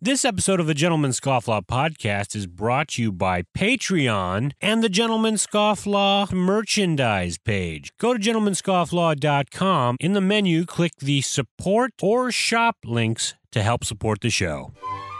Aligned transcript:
This 0.00 0.24
episode 0.24 0.60
of 0.60 0.68
the 0.68 0.74
Gentleman 0.74 1.10
Scofflaw 1.10 1.66
podcast 1.66 2.36
is 2.36 2.46
brought 2.46 2.86
to 2.90 3.02
you 3.02 3.10
by 3.10 3.42
Patreon 3.56 4.52
and 4.60 4.80
the 4.80 4.88
Gentleman 4.88 5.34
Scofflaw 5.34 6.32
merchandise 6.32 7.36
page. 7.36 7.90
Go 7.98 8.14
to 8.14 8.20
gentlemanscofflaw.com. 8.20 9.96
In 9.98 10.12
the 10.12 10.20
menu, 10.20 10.66
click 10.66 10.92
the 11.00 11.20
support 11.22 11.94
or 12.00 12.30
shop 12.30 12.76
links 12.84 13.34
to 13.50 13.60
help 13.60 13.82
support 13.82 14.20
the 14.20 14.30
show. 14.30 14.72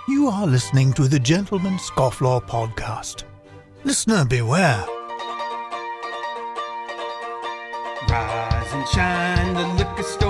You 0.07 0.29
are 0.29 0.47
listening 0.47 0.93
to 0.93 1.09
the 1.09 1.19
Gentleman 1.19 1.75
Scofflaw 1.79 2.47
podcast. 2.47 3.25
Listener 3.83 4.25
beware. 4.27 4.85
Rise 8.09 8.73
and 8.73 8.89
shine, 8.91 9.55
the 9.55 9.67
liquor 9.77 10.05
store 10.05 10.15
is 10.15 10.23
open. 10.23 10.28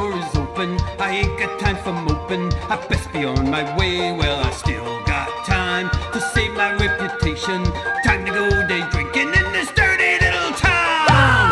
I 1.08 1.12
ain't 1.12 1.38
got 1.38 1.58
time 1.58 1.78
for 1.78 1.94
moping. 1.94 2.52
I 2.68 2.76
best 2.86 3.10
be 3.14 3.24
on 3.24 3.48
my 3.48 3.64
way. 3.78 4.12
Well, 4.12 4.44
I 4.44 4.50
still 4.50 4.84
got 5.06 5.46
time 5.46 5.88
to 6.12 6.20
save 6.20 6.52
my 6.52 6.74
reputation. 6.74 7.64
Time 8.04 8.26
to 8.26 8.30
go 8.30 8.68
day 8.68 8.86
drinking 8.90 9.28
in 9.28 9.52
this 9.54 9.72
dirty 9.72 10.22
little 10.22 10.52
town. 10.52 11.48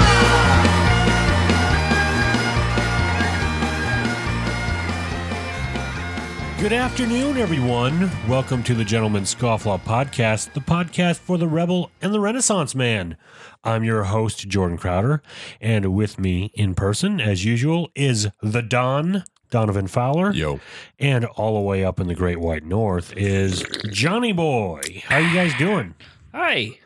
Good 6.61 6.75
afternoon, 6.75 7.39
everyone. 7.39 8.11
Welcome 8.29 8.63
to 8.65 8.75
the 8.75 8.85
Gentleman 8.85 9.23
Scofflaw 9.23 9.81
podcast, 9.81 10.53
the 10.53 10.61
podcast 10.61 11.17
for 11.17 11.39
the 11.39 11.49
rebel 11.49 11.91
and 12.03 12.13
the 12.13 12.21
Renaissance 12.21 12.75
man. 12.75 13.17
I'm 13.65 13.85
your 13.85 14.05
host, 14.05 14.47
Jordan 14.49 14.77
Crowder, 14.77 15.23
and 15.63 15.95
with 15.95 16.19
me 16.19 16.51
in 16.53 16.75
person, 16.75 17.23
as 17.23 17.47
usual, 17.47 17.89
is 17.95 18.29
the 18.43 18.61
Don, 18.61 19.25
Donovan 19.51 19.87
Fowler. 19.87 20.33
Yo. 20.33 20.61
And 20.99 21.25
all 21.25 21.55
the 21.55 21.61
way 21.61 21.85
up 21.85 22.01
in 22.01 22.09
the 22.09 22.15
Great 22.15 22.39
White 22.39 22.65
North 22.65 23.13
is 23.17 23.65
Johnny 23.91 24.33
Boy. 24.33 25.03
How 25.07 25.19
you 25.19 25.35
guys 25.35 25.53
doing? 25.59 25.95
Hi. 26.35 26.79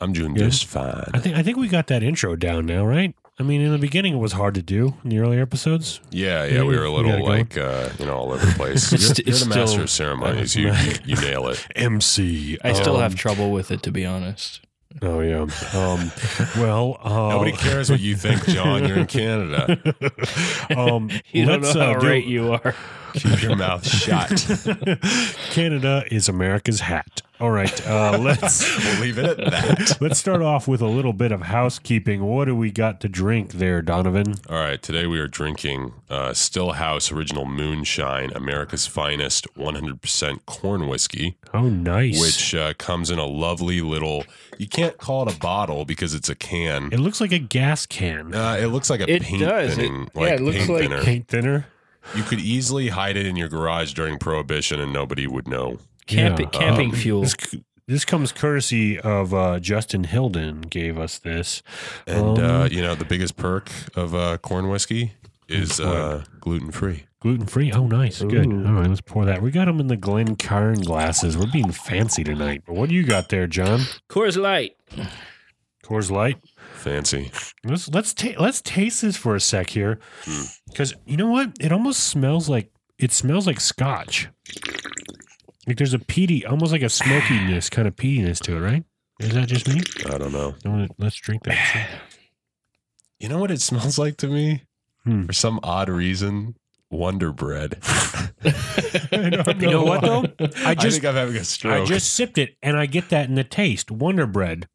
I'm 0.00 0.12
doing 0.12 0.34
Good. 0.34 0.44
just 0.50 0.66
fine. 0.66 1.10
I 1.12 1.18
think 1.18 1.36
I 1.36 1.42
think 1.42 1.56
we 1.56 1.68
got 1.68 1.88
that 1.88 2.02
intro 2.02 2.36
down 2.36 2.66
now, 2.66 2.84
right? 2.86 3.14
I 3.40 3.44
mean, 3.44 3.60
in 3.60 3.70
the 3.70 3.78
beginning, 3.78 4.14
it 4.14 4.18
was 4.18 4.32
hard 4.32 4.54
to 4.54 4.62
do 4.62 4.94
in 5.04 5.10
the 5.10 5.18
earlier 5.20 5.42
episodes. 5.42 6.00
Yeah, 6.10 6.44
yeah, 6.44 6.64
we 6.64 6.76
were 6.76 6.84
a 6.84 6.90
little 6.90 7.24
like 7.24 7.56
uh, 7.56 7.90
you 7.98 8.06
know 8.06 8.16
all 8.16 8.32
over 8.32 8.44
the 8.44 8.52
place. 8.52 8.90
You're, 8.92 8.98
St- 8.98 9.26
you're 9.28 9.36
the 9.36 9.46
master 9.46 9.82
of 9.82 9.90
ceremonies. 9.90 10.56
You, 10.56 10.72
you 10.72 10.92
you 11.04 11.16
nail 11.16 11.46
it. 11.48 11.64
MC. 11.76 12.58
I 12.64 12.72
still 12.72 12.96
um, 12.96 13.02
have 13.02 13.14
trouble 13.14 13.52
with 13.52 13.70
it, 13.70 13.82
to 13.84 13.92
be 13.92 14.04
honest. 14.04 14.60
Oh 15.02 15.20
yeah. 15.20 15.42
Um, 15.74 16.10
well, 16.56 16.98
uh, 17.02 17.28
Nobody 17.30 17.52
cares 17.52 17.90
what 17.90 18.00
you 18.00 18.16
think, 18.16 18.44
John. 18.46 18.86
You're 18.86 18.98
in 18.98 19.06
Canada. 19.06 19.94
Um, 20.76 21.10
You 21.32 21.46
don't 21.46 21.62
let's, 21.62 21.74
know 21.74 21.80
how 21.80 21.98
uh, 21.98 22.00
do- 22.00 22.14
you 22.18 22.52
are. 22.52 22.74
Keep 23.14 23.42
your 23.42 23.56
mouth 23.56 23.86
shut. 23.86 24.46
Canada 25.50 26.04
is 26.10 26.28
America's 26.28 26.80
hat. 26.80 27.22
All 27.40 27.50
right, 27.52 27.86
uh, 27.86 28.18
let's 28.20 28.76
We'll 28.84 29.00
leave 29.00 29.16
it 29.18 29.24
at 29.26 29.36
that. 29.36 29.98
let's 30.00 30.18
start 30.18 30.42
off 30.42 30.66
with 30.66 30.80
a 30.80 30.86
little 30.88 31.12
bit 31.12 31.30
of 31.30 31.42
housekeeping. 31.42 32.24
What 32.24 32.46
do 32.46 32.56
we 32.56 32.72
got 32.72 33.00
to 33.02 33.08
drink 33.08 33.52
there, 33.52 33.80
Donovan? 33.80 34.34
All 34.50 34.58
right, 34.58 34.82
today 34.82 35.06
we 35.06 35.20
are 35.20 35.28
drinking 35.28 35.92
uh, 36.10 36.30
Stillhouse 36.30 37.12
Original 37.12 37.44
Moonshine, 37.44 38.32
America's 38.34 38.88
finest 38.88 39.46
100% 39.54 40.46
corn 40.46 40.88
whiskey, 40.88 41.36
Oh, 41.54 41.68
nice. 41.68 42.20
which 42.20 42.54
uh, 42.56 42.74
comes 42.76 43.08
in 43.08 43.20
a 43.20 43.26
lovely 43.26 43.80
little. 43.82 44.24
You 44.58 44.66
can't 44.66 44.98
call 44.98 45.28
it 45.28 45.36
a 45.36 45.38
bottle 45.38 45.84
because 45.84 46.14
it's 46.14 46.28
a 46.28 46.34
can. 46.34 46.92
it 46.92 46.98
looks 46.98 47.20
like 47.20 47.30
a 47.30 47.38
gas 47.38 47.86
can. 47.86 48.34
Uh, 48.34 48.56
it 48.60 48.66
looks 48.66 48.90
like 48.90 49.00
a 49.00 49.08
It 49.08 49.22
paint 49.22 49.42
does. 49.42 49.72
It- 49.72 49.76
thinning, 49.82 50.10
yeah, 50.16 50.26
it 50.34 50.40
looks 50.40 50.56
paint 50.58 50.70
like 50.70 50.82
thinner. 50.82 51.02
Paint 51.04 51.28
thinner. 51.28 51.66
You 52.16 52.22
could 52.24 52.40
easily 52.40 52.88
hide 52.88 53.16
it 53.16 53.26
in 53.26 53.36
your 53.36 53.48
garage 53.48 53.92
during 53.92 54.18
Prohibition 54.18 54.80
and 54.80 54.92
nobody 54.92 55.26
would 55.28 55.46
know. 55.46 55.78
Camp- 56.08 56.40
Yeah. 56.40 56.46
camping 56.46 56.90
Um, 56.90 56.96
fuel. 56.96 57.20
This, 57.22 57.36
this 57.86 58.04
comes 58.04 58.32
courtesy 58.32 58.98
of 58.98 59.32
uh, 59.32 59.60
Justin 59.60 60.04
Hilden. 60.04 60.62
Gave 60.62 60.98
us 60.98 61.18
this. 61.18 61.62
And, 62.06 62.38
Um, 62.38 62.44
uh, 62.62 62.64
you 62.66 62.82
know, 62.82 62.94
the 62.94 63.04
biggest 63.04 63.36
perk 63.36 63.70
of 63.94 64.14
uh, 64.14 64.38
corn 64.38 64.68
whiskey 64.68 65.12
is 65.48 65.78
uh, 65.80 66.24
gluten 66.40 66.70
free. 66.72 67.04
Gluten 67.20 67.46
free. 67.46 67.72
Oh, 67.72 67.86
nice. 67.86 68.20
Good. 68.22 68.46
All 68.46 68.74
right, 68.74 68.88
let's 68.88 69.00
pour 69.00 69.24
that. 69.24 69.42
We 69.42 69.50
got 69.50 69.64
them 69.64 69.80
in 69.80 69.88
the 69.88 69.96
Glencairn 69.96 70.82
glasses. 70.82 71.36
We're 71.36 71.50
being 71.50 71.72
fancy 71.72 72.22
tonight. 72.22 72.62
But 72.66 72.76
what 72.76 72.88
do 72.90 72.94
you 72.94 73.02
got 73.04 73.28
there, 73.28 73.46
John? 73.48 73.80
Coors 74.08 74.36
Light. 74.36 74.76
Coors 75.82 76.10
Light. 76.10 76.36
Fancy. 76.74 77.32
Let's 77.64 77.88
let's 77.88 78.14
ta- 78.14 78.38
let's 78.38 78.60
taste 78.60 79.02
this 79.02 79.16
for 79.16 79.34
a 79.34 79.40
sec 79.40 79.70
here, 79.70 79.98
Hmm. 80.24 80.44
because 80.68 80.94
you 81.06 81.16
know 81.16 81.26
what? 81.28 81.54
It 81.60 81.72
almost 81.72 82.04
smells 82.04 82.48
like 82.48 82.70
it 82.98 83.10
smells 83.10 83.48
like 83.48 83.58
Scotch. 83.60 84.28
Like 85.68 85.76
there's 85.76 85.94
a 85.94 85.98
peaty, 86.00 86.44
almost 86.46 86.72
like 86.72 86.82
a 86.82 86.88
smokiness, 86.88 87.68
kind 87.70 87.86
of 87.86 87.94
peatiness 87.94 88.40
to 88.44 88.56
it, 88.56 88.60
right? 88.60 88.82
Is 89.20 89.34
that 89.34 89.46
just 89.48 89.68
me? 89.68 89.80
I 90.12 90.18
don't 90.18 90.32
know. 90.32 90.54
I 90.64 90.68
wanna- 90.68 90.88
Let's 90.98 91.16
drink 91.16 91.44
that. 91.44 91.88
You 93.20 93.28
know 93.28 93.38
what 93.40 93.50
it 93.50 93.60
smells 93.60 93.98
like 93.98 94.16
to 94.18 94.28
me? 94.28 94.62
Hmm. 95.04 95.26
For 95.26 95.32
some 95.32 95.58
odd 95.64 95.88
reason, 95.88 96.54
Wonder 96.88 97.32
Bread. 97.32 97.78
I 97.82 99.30
don't 99.44 99.60
You 99.60 99.70
know 99.72 99.82
what 99.82 100.02
though? 100.02 100.24
I 100.64 100.70
I 100.70 100.74
just 100.76 101.00
think 101.00 101.04
I'm 101.06 101.16
having 101.16 101.34
a 101.36 101.42
stroke. 101.42 101.82
I 101.82 101.84
just 101.84 102.14
sipped 102.14 102.38
it, 102.38 102.56
and 102.62 102.76
I 102.76 102.86
get 102.86 103.08
that 103.08 103.28
in 103.28 103.34
the 103.34 103.42
taste. 103.42 103.90
Wonder 103.90 104.24
Bread, 104.26 104.68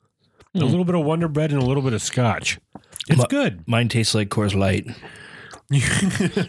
a 0.54 0.60
Hmm. 0.60 0.66
little 0.66 0.84
bit 0.84 0.94
of 0.96 1.06
Wonder 1.06 1.30
Bread 1.30 1.54
and 1.54 1.62
a 1.64 1.66
little 1.66 1.82
bit 1.84 1.94
of 1.94 2.02
Scotch. 2.02 2.60
It's 3.08 3.18
Ma- 3.20 3.28
good. 3.28 3.64
Mine 3.66 3.88
tastes 3.88 4.14
like 4.14 4.28
Coors 4.28 4.54
Light. 4.54 4.88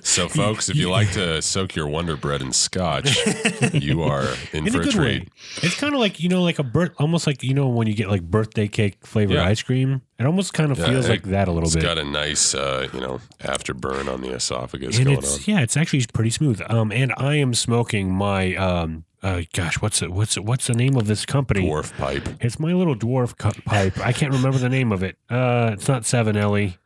So, 0.03 0.29
folks, 0.29 0.69
if 0.69 0.77
you 0.77 0.91
like 0.91 1.13
to 1.13 1.41
soak 1.41 1.75
your 1.75 1.87
Wonder 1.89 2.17
Bread 2.17 2.43
in 2.43 2.53
scotch, 2.53 3.17
you 3.73 4.03
are 4.03 4.27
in, 4.53 4.67
in 4.67 4.73
for 4.73 4.79
a 4.79 4.81
a, 4.81 4.85
good 4.85 4.93
treat. 4.93 5.23
way. 5.23 5.29
It's 5.63 5.77
kind 5.79 5.95
of 5.95 6.01
like 6.01 6.21
you 6.21 6.29
know, 6.29 6.43
like 6.43 6.59
a 6.59 6.63
birth, 6.63 6.93
almost 6.99 7.27
like 7.27 7.43
you 7.43 7.55
know 7.55 7.69
when 7.69 7.87
you 7.87 7.95
get 7.95 8.09
like 8.09 8.23
birthday 8.23 8.69
cake 8.69 8.99
flavored 9.07 9.37
Yeah. 9.37 9.45
ice 9.47 9.63
cream. 9.63 10.03
It 10.19 10.27
almost 10.27 10.53
kind 10.55 10.71
of 10.73 10.79
Yeah, 10.79 10.87
feels 10.91 11.07
it- 11.07 11.11
like 11.11 11.23
that 11.25 11.49
a 11.49 11.53
little 11.53 11.67
It's 11.67 11.75
bit. 11.75 11.85
It's 11.85 11.95
got 11.95 11.99
a 11.99 12.05
nice, 12.05 12.55
uh, 12.55 12.89
you 12.93 13.01
know, 13.01 13.21
afterburn 13.41 14.13
on 14.13 14.21
the 14.21 14.33
esophagus 14.33 14.97
and 14.97 15.07
going 15.07 15.19
it's 15.19 15.35
on. 15.37 15.41
yeah, 15.47 15.61
it's 15.61 15.77
actually 15.77 16.05
pretty 16.13 16.31
smooth. 16.31 16.61
Um, 16.69 16.93
and 16.93 17.13
I 17.17 17.35
am 17.37 17.55
smoking 17.55 18.13
my 18.13 18.55
um, 18.57 19.05
uh, 19.23 19.43
gosh, 19.53 19.81
what's 19.81 20.03
it? 20.03 20.13
What's 20.13 20.37
it? 20.37 20.45
What's 20.45 20.67
the 20.67 20.75
name 20.75 20.97
of 20.97 21.07
this 21.07 21.25
company? 21.25 21.63
Dwarf 21.67 21.97
pipe. 21.97 22.29
It's 22.41 22.59
my 22.61 22.73
little 22.75 22.95
dwarf 22.95 23.37
cu- 23.39 23.61
pipe. 23.63 23.99
I 23.99 24.13
can't 24.13 24.33
remember 24.33 24.59
the 24.59 24.69
name 24.69 24.93
of 24.93 25.03
it. 25.03 25.17
Uh, 25.31 25.71
it's 25.73 25.89
not 25.89 26.03
Savinelli. 26.03 26.77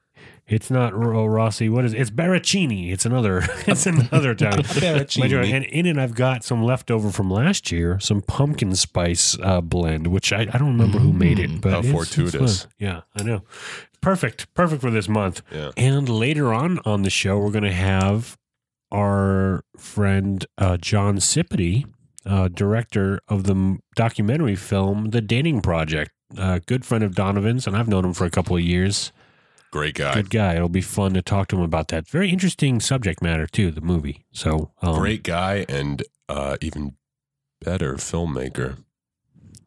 It's 0.48 0.70
not 0.70 0.94
Ro- 0.94 1.26
Rossi. 1.26 1.68
What 1.68 1.84
is 1.84 1.92
it? 1.92 2.00
It's 2.00 2.10
Baracchini. 2.10 2.90
It's 2.90 3.04
another. 3.04 3.42
It's 3.66 3.86
another 3.86 4.34
time. 4.34 4.52
Baracchini. 4.62 5.52
And 5.52 5.64
in 5.66 5.84
it, 5.86 5.98
I've 5.98 6.14
got 6.14 6.42
some 6.42 6.62
leftover 6.64 7.10
from 7.10 7.30
last 7.30 7.70
year, 7.70 8.00
some 8.00 8.22
pumpkin 8.22 8.74
spice 8.74 9.36
uh, 9.42 9.60
blend, 9.60 10.06
which 10.06 10.32
I, 10.32 10.40
I 10.42 10.58
don't 10.58 10.68
remember 10.78 10.98
who 10.98 11.12
made 11.12 11.38
it, 11.38 11.60
but 11.60 11.72
How 11.72 11.78
it's- 11.80 11.92
it's 11.94 12.14
fortuitous. 12.14 12.62
fun. 12.62 12.72
yeah, 12.78 13.00
I 13.14 13.22
know. 13.24 13.42
Perfect, 14.00 14.52
perfect 14.54 14.80
for 14.80 14.90
this 14.90 15.08
month. 15.08 15.42
Yeah. 15.52 15.72
And 15.76 16.08
later 16.08 16.52
on 16.54 16.78
on 16.84 17.02
the 17.02 17.10
show, 17.10 17.36
we're 17.38 17.50
going 17.50 17.64
to 17.64 17.72
have 17.72 18.38
our 18.92 19.64
friend 19.76 20.46
uh, 20.56 20.76
Jon 20.78 21.16
Cipiti, 21.18 21.84
uh, 22.24 22.48
director 22.48 23.20
of 23.28 23.44
the 23.44 23.78
documentary 23.96 24.56
film 24.56 25.06
The 25.10 25.20
Dating 25.20 25.60
Project. 25.60 26.10
Uh, 26.36 26.60
good 26.66 26.84
friend 26.84 27.02
of 27.04 27.14
Donovan's, 27.14 27.66
and 27.66 27.76
I've 27.76 27.88
known 27.88 28.04
him 28.04 28.14
for 28.14 28.24
a 28.24 28.30
couple 28.30 28.56
of 28.56 28.62
years. 28.62 29.12
Great 29.70 29.94
guy. 29.94 30.14
Good 30.14 30.30
guy. 30.30 30.54
It'll 30.54 30.68
be 30.68 30.80
fun 30.80 31.14
to 31.14 31.22
talk 31.22 31.48
to 31.48 31.56
him 31.56 31.62
about 31.62 31.88
that. 31.88 32.08
Very 32.08 32.30
interesting 32.30 32.80
subject 32.80 33.22
matter 33.22 33.46
too. 33.46 33.70
The 33.70 33.80
movie. 33.80 34.24
So 34.32 34.72
um, 34.82 34.98
Great 34.98 35.22
guy 35.22 35.66
and 35.68 36.02
uh, 36.28 36.56
even 36.60 36.94
better 37.60 37.94
filmmaker. 37.94 38.78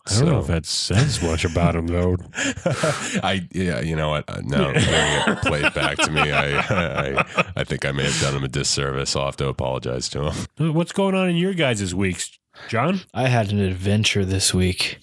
I 0.07 0.15
don't 0.17 0.25
know 0.29 0.39
if 0.39 0.47
that 0.47 0.65
says 0.65 1.21
much 1.21 1.45
about 1.45 1.75
him 1.75 1.85
though. 1.85 2.17
I 2.35 3.47
yeah, 3.51 3.81
you 3.81 3.95
know 3.95 4.09
what? 4.09 4.27
Uh, 4.27 4.41
No, 4.43 4.71
hearing 4.73 5.63
it 5.63 5.73
back 5.75 5.97
to 5.97 6.09
me, 6.11 6.31
I, 6.31 6.57
I 7.19 7.43
I 7.57 7.63
think 7.63 7.85
I 7.85 7.91
may 7.91 8.05
have 8.05 8.19
done 8.19 8.35
him 8.35 8.43
a 8.43 8.47
disservice. 8.47 9.15
I'll 9.15 9.25
have 9.25 9.37
to 9.37 9.47
apologize 9.47 10.09
to 10.09 10.31
him. 10.31 10.73
What's 10.73 10.91
going 10.91 11.13
on 11.13 11.29
in 11.29 11.35
your 11.35 11.53
guys' 11.53 11.93
weeks, 11.93 12.39
John? 12.67 13.01
I 13.13 13.27
had 13.27 13.51
an 13.51 13.59
adventure 13.59 14.25
this 14.25 14.55
week. 14.55 14.97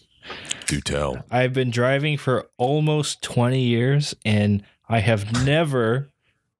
Do 0.66 0.80
tell. 0.80 1.24
I've 1.30 1.52
been 1.52 1.70
driving 1.70 2.18
for 2.18 2.50
almost 2.58 3.22
20 3.22 3.60
years 3.60 4.14
and 4.24 4.64
I 4.88 5.00
have 5.00 5.44
never, 5.44 6.08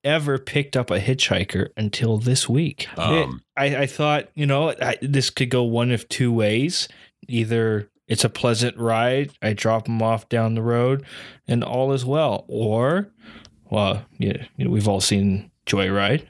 ever 0.05 0.39
picked 0.39 0.77
up 0.77 0.91
a 0.91 1.01
hitchhiker 1.01 1.69
until 1.77 2.19
this 2.19 2.49
week. 2.49 2.89
Um, 2.99 3.15
It- 3.57 3.75
I, 3.77 3.83
I 3.83 3.87
thought, 3.87 4.29
you 4.35 4.47
know, 4.47 4.71
I, 4.81 4.97
this 5.03 5.31
could 5.31 5.51
go 5.51 5.63
one 5.65 5.91
of 5.91 6.09
two 6.09 6.33
ways. 6.33 6.89
Either 7.27 7.91
it's 8.07 8.25
a 8.25 8.29
pleasant 8.29 8.77
ride, 8.79 9.33
I 9.43 9.53
drop 9.53 9.85
them 9.87 10.01
off 10.03 10.29
down 10.29 10.55
the 10.55 10.63
road, 10.63 11.05
and 11.47 11.63
all 11.65 11.93
is 11.93 12.05
well. 12.05 12.45
Or, 12.49 13.09
well, 13.71 14.05
yeah, 14.19 14.45
you 14.57 14.65
know, 14.65 14.71
we've 14.71 14.89
all 14.89 15.01
seen 15.01 15.51
Joyride. 15.67 16.27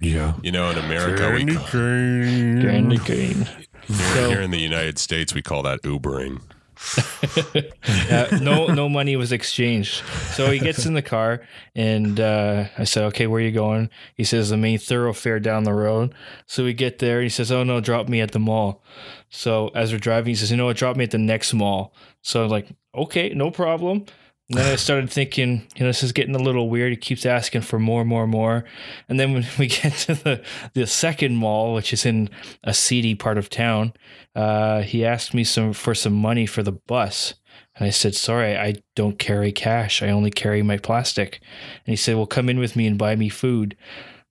Yeah. 0.00 0.34
You 0.42 0.50
know, 0.52 0.70
in 0.70 0.78
America, 0.78 1.30
we 1.30 1.38
Candy 1.44 1.54
call, 1.54 1.66
cane. 1.66 2.62
Candy 2.62 2.98
cane. 2.98 3.48
here, 3.86 4.28
here 4.28 4.40
in 4.40 4.50
the 4.50 4.58
United 4.58 4.98
States, 4.98 5.34
we 5.34 5.42
call 5.42 5.62
that 5.62 5.82
Ubering. 5.82 6.40
Uh, 8.10 8.38
no, 8.40 8.66
no 8.66 8.88
money 8.88 9.14
was 9.14 9.30
exchanged. 9.30 10.02
So 10.32 10.50
he 10.50 10.58
gets 10.58 10.84
in 10.86 10.94
the 10.94 11.02
car, 11.02 11.42
and 11.76 12.18
uh, 12.18 12.64
I 12.76 12.84
said, 12.84 13.04
"Okay, 13.04 13.26
where 13.26 13.40
are 13.40 13.44
you 13.44 13.52
going?" 13.52 13.88
He 14.14 14.24
says, 14.24 14.50
"The 14.50 14.56
main 14.56 14.78
thoroughfare 14.78 15.38
down 15.38 15.64
the 15.64 15.72
road." 15.72 16.14
So 16.46 16.64
we 16.64 16.72
get 16.72 16.98
there. 16.98 17.22
He 17.22 17.28
says, 17.28 17.52
"Oh 17.52 17.62
no, 17.62 17.80
drop 17.80 18.08
me 18.08 18.20
at 18.20 18.32
the 18.32 18.38
mall." 18.40 18.82
So 19.28 19.68
as 19.74 19.92
we're 19.92 19.98
driving, 19.98 20.30
he 20.30 20.34
says, 20.34 20.50
"You 20.50 20.56
know 20.56 20.66
what? 20.66 20.76
Drop 20.76 20.96
me 20.96 21.04
at 21.04 21.12
the 21.12 21.18
next 21.18 21.54
mall." 21.54 21.94
So 22.22 22.44
I'm 22.44 22.50
like, 22.50 22.68
"Okay, 22.94 23.28
no 23.30 23.50
problem." 23.50 24.06
And 24.50 24.58
then 24.58 24.72
I 24.72 24.76
started 24.76 25.08
thinking, 25.08 25.64
you 25.76 25.84
know, 25.84 25.86
this 25.86 26.02
is 26.02 26.10
getting 26.10 26.34
a 26.34 26.38
little 26.40 26.68
weird. 26.68 26.90
He 26.90 26.96
keeps 26.96 27.24
asking 27.24 27.60
for 27.62 27.78
more, 27.78 28.04
more, 28.04 28.26
more. 28.26 28.64
And 29.08 29.18
then 29.20 29.32
when 29.32 29.46
we 29.60 29.68
get 29.68 29.92
to 29.92 30.14
the, 30.14 30.42
the 30.74 30.86
second 30.88 31.36
mall, 31.36 31.72
which 31.72 31.92
is 31.92 32.04
in 32.04 32.28
a 32.64 32.74
seedy 32.74 33.14
part 33.14 33.38
of 33.38 33.48
town, 33.48 33.92
uh, 34.34 34.82
he 34.82 35.04
asked 35.04 35.34
me 35.34 35.44
some 35.44 35.72
for 35.72 35.94
some 35.94 36.14
money 36.14 36.46
for 36.46 36.64
the 36.64 36.72
bus. 36.72 37.34
And 37.76 37.86
I 37.86 37.90
said, 37.90 38.16
sorry, 38.16 38.56
I 38.56 38.74
don't 38.96 39.20
carry 39.20 39.52
cash. 39.52 40.02
I 40.02 40.08
only 40.08 40.32
carry 40.32 40.62
my 40.62 40.78
plastic. 40.78 41.40
And 41.86 41.92
he 41.92 41.96
said, 41.96 42.16
well, 42.16 42.26
come 42.26 42.48
in 42.48 42.58
with 42.58 42.74
me 42.74 42.88
and 42.88 42.98
buy 42.98 43.14
me 43.14 43.28
food. 43.28 43.76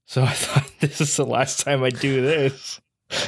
So 0.06 0.22
I 0.24 0.34
thought 0.34 0.70
this 0.82 1.00
is 1.00 1.16
the 1.16 1.26
last 1.26 1.62
time 1.62 1.82
I 1.82 1.90
do 1.92 2.22
this. 2.22 2.82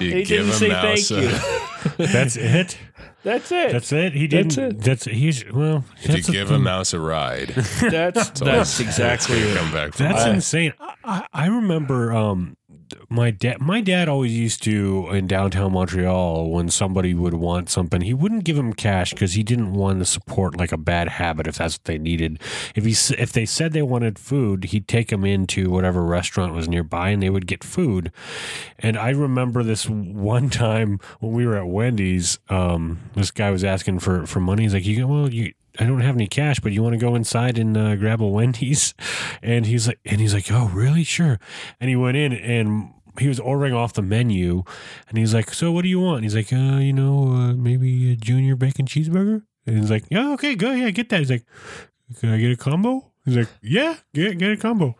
You 0.00 0.10
he 0.10 0.22
give 0.24 0.46
didn't 0.46 0.48
a 0.48 0.52
say 0.52 0.70
thank 0.70 1.10
a- 1.10 1.22
you. 1.22 2.06
That's 2.06 2.36
it. 2.36 2.78
That's 3.24 3.50
it. 3.50 3.72
That's 3.72 3.90
it. 3.92 4.12
He 4.12 4.26
didn't. 4.28 4.54
That's 4.54 4.84
That's, 4.86 5.06
it. 5.06 5.14
he's 5.14 5.44
well. 5.50 5.84
If 5.96 6.08
you 6.08 6.14
that's 6.14 6.26
the 6.26 6.32
give 6.32 6.50
a 6.50 6.54
thing. 6.54 6.62
mouse 6.62 6.92
a 6.92 7.00
ride, 7.00 7.48
that's 7.80 8.40
all 8.42 8.46
that's 8.46 8.78
exactly 8.80 9.38
it's 9.38 9.52
it. 9.52 9.56
come 9.58 9.72
back. 9.72 9.94
From 9.94 10.06
That's 10.08 10.24
I- 10.24 10.30
insane. 10.34 10.72
I, 10.78 10.94
I, 11.04 11.26
I 11.32 11.46
remember 11.46 12.12
um, 12.12 12.56
my 13.08 13.30
dad. 13.30 13.60
My 13.60 13.80
dad 13.80 14.08
always 14.08 14.36
used 14.36 14.62
to 14.64 15.08
in 15.10 15.26
downtown 15.26 15.72
Montreal 15.72 16.50
when 16.50 16.68
somebody 16.68 17.14
would 17.14 17.34
want 17.34 17.70
something, 17.70 18.00
he 18.00 18.14
wouldn't 18.14 18.44
give 18.44 18.58
him 18.58 18.72
cash 18.72 19.12
because 19.12 19.34
he 19.34 19.42
didn't 19.42 19.72
want 19.72 19.98
to 20.00 20.04
support 20.04 20.56
like 20.56 20.72
a 20.72 20.76
bad 20.76 21.08
habit 21.08 21.46
if 21.46 21.56
that's 21.56 21.76
what 21.76 21.84
they 21.84 21.98
needed. 21.98 22.40
If 22.74 22.84
he 22.84 22.92
if 23.16 23.32
they 23.32 23.46
said 23.46 23.72
they 23.72 23.82
wanted 23.82 24.18
food, 24.18 24.64
he'd 24.64 24.88
take 24.88 25.08
them 25.08 25.24
into 25.24 25.70
whatever 25.70 26.04
restaurant 26.04 26.54
was 26.54 26.68
nearby 26.68 27.10
and 27.10 27.22
they 27.22 27.30
would 27.30 27.46
get 27.46 27.64
food. 27.64 28.12
And 28.78 28.96
I 28.96 29.10
remember 29.10 29.62
this 29.62 29.88
one 29.88 30.50
time 30.50 31.00
when 31.20 31.32
we 31.32 31.46
were 31.46 31.56
at 31.56 31.68
Wendy's. 31.68 32.38
Um, 32.48 33.00
this 33.14 33.30
guy 33.30 33.50
was 33.50 33.64
asking 33.64 34.00
for 34.00 34.26
for 34.26 34.40
money. 34.40 34.62
He's 34.62 34.74
like, 34.74 34.86
"You 34.86 35.06
well, 35.06 35.32
you." 35.32 35.52
I 35.78 35.84
don't 35.84 36.00
have 36.00 36.14
any 36.14 36.26
cash, 36.28 36.60
but 36.60 36.72
you 36.72 36.82
want 36.82 36.92
to 36.94 36.98
go 36.98 37.14
inside 37.14 37.58
and 37.58 37.76
uh, 37.76 37.96
grab 37.96 38.20
a 38.20 38.28
Wendy's? 38.28 38.94
And 39.42 39.66
he's 39.66 39.86
like, 39.88 39.98
and 40.06 40.20
he's 40.20 40.32
like, 40.32 40.50
oh, 40.50 40.70
really? 40.72 41.04
Sure. 41.04 41.38
And 41.78 41.90
he 41.90 41.96
went 41.96 42.16
in 42.16 42.32
and 42.32 42.94
he 43.18 43.28
was 43.28 43.38
ordering 43.38 43.74
off 43.74 43.92
the 43.92 44.02
menu, 44.02 44.64
and 45.08 45.18
he's 45.18 45.34
like, 45.34 45.52
so 45.52 45.70
what 45.70 45.82
do 45.82 45.88
you 45.88 46.00
want? 46.00 46.16
And 46.16 46.24
he's 46.24 46.34
like, 46.34 46.52
uh, 46.52 46.78
you 46.78 46.92
know, 46.92 47.28
uh, 47.28 47.52
maybe 47.52 48.12
a 48.12 48.16
junior 48.16 48.56
bacon 48.56 48.86
cheeseburger. 48.86 49.42
And 49.66 49.78
he's 49.78 49.90
like, 49.90 50.04
yeah, 50.10 50.32
okay, 50.32 50.54
go, 50.54 50.72
yeah, 50.72 50.90
get 50.90 51.10
that. 51.10 51.20
He's 51.20 51.30
like, 51.30 51.44
can 52.20 52.30
I 52.30 52.38
get 52.38 52.52
a 52.52 52.56
combo? 52.56 53.12
He's 53.24 53.36
like, 53.36 53.48
yeah, 53.62 53.96
get 54.14 54.38
get 54.38 54.52
a 54.52 54.56
combo. 54.56 54.96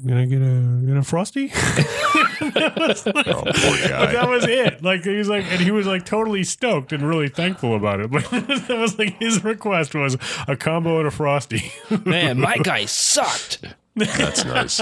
Can 0.00 0.16
I 0.16 0.26
get 0.26 0.42
a 0.42 0.86
get 0.86 0.96
a 0.96 1.02
frosty? 1.02 1.52
That 2.40 2.76
was 2.76 3.06
oh, 3.06 3.12
like- 3.14 3.26
Oh, 3.28 3.42
poor 3.42 3.52
but 3.52 4.12
that 4.12 4.28
was 4.28 4.44
it. 4.44 4.82
Like 4.82 5.04
he 5.04 5.16
was 5.16 5.28
like, 5.28 5.44
and 5.50 5.60
he 5.60 5.70
was 5.70 5.86
like 5.86 6.04
totally 6.04 6.44
stoked 6.44 6.92
and 6.92 7.06
really 7.06 7.28
thankful 7.28 7.74
about 7.76 8.00
it. 8.00 8.10
But 8.10 8.24
that 8.30 8.78
was 8.78 8.98
like 8.98 9.18
his 9.18 9.44
request 9.44 9.94
was 9.94 10.16
a 10.46 10.56
combo 10.56 10.98
and 10.98 11.08
a 11.08 11.10
frosty. 11.10 11.72
Man, 12.04 12.40
my 12.40 12.56
guy 12.58 12.84
sucked. 12.84 13.64
That's 13.96 14.44
nice. 14.44 14.80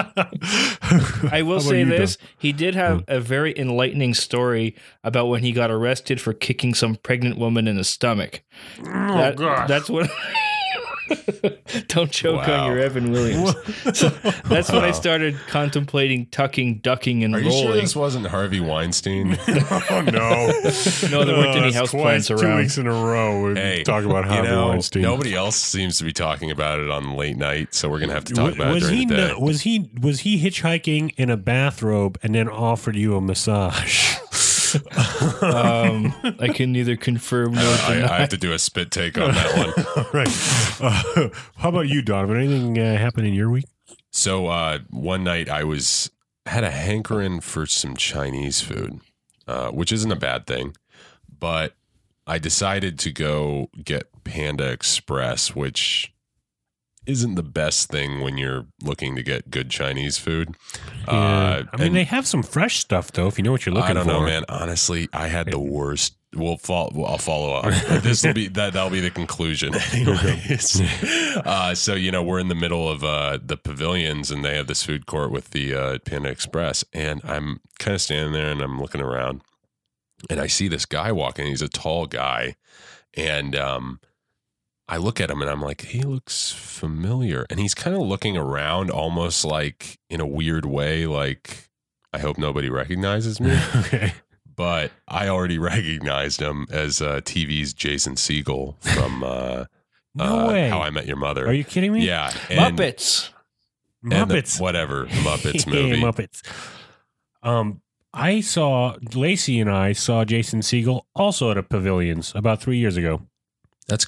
I 1.33 1.43
will 1.43 1.61
say 1.61 1.81
you, 1.81 1.87
this: 1.87 2.19
he 2.37 2.53
did 2.53 2.75
have 2.75 2.99
hmm. 2.99 3.05
a 3.09 3.21
very 3.21 3.59
enlightening 3.59 4.13
story 4.13 4.77
about 5.03 5.29
when 5.29 5.43
he 5.43 5.53
got 5.53 5.71
arrested 5.71 6.21
for 6.21 6.35
kicking 6.35 6.75
some 6.75 6.97
pregnant 6.97 7.39
woman 7.39 7.67
in 7.67 7.77
the 7.77 7.85
stomach. 7.85 8.43
Oh, 8.81 8.85
that- 8.85 9.35
Oh, 9.35 9.37
gosh. 9.37 9.69
That's 9.69 9.89
what. 9.89 10.11
Don't 11.89 12.11
choke 12.11 12.47
Wow. 12.47 12.65
on 12.67 12.73
your 12.73 12.81
Evan 12.81 13.11
Williams. 13.13 13.55
So 13.97 14.09
that's 14.49 14.71
when 14.71 14.85
I 14.85 14.91
started 14.91 15.37
contemplating 15.49 16.27
tucking, 16.27 16.79
ducking, 16.79 17.23
and 17.25 17.35
Are 17.35 17.41
you 17.41 17.51
sure 17.51 17.65
rolling. 17.67 17.81
this 17.83 17.95
wasn't 17.97 18.27
Harvey 18.27 18.61
Weinstein? 18.61 19.39
oh 19.49 20.03
no! 20.05 20.11
No, 21.11 21.25
there 21.25 21.37
weren't 21.37 21.57
Oh, 21.57 21.63
any 21.63 21.73
houseplants 21.73 21.91
twice, 21.91 22.27
Two 22.29 22.35
around. 22.37 22.59
weeks 22.59 22.79
in 22.79 22.87
a 22.87 22.91
row, 22.91 23.49
we 23.49 23.55
hey, 23.55 23.83
talk 23.85 24.05
about 24.05 24.25
you 24.25 24.31
Harvey 24.33 24.49
know, 24.49 24.69
Weinstein. 24.69 25.03
nobody 25.03 25.35
else 25.35 25.57
seems 25.57 25.99
to 25.99 26.05
be 26.05 26.13
talking 26.13 26.51
about 26.51 26.79
it 26.81 26.91
on 26.91 27.15
late 27.15 27.37
night, 27.37 27.75
so 27.75 27.89
we're 27.89 28.01
gonna 28.01 28.13
have 28.13 28.25
to 28.25 28.35
talk 28.35 28.55
about 28.55 28.75
was 28.75 28.83
it 28.85 28.87
during 28.89 28.99
he 29.01 29.07
the 29.07 29.17
day. 29.17 29.29
no- 29.29 29.39
was 29.41 29.61
he 29.63 29.91
was 30.01 30.21
he 30.21 30.43
hitchhiking 30.43 31.13
in 31.17 31.31
a 31.31 31.37
bathrobe 31.37 32.19
and 32.23 32.35
then 32.35 32.49
offered 32.49 32.97
you 32.97 33.17
a 33.17 33.21
massage? 33.21 34.17
Um, 35.43 36.15
I 36.41 36.49
can 36.49 36.73
neither 36.73 36.97
confirm 36.97 37.55
nor 37.55 37.65
I, 37.65 37.95
deny. 37.95 38.15
I 38.15 38.21
have 38.21 38.29
to 38.31 38.37
do 38.37 38.53
a 38.53 38.59
spit 38.59 38.91
take 38.91 39.19
on 39.19 39.33
that 39.33 39.57
one. 39.57 39.87
All 39.97 40.11
right. 40.13 40.29
Uh, 40.81 41.29
how 41.57 41.69
about 41.69 41.89
you, 41.89 42.03
Donovan? 42.03 42.37
Anything 42.37 42.79
uh, 42.79 42.97
happen 42.97 43.25
in 43.25 43.35
your 43.35 43.51
week? 43.51 43.67
So 44.11 44.47
uh, 44.47 44.79
one 44.91 45.25
night 45.25 45.49
I 45.49 45.65
was 45.65 46.11
had 46.47 46.65
a 46.65 46.71
hankering 46.71 47.41
for 47.41 47.67
some 47.67 47.97
Chinese 47.97 48.61
food, 48.61 49.01
uh, 49.47 49.71
which 49.71 49.93
isn't 49.93 50.13
a 50.13 50.17
bad 50.17 50.47
thing, 50.47 50.77
but 51.39 51.75
I 52.27 52.39
decided 52.39 52.99
to 53.01 53.13
go 53.13 53.71
get 53.85 54.09
Panda 54.25 54.71
Express, 54.71 55.55
which 55.55 56.13
isn't 57.07 57.37
the 57.37 57.43
best 57.43 57.89
thing 57.89 58.21
when 58.21 58.37
you're 58.37 58.67
looking 58.83 59.17
to 59.17 59.23
get 59.23 59.51
good 59.51 59.71
Chinese 59.71 60.19
food. 60.19 60.57
Uh, 61.07 61.63
I 61.73 61.77
mean, 61.77 61.93
they 61.93 62.05
have 62.05 62.27
some 62.27 62.43
fresh 62.43 62.79
stuff 62.79 63.13
though. 63.13 63.29
If 63.29 63.39
you 63.39 63.45
know 63.45 63.53
what 63.53 63.65
you're 63.65 63.75
looking 63.75 63.95
for, 63.95 64.01
I 64.01 64.05
don't 64.05 64.05
for, 64.05 64.21
know, 64.21 64.27
man. 64.27 64.45
Honestly, 64.49 65.09
I 65.13 65.29
had 65.29 65.47
the 65.51 65.59
worst. 65.59 66.17
We'll 66.35 66.59
follow. 66.59 67.05
I'll 67.05 67.19
follow 67.19 67.55
up. 67.55 67.65
this 68.03 68.25
will 68.25 68.35
be 68.35 68.49
that. 68.49 68.75
That'll 68.75 68.91
be 68.91 69.01
the 69.01 69.11
conclusion. 69.11 69.75
Anyways, 69.93 70.83
uh, 71.37 71.75
so 71.75 71.95
you 71.95 72.11
know 72.11 72.23
we're 72.23 72.41
in 72.41 72.49
the 72.49 72.55
middle 72.55 72.89
of 72.89 73.05
uh, 73.05 73.39
the 73.43 73.57
pavilions, 73.57 74.31
and 74.31 74.45
they 74.45 74.57
have 74.57 74.67
this 74.67 74.83
food 74.83 75.07
court 75.07 75.31
with 75.31 75.51
the 75.51 75.75
uh, 75.75 75.99
Panda 76.05 76.29
Express, 76.29 76.85
and 76.93 77.21
I'm 77.25 77.61
kind 77.79 77.95
of 77.95 78.03
standing 78.03 78.33
there, 78.33 78.51
and 78.51 78.61
I'm 78.61 78.81
looking 78.81 79.01
around, 79.01 79.43
and 80.29 80.41
I 80.41 80.47
see 80.49 80.69
this 80.69 80.85
guy 80.85 81.13
walking. 81.13 81.47
He's 81.47 81.63
a 81.63 81.69
tall 81.69 82.07
guy, 82.07 82.57
and 83.15 83.57
um, 83.57 84.01
I 84.89 84.99
look 84.99 85.21
at 85.21 85.31
him, 85.31 85.41
and 85.43 85.51
I'm 85.51 85.61
like, 85.61 85.83
he 85.83 86.03
looks 86.03 86.53
familiar, 86.53 87.45
and 87.51 87.59
he's 87.59 87.75
kind 87.75 87.97
of 87.97 88.03
looking 88.03 88.37
around, 88.37 88.91
almost 88.91 89.45
like 89.45 89.99
in 90.09 90.21
a 90.21 90.27
weird 90.27 90.65
way, 90.65 91.07
like 91.07 91.69
I 92.13 92.19
hope 92.19 92.39
nobody 92.39 92.71
recognizes 92.71 93.41
me 93.41 93.59
okay. 93.77 94.13
but 94.55 94.93
I 95.09 95.29
already 95.29 95.59
recognized 95.73 96.41
him 96.41 96.67
as 96.71 97.03
uh, 97.03 97.21
TV's 97.23 97.75
Jason 97.75 98.15
Segel 98.15 98.77
from 98.81 99.23
uh, 99.25 99.65
No 100.15 100.25
uh, 100.25 100.49
way. 100.49 100.69
How 100.71 100.81
I 100.81 100.91
Met 100.91 101.07
Your 101.07 101.17
Mother. 101.17 101.47
Are 101.47 101.53
you 101.53 101.65
kidding 101.65 101.93
me? 101.93 102.07
Yeah, 102.07 102.33
and, 102.49 102.79
Muppets. 102.79 103.31
and 104.03 104.13
the- 104.13 104.17
Muppets. 104.35 104.59
whatever 104.61 105.05
the 105.05 105.11
Muppets 105.11 105.67
movie. 105.67 106.01
Muppets. 106.01 106.43
Um, 107.43 107.83
I 108.15 108.41
saw 108.41 108.97
Lacey 109.15 109.61
and 109.61 109.71
I 109.71 109.93
saw 109.93 110.25
Jason 110.25 110.61
Segel 110.61 111.03
also 111.15 111.51
at 111.51 111.59
a 111.59 111.63
pavilions 111.63 112.33
about 112.35 112.63
three 112.63 112.79
years 112.79 112.97
ago. 112.97 113.23
That's 113.89 114.07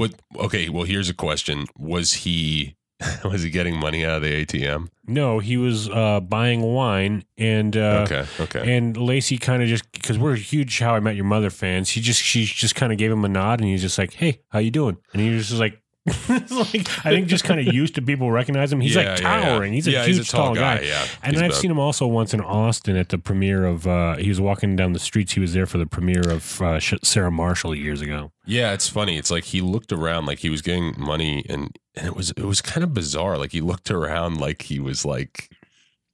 what. 0.00 0.14
Okay, 0.36 0.68
well, 0.68 0.84
here's 0.84 1.08
a 1.08 1.14
question: 1.14 1.66
Was 1.78 2.12
he 2.12 2.76
was 3.24 3.42
he 3.42 3.50
getting 3.50 3.78
money 3.78 4.04
out 4.04 4.16
of 4.16 4.22
the 4.22 4.44
ATM? 4.44 4.88
No, 5.06 5.38
he 5.38 5.56
was 5.56 5.88
uh, 5.88 6.20
buying 6.20 6.62
wine, 6.62 7.24
and 7.36 7.76
uh, 7.76 8.06
okay, 8.06 8.26
okay. 8.40 8.76
and 8.76 8.96
Lacey 8.96 9.38
kind 9.38 9.62
of 9.62 9.68
just 9.68 9.90
because 9.92 10.18
we're 10.18 10.36
huge 10.36 10.78
How 10.78 10.94
I 10.94 11.00
Met 11.00 11.16
Your 11.16 11.24
Mother 11.24 11.50
fans. 11.50 11.88
She 11.88 12.00
just 12.00 12.22
she 12.22 12.44
just 12.44 12.74
kind 12.74 12.92
of 12.92 12.98
gave 12.98 13.10
him 13.10 13.24
a 13.24 13.28
nod, 13.28 13.60
and 13.60 13.68
he's 13.68 13.82
just 13.82 13.98
like, 13.98 14.14
"Hey, 14.14 14.40
how 14.48 14.58
you 14.58 14.70
doing?" 14.70 14.96
And 15.12 15.22
he 15.22 15.30
was 15.30 15.48
just 15.48 15.60
like. 15.60 15.80
like 16.28 17.06
I 17.06 17.10
think 17.10 17.26
just 17.28 17.44
kind 17.44 17.60
of 17.60 17.72
used 17.74 17.94
to 17.96 18.02
people 18.02 18.30
recognize 18.30 18.72
him. 18.72 18.80
He's 18.80 18.94
Yeah, 18.94 19.10
like 19.12 19.20
yeah, 19.20 19.38
yeah. 19.38 19.44
towering. 19.48 19.72
He's 19.72 19.86
a 19.86 19.90
Yeah, 19.92 20.04
huge 20.04 20.16
he's 20.18 20.28
a 20.28 20.30
tall 20.32 20.54
guy, 20.54 20.80
yeah. 20.80 21.06
and 21.22 21.32
He's 21.34 21.42
I've 21.42 21.50
about- 21.50 21.60
seen 21.60 21.70
him 21.70 21.78
also 21.78 22.06
once 22.06 22.34
in 22.34 22.40
Austin 22.40 22.96
at 22.96 23.08
the 23.10 23.18
premiere 23.18 23.64
of. 23.64 23.86
Uh, 23.86 24.16
he 24.16 24.28
was 24.28 24.40
walking 24.40 24.76
down 24.76 24.92
the 24.92 24.98
streets. 24.98 25.32
He 25.32 25.40
was 25.40 25.54
there 25.54 25.66
for 25.66 25.78
the 25.78 25.86
premiere 25.86 26.28
of 26.30 26.60
uh, 26.62 26.80
Sarah 26.80 27.30
Marshall 27.30 27.74
years 27.74 28.00
ago. 28.00 28.32
Yeah, 28.46 28.72
it's 28.72 28.88
funny. 28.88 29.16
It's 29.16 29.30
like 29.30 29.44
he 29.44 29.60
looked 29.60 29.92
around 29.92 30.26
like 30.26 30.38
he 30.40 30.48
was 30.50 30.62
getting 30.62 30.94
money, 30.98 31.44
and 31.48 31.76
and 31.96 32.06
it 32.06 32.16
was 32.16 32.30
it 32.30 32.44
was 32.44 32.60
kind 32.60 32.82
of 32.84 32.94
bizarre. 32.94 33.38
Like 33.38 33.52
he 33.52 33.60
looked 33.60 33.90
around 33.90 34.38
like 34.40 34.62
he 34.62 34.78
was 34.80 35.04
like 35.04 35.50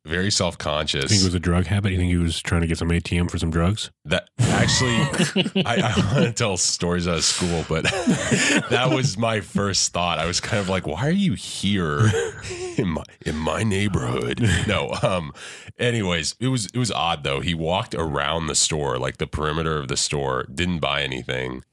very 0.07 0.31
self 0.31 0.57
conscious. 0.59 1.05
I 1.05 1.09
think 1.09 1.23
it 1.23 1.25
was 1.25 1.35
a 1.35 1.41
drug 1.41 1.67
habit. 1.67 1.93
You 1.93 1.99
think 1.99 2.11
he 2.11 2.17
was 2.17 2.41
trying 2.41 2.63
to 2.63 2.67
get 2.67 2.79
some 2.79 2.89
ATM 2.89 3.31
for 3.31 3.39
some 3.39 3.51
drugs? 3.51 3.91
That 4.05 4.29
actually, 4.39 4.95
I, 5.67 5.95
I 5.97 6.15
want 6.15 6.27
to 6.27 6.33
tell 6.33 6.57
stories 6.57 7.07
out 7.09 7.19
of 7.19 7.25
school, 7.25 7.65
but 7.69 7.85
that 8.71 8.91
was 8.93 9.19
my 9.19 9.41
first 9.41 9.93
thought. 9.93 10.19
I 10.19 10.27
was 10.27 10.41
kind 10.41 10.61
of 10.61 10.69
like, 10.69 10.87
"Why 10.87 11.07
are 11.07 11.11
you 11.11 11.35
here 11.35 12.01
in 12.77 12.89
my 12.89 13.03
in 13.25 13.37
my 13.37 13.63
neighborhood?" 13.63 14.41
No. 14.67 14.95
Um. 15.03 15.33
Anyways, 15.79 16.37
it 16.41 16.49
was 16.49 16.67
it 16.67 16.79
was 16.79 16.91
odd 16.91 17.25
though. 17.25 17.41
He 17.41 17.55
walked 17.55 17.95
around 17.95 18.47
the 18.47 18.55
store, 18.55 18.99
like 18.99 19.19
the 19.19 19.27
perimeter 19.27 19.77
of 19.79 19.89
the 19.89 19.97
store, 19.97 20.47
didn't 20.53 20.79
buy 20.79 21.03
anything, 21.03 21.65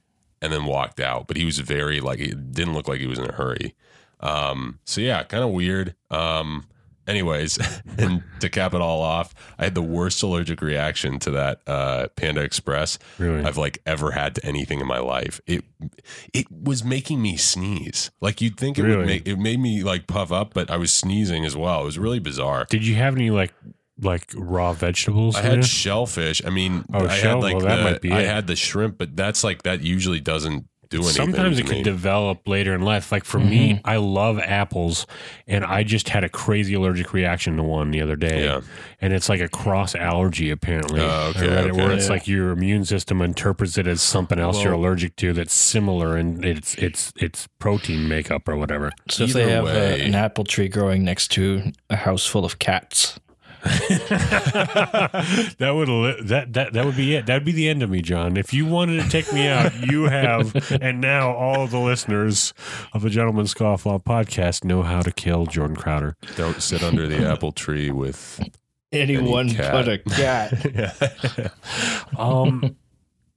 and 0.42 0.52
then 0.52 0.66
walked 0.66 1.00
out. 1.00 1.28
But 1.28 1.38
he 1.38 1.46
was 1.46 1.60
very 1.60 2.00
like 2.02 2.20
it 2.20 2.52
didn't 2.52 2.74
look 2.74 2.88
like 2.88 3.00
he 3.00 3.08
was 3.08 3.20
in 3.20 3.30
a 3.30 3.34
hurry. 3.34 3.76
Um. 4.20 4.80
So 4.86 5.02
yeah, 5.02 5.24
kind 5.24 5.44
of 5.44 5.52
weird. 5.52 5.96
Um. 6.10 6.66
Anyways, 7.08 7.60
and 7.98 8.24
to 8.40 8.50
cap 8.50 8.74
it 8.74 8.82
all 8.82 9.02
off, 9.02 9.34
I 9.58 9.64
had 9.66 9.76
the 9.76 9.82
worst 9.82 10.22
allergic 10.24 10.62
reaction 10.62 11.20
to 11.20 11.32
that 11.32 11.62
uh, 11.68 12.08
Panda 12.16 12.42
Express 12.42 13.00
Really? 13.18 13.44
I've 13.44 13.58
like 13.58 13.80
ever 13.86 14.12
had 14.12 14.36
to 14.36 14.46
anything 14.46 14.80
in 14.80 14.88
my 14.88 15.00
life. 15.00 15.40
It 15.48 15.64
it 16.34 16.46
was 16.52 16.84
making 16.84 17.22
me 17.22 17.38
sneeze. 17.38 18.12
Like 18.22 18.42
you'd 18.42 18.58
think 18.58 18.78
it 18.78 18.84
Really? 18.84 18.98
would 18.98 19.06
make 19.08 19.28
it 19.28 19.38
made 19.38 19.60
me 19.60 19.84
like 19.84 20.08
puff 20.08 20.32
up, 20.32 20.54
but 20.54 20.70
I 20.72 20.78
was 20.78 20.92
sneezing 20.94 21.46
as 21.46 21.56
well. 21.56 21.82
It 21.82 21.86
was 21.86 22.00
really 22.00 22.20
bizarre. 22.20 22.66
Did 22.70 22.86
you 22.86 22.96
have 22.96 23.16
any 23.16 23.30
like 23.30 23.54
like 24.02 24.32
raw 24.36 24.74
vegetables? 24.74 25.36
I 25.36 25.42
had 25.42 25.66
shellfish. 25.66 26.42
I 26.46 26.50
mean, 26.50 26.84
Oh, 26.94 27.06
I 27.06 27.18
shell? 27.18 27.36
had 27.42 27.44
like 27.44 27.56
Well, 27.58 27.66
that 27.68 27.78
the, 27.78 27.84
might 27.84 28.02
be 28.02 28.12
I 28.12 28.22
had 28.22 28.48
the 28.48 28.56
shrimp, 28.56 28.98
but 28.98 29.16
that's 29.16 29.44
like 29.44 29.64
that 29.64 29.82
usually 29.82 30.20
doesn't 30.20 30.68
do 30.94 31.04
anything. 31.04 31.14
Sometimes 31.14 31.58
to 31.58 31.64
it 31.64 31.68
can 31.68 31.84
develop 31.84 32.48
later 32.48 32.74
in 32.74 32.82
life. 32.82 33.12
Like 33.12 33.24
for 33.24 33.40
me, 33.40 33.82
I 33.84 33.98
love 33.98 34.40
apples, 34.40 35.06
and 35.48 35.66
I 35.66 35.84
just 35.84 36.10
had 36.10 36.24
a 36.24 36.30
crazy 36.30 36.74
allergic 36.74 37.14
reaction 37.14 37.58
to 37.58 37.64
one 37.64 37.92
the 37.92 38.02
other 38.02 38.16
day. 38.16 38.46
Yeah. 38.46 38.62
And 39.02 39.14
it's 39.14 39.30
like 39.30 39.42
a 39.42 39.50
cross 39.50 39.96
allergy, 39.96 40.50
apparently. 40.50 41.02
Oh, 41.02 41.34
okay, 41.36 41.48
I 41.48 41.56
read 41.56 41.66
it 41.68 41.76
where 41.76 41.88
okay. 41.88 41.96
it's 41.96 42.10
like 42.10 42.28
your 42.28 42.52
immune 42.52 42.86
system 42.86 43.22
interprets 43.22 43.78
it 43.78 43.88
as 43.88 44.02
something 44.02 44.40
else 44.40 44.64
you're 44.64 44.74
allergic 44.74 45.16
to 45.18 45.34
that's 45.34 45.54
similar, 45.54 46.16
and 46.16 46.46
it's 46.46 46.76
it's 46.76 47.12
it's 47.18 47.48
protein 47.60 48.08
makeup 48.08 48.48
or 48.48 48.56
whatever. 48.56 48.92
So 49.10 49.26
if 49.26 49.34
they 49.34 49.50
have 49.50 49.66
way- 49.66 50.02
uh, 50.02 50.06
an 50.06 50.16
apple 50.16 50.44
tree 50.44 50.68
growing 50.70 51.04
next 51.04 51.30
to 51.32 51.72
a 51.90 51.96
house 51.96 52.26
full 52.26 52.46
of 52.46 52.60
cats, 52.60 53.20
that 55.58 55.72
would 55.74 56.28
that 56.28 56.52
that 56.54 56.74
that 56.74 56.86
would 56.86 56.98
be 56.98 57.16
it. 57.16 57.26
That 57.28 57.36
would 57.36 57.46
be 57.46 57.54
the 57.54 57.70
end 57.70 57.82
of 57.82 57.90
me, 57.90 58.02
John. 58.02 58.36
If 58.36 58.54
you 58.54 58.66
wanted 58.66 59.02
to 59.04 59.10
take 59.10 59.32
me 59.32 59.48
out, 59.48 59.74
you 59.88 60.04
have, 60.06 60.54
and 60.82 61.00
now 61.00 61.32
all 61.34 61.68
the 61.68 61.80
listeners 61.80 62.54
of 62.94 63.02
the 63.04 63.10
Gentleman 63.10 63.46
Scofflaw 63.46 64.04
podcast 64.04 64.66
know 64.66 64.82
how 64.84 65.02
to 65.02 65.12
kill 65.12 65.46
Jordan 65.46 65.78
Crowder. 65.78 66.18
Don't 66.36 66.62
sit 66.62 66.84
under 66.84 67.08
the 67.08 67.26
apple 67.26 67.54
tree 67.54 67.90
with. 67.90 68.42
anyone 68.92 69.50
cat. 69.50 69.72
but 69.72 69.88
a 69.88 69.98
cat. 71.52 71.54
Um, 72.18 72.76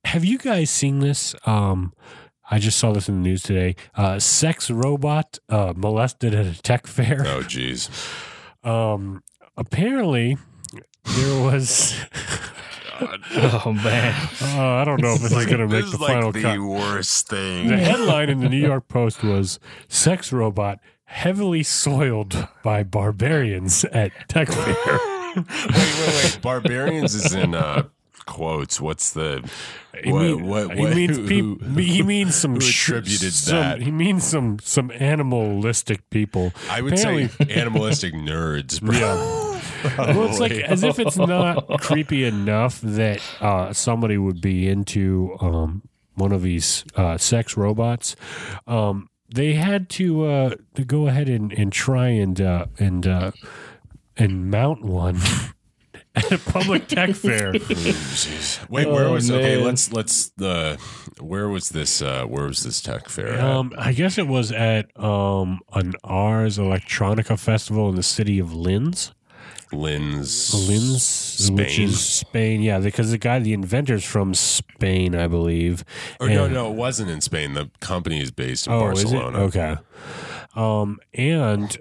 have 0.04 0.25
you 0.25 0.38
guys 0.38 0.71
seen 0.71 0.99
this? 0.99 1.35
Um, 1.47 1.92
I 2.50 2.59
just 2.59 2.78
saw 2.78 2.92
this 2.92 3.09
in 3.09 3.23
the 3.23 3.28
news 3.28 3.42
today. 3.42 3.75
Uh, 3.95 4.18
sex 4.18 4.71
robot 4.71 5.38
uh, 5.49 5.73
molested 5.76 6.35
at 6.35 6.47
a 6.47 6.61
tech 6.62 6.87
fair. 6.87 7.25
Oh, 7.26 7.42
geez. 7.42 7.88
Um, 8.62 9.23
apparently, 9.57 10.37
there 11.05 11.43
was. 11.43 11.95
oh 13.01 13.73
man, 13.73 14.15
Uh, 14.41 14.63
I 14.63 14.85
don't 14.85 15.01
know 15.03 15.15
if 15.15 15.21
this 15.23 15.33
is 15.33 15.47
going 15.47 15.59
to 15.59 15.69
make 15.69 15.91
the 15.91 15.99
final 15.99 16.33
cut. 16.33 16.55
The 16.55 16.59
worst 16.59 17.29
thing. 17.29 17.69
The 17.69 17.77
headline 17.77 18.31
in 18.31 18.41
the 18.41 18.49
New 18.49 18.61
York 18.61 18.89
Post 18.89 19.23
was 19.23 19.59
"Sex 19.89 20.33
robot 20.33 20.79
heavily 21.05 21.63
soiled 21.63 22.49
by 22.63 22.83
barbarians 22.83 23.85
at 23.87 24.13
tech 24.29 24.49
fair." 24.49 24.75
wait, 25.37 25.47
wait, 25.47 26.07
wait. 26.25 26.39
Barbarians 26.43 27.15
is 27.15 27.35
in 27.35 27.55
uh, 27.55 27.85
quotes. 28.26 28.80
What's 28.80 29.12
the. 29.12 29.49
He, 30.04 30.12
What- 30.12 30.23
mean- 30.23 30.47
what- 30.47 30.76
he 30.76 30.85
means 30.87 31.16
who- 31.16 31.26
peop- 31.26 31.62
who- 31.62 31.80
he 31.80 32.02
means 32.02 32.35
some 32.42 32.54
who 32.54 32.61
sh- 32.61 32.88
attributed 32.88 33.33
some- 33.33 33.56
that? 33.56 33.80
He 33.83 33.90
means 33.90 34.25
some 34.25 34.59
some 34.62 34.90
animalistic 34.90 36.09
people. 36.11 36.52
I 36.71 36.83
would 36.83 36.99
say 36.99 37.28
animalistic 37.49 38.12
nerds, 38.14 38.80
bro. 38.83 38.95
Yeah. 38.97 40.12
well, 40.14 40.26
it's 40.28 40.40
like 40.40 40.52
as 40.52 40.83
if 40.83 40.99
it's 40.99 41.16
not 41.16 41.66
creepy 41.80 42.25
enough 42.25 42.80
that 42.83 43.21
uh, 43.40 43.73
somebody 43.73 44.18
would 44.18 44.40
be 44.40 44.68
into 44.68 45.37
um, 45.40 45.83
one 46.14 46.33
of 46.33 46.42
these 46.42 46.85
uh, 46.97 47.16
sex 47.18 47.56
robots. 47.56 48.16
Um, 48.66 49.09
they 49.33 49.54
had 49.54 49.88
to 49.90 50.25
uh, 50.26 50.54
to 50.75 50.85
go 50.85 51.06
ahead 51.09 51.28
and, 51.28 51.52
and 51.52 51.73
try 51.73 52.09
and 52.09 52.40
uh, 52.40 52.66
and 52.78 53.06
uh, 53.06 53.30
and 54.16 54.50
mount 54.50 54.83
one 54.83 55.18
at 56.16 56.32
a 56.32 56.38
public 56.38 56.88
tech 56.88 57.11
fair. 57.14 57.52
Wait, 57.52 58.88
where 58.88 59.04
Oh, 59.06 59.12
was 59.12 59.30
okay? 59.30 59.56
Let's 59.62 59.92
let's 59.92 60.30
the 60.30 60.78
where 61.20 61.49
was 61.49 61.68
this? 61.70 62.00
uh 62.02 62.25
Where 62.25 62.46
was 62.46 62.62
this 62.62 62.80
tech 62.80 63.08
fair? 63.08 63.35
at? 63.35 63.40
Um, 63.44 63.73
I 63.78 63.92
guess 63.92 64.18
it 64.18 64.26
was 64.26 64.50
at 64.52 64.87
um, 65.00 65.61
an 65.75 65.92
Ars 66.04 66.58
Electronica 66.58 67.38
festival 67.38 67.88
in 67.88 67.94
the 67.96 68.02
city 68.02 68.38
of 68.38 68.52
Linz. 68.54 69.12
Linz, 69.73 70.54
Linz, 70.68 71.50
which 71.50 71.73
Spain? 71.73 71.88
is 71.88 72.00
Spain. 72.00 72.62
Yeah, 72.62 72.78
because 72.78 73.11
the 73.11 73.18
guy, 73.18 73.40
the 73.40 73.52
inventor's 73.52 74.04
from 74.04 74.32
Spain, 74.32 75.16
I 75.16 75.26
believe. 75.26 75.85
Or 76.20 76.28
no, 76.28 76.44
And- 76.44 76.54
no, 76.54 76.70
it 76.70 76.76
wasn't 76.76 77.11
in 77.11 77.20
Spain. 77.20 77.54
The 77.54 77.68
company 77.80 78.20
is 78.20 78.30
based 78.30 78.68
in 78.68 78.73
Oh, 78.73 78.80
Barcelona. 78.80 79.44
is 79.44 79.56
it? 79.56 79.58
Okay. 79.58 79.76
Um, 80.54 80.99
and 81.14 81.76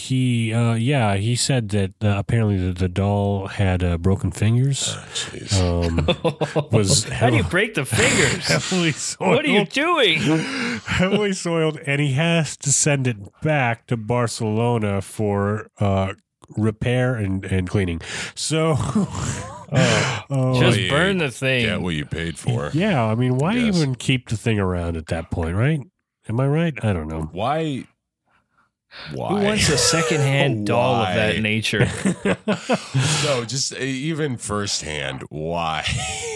he, 0.00 0.52
uh, 0.52 0.74
yeah, 0.74 1.16
he 1.16 1.34
said 1.36 1.68
that 1.70 1.92
uh, 2.02 2.16
apparently 2.18 2.56
the, 2.56 2.72
the 2.72 2.88
doll 2.88 3.46
had 3.48 3.82
uh, 3.84 3.98
broken 3.98 4.30
fingers. 4.30 4.94
Oh, 4.96 5.04
Jeez. 5.12 5.60
Um, 5.60 6.68
was 6.72 7.04
how 7.04 7.30
do 7.30 7.36
you 7.36 7.44
break 7.44 7.74
the 7.74 7.84
fingers? 7.84 8.46
heavily 8.48 8.92
soiled. 8.92 9.36
what 9.36 9.44
are 9.44 9.48
you 9.48 9.64
doing? 9.66 10.18
heavily 10.86 11.32
soiled, 11.32 11.78
and 11.86 12.00
he 12.00 12.12
has 12.14 12.56
to 12.58 12.72
send 12.72 13.06
it 13.06 13.16
back 13.42 13.86
to 13.86 13.96
Barcelona 13.96 15.00
for 15.02 15.68
uh, 15.78 16.14
repair 16.56 17.14
and, 17.14 17.44
and 17.44 17.68
cleaning. 17.68 18.00
So, 18.34 18.74
oh, 18.78 20.56
Just 20.60 20.88
burn 20.88 21.18
the 21.18 21.30
thing. 21.30 21.66
Get 21.66 21.80
what 21.80 21.94
you 21.94 22.04
paid 22.06 22.38
for. 22.38 22.70
yeah, 22.74 23.04
I 23.04 23.14
mean, 23.14 23.36
why 23.38 23.54
Yes. 23.54 23.76
even 23.76 23.94
keep 23.94 24.28
the 24.28 24.36
thing 24.36 24.58
around 24.58 24.96
at 24.96 25.06
that 25.06 25.30
point, 25.30 25.56
right? 25.56 25.80
Am 26.28 26.38
I 26.40 26.46
right? 26.46 26.74
I 26.84 26.92
don't 26.92 27.08
know. 27.08 27.28
Why? 27.32 27.84
Why? 29.14 29.28
Who 29.28 29.44
wants 29.44 29.68
a 29.68 29.78
secondhand 29.78 30.66
doll 30.66 30.96
of 30.96 31.14
that 31.14 31.40
nature? 31.40 31.80
no, 33.24 33.44
just 33.44 33.72
uh, 33.72 33.78
even 33.78 34.36
firsthand. 34.36 35.22
Why? 35.30 35.84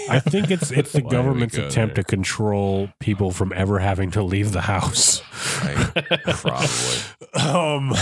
I 0.09 0.21
think 0.21 0.51
it's 0.51 0.71
it's 0.71 0.93
the 0.93 1.03
Why 1.03 1.11
government's 1.11 1.57
attempt 1.59 1.97
there? 1.97 2.05
to 2.05 2.09
control 2.09 2.91
people 3.01 3.31
from 3.33 3.53
ever 3.53 3.79
having 3.81 4.11
to 4.13 4.23
leave 4.23 4.53
the 4.53 4.63
house. 4.63 5.23
Right, 5.65 6.23
Probably. 6.27 6.99
Um, 7.35 7.93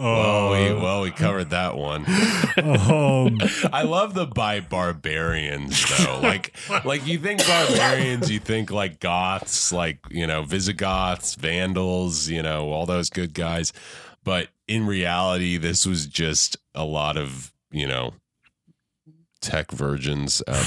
Well, 0.00 0.50
we, 0.52 0.68
uh, 0.70 0.80
well, 0.80 1.02
we 1.02 1.10
covered 1.10 1.50
that 1.50 1.76
one. 1.76 2.06
um, 2.56 3.38
I 3.72 3.82
love 3.82 4.14
the 4.14 4.26
by 4.26 4.60
barbarians 4.60 5.84
though. 5.98 6.20
Like, 6.30 6.54
like 6.84 7.06
you 7.06 7.18
think 7.18 7.46
barbarians, 7.46 8.30
you 8.30 8.38
think 8.38 8.70
like 8.70 9.00
goths, 9.00 9.72
like 9.72 9.98
you 10.10 10.26
know 10.26 10.42
Visigoths, 10.42 11.34
Vandals, 11.34 12.28
you 12.28 12.42
know 12.42 12.70
all 12.70 12.86
those 12.86 13.10
good 13.10 13.34
guys. 13.34 13.72
But 14.24 14.48
in 14.68 14.86
reality, 14.86 15.56
this 15.56 15.86
was 15.86 16.06
just 16.06 16.56
a 16.74 16.84
lot 16.84 17.16
of 17.16 17.52
you 17.70 17.86
know 17.86 18.14
tech 19.40 19.70
virgins 19.70 20.42
out 20.46 20.64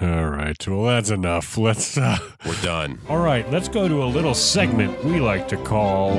there. 0.00 0.14
all 0.24 0.30
right. 0.30 0.68
Well, 0.68 0.84
that's 0.84 1.10
enough. 1.10 1.56
Let's. 1.56 1.96
Uh, 1.96 2.18
We're 2.44 2.60
done. 2.62 3.00
all 3.08 3.18
right. 3.18 3.48
Let's 3.50 3.68
go 3.68 3.88
to 3.88 4.02
a 4.02 4.06
little 4.06 4.34
segment 4.34 5.04
we 5.04 5.20
like 5.20 5.48
to 5.48 5.56
call. 5.58 6.18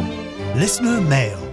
Listener 0.56 1.02
mail. 1.02 1.47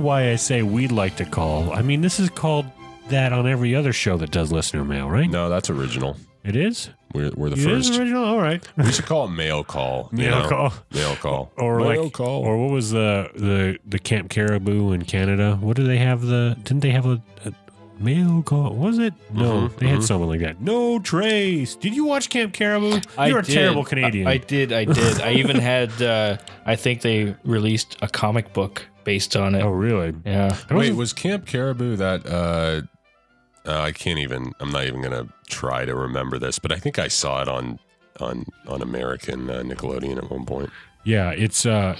Why 0.00 0.30
I 0.30 0.36
say 0.36 0.62
we'd 0.62 0.92
like 0.92 1.16
to 1.16 1.24
call. 1.24 1.72
I 1.72 1.82
mean, 1.82 2.00
this 2.00 2.18
is 2.20 2.30
called 2.30 2.66
that 3.08 3.32
on 3.32 3.46
every 3.48 3.74
other 3.74 3.92
show 3.92 4.16
that 4.18 4.30
does 4.30 4.52
listener 4.52 4.84
mail, 4.84 5.08
right? 5.08 5.28
No, 5.28 5.48
that's 5.48 5.70
original. 5.70 6.16
It 6.44 6.56
is. 6.56 6.90
We're 7.12 7.30
we're 7.34 7.50
the 7.50 7.56
It 7.56 7.70
is 7.78 7.88
first. 7.88 8.00
original. 8.00 8.24
All 8.24 8.38
right. 8.40 8.66
We 8.76 8.92
should 8.92 9.04
call 9.06 9.26
it 9.26 9.30
mail 9.32 9.62
call. 9.64 10.08
Mail 10.12 10.40
know? 10.42 10.48
call. 10.48 10.72
Mail 10.92 11.16
call. 11.16 11.52
Or 11.58 11.80
mail 11.80 12.04
like, 12.04 12.12
call. 12.12 12.42
or 12.44 12.56
what 12.56 12.70
was 12.70 12.92
the 12.92 13.28
the 13.34 13.78
the 13.84 13.98
Camp 13.98 14.30
Cariboo 14.30 14.92
in 14.92 15.04
Canada? 15.04 15.56
What 15.60 15.76
did 15.76 15.86
they 15.86 15.98
have? 15.98 16.22
The 16.22 16.56
didn't 16.62 16.80
they 16.80 16.92
have 16.92 17.04
a, 17.06 17.20
a 17.44 17.52
mail 17.98 18.42
call? 18.42 18.74
Was 18.74 18.98
it? 18.98 19.12
No, 19.34 19.68
Mhm, 19.68 19.76
they 19.78 19.88
had 19.88 19.98
mhm. 19.98 20.02
something 20.04 20.28
like 20.28 20.40
that. 20.40 20.60
No 20.62 20.98
trace. 21.00 21.74
Did 21.74 21.94
you 21.94 22.04
watch 22.06 22.30
Camp 22.30 22.54
Cariboo? 22.54 23.00
I 23.18 23.26
You're 23.26 23.40
a 23.40 23.42
did. 23.42 23.52
terrible 23.54 23.84
Canadian. 23.84 24.26
I, 24.28 24.32
I 24.32 24.36
did. 24.38 24.72
I 24.72 24.84
did. 24.84 25.20
I 25.20 25.32
even 25.32 25.56
had. 25.72 26.00
Uh, 26.00 26.36
I 26.64 26.76
think 26.76 27.02
they 27.02 27.34
released 27.44 27.98
a 28.00 28.08
comic 28.08 28.52
book 28.54 28.86
based 29.04 29.36
on 29.36 29.54
it. 29.54 29.62
oh, 29.62 29.70
really? 29.70 30.14
Yeah. 30.24 30.48
Was- 30.48 30.64
Wait, 30.70 30.94
was 30.94 31.12
Camp 31.12 31.46
Cariboo 31.46 31.96
that? 31.96 32.26
Uh, 32.26 32.82
uh, 33.68 33.80
I 33.80 33.92
can't 33.92 34.18
even. 34.18 34.52
I'm 34.60 34.70
not 34.70 34.84
even 34.84 35.02
gonna 35.02 35.28
try 35.48 35.84
to 35.84 35.94
remember 35.94 36.38
this, 36.38 36.58
but 36.58 36.72
I 36.72 36.76
think 36.76 36.98
I 36.98 37.08
saw 37.08 37.42
it 37.42 37.48
on 37.48 37.78
on 38.20 38.46
on 38.66 38.82
American 38.82 39.50
uh, 39.50 39.62
Nickelodeon 39.62 40.16
at 40.18 40.30
one 40.30 40.46
point. 40.46 40.70
yeah, 41.04 41.30
it's. 41.30 41.66
uh 41.66 41.96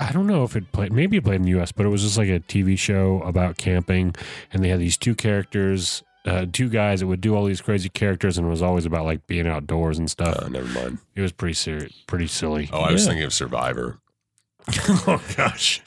I 0.00 0.10
don't 0.10 0.26
know 0.26 0.42
if 0.42 0.56
it 0.56 0.72
played. 0.72 0.92
Maybe 0.92 1.16
it 1.18 1.24
played 1.24 1.36
in 1.36 1.42
the 1.42 1.50
U.S., 1.50 1.70
but 1.70 1.86
it 1.86 1.88
was 1.88 2.02
just 2.02 2.18
like 2.18 2.28
a 2.28 2.40
TV 2.40 2.76
show 2.76 3.22
about 3.22 3.56
camping, 3.58 4.12
and 4.52 4.62
they 4.62 4.68
had 4.68 4.80
these 4.80 4.96
two 4.96 5.14
characters. 5.14 6.02
Uh, 6.26 6.46
two 6.52 6.68
guys 6.68 6.98
that 7.00 7.06
would 7.06 7.20
do 7.20 7.36
all 7.36 7.44
these 7.44 7.60
crazy 7.60 7.88
characters, 7.88 8.36
and 8.36 8.46
it 8.46 8.50
was 8.50 8.60
always 8.62 8.86
about 8.86 9.04
like 9.04 9.24
being 9.28 9.46
outdoors 9.46 9.96
and 9.98 10.10
stuff. 10.10 10.36
Uh, 10.42 10.48
never 10.48 10.66
mind. 10.68 10.98
it 11.14 11.20
was 11.20 11.30
pretty 11.30 11.54
serious, 11.54 11.92
pretty 12.08 12.26
silly. 12.26 12.68
Oh, 12.72 12.80
I 12.80 12.90
was 12.92 13.06
thinking 13.06 13.24
of 13.24 13.32
Survivor. 13.32 13.98
oh 15.06 15.22
gosh, 15.36 15.82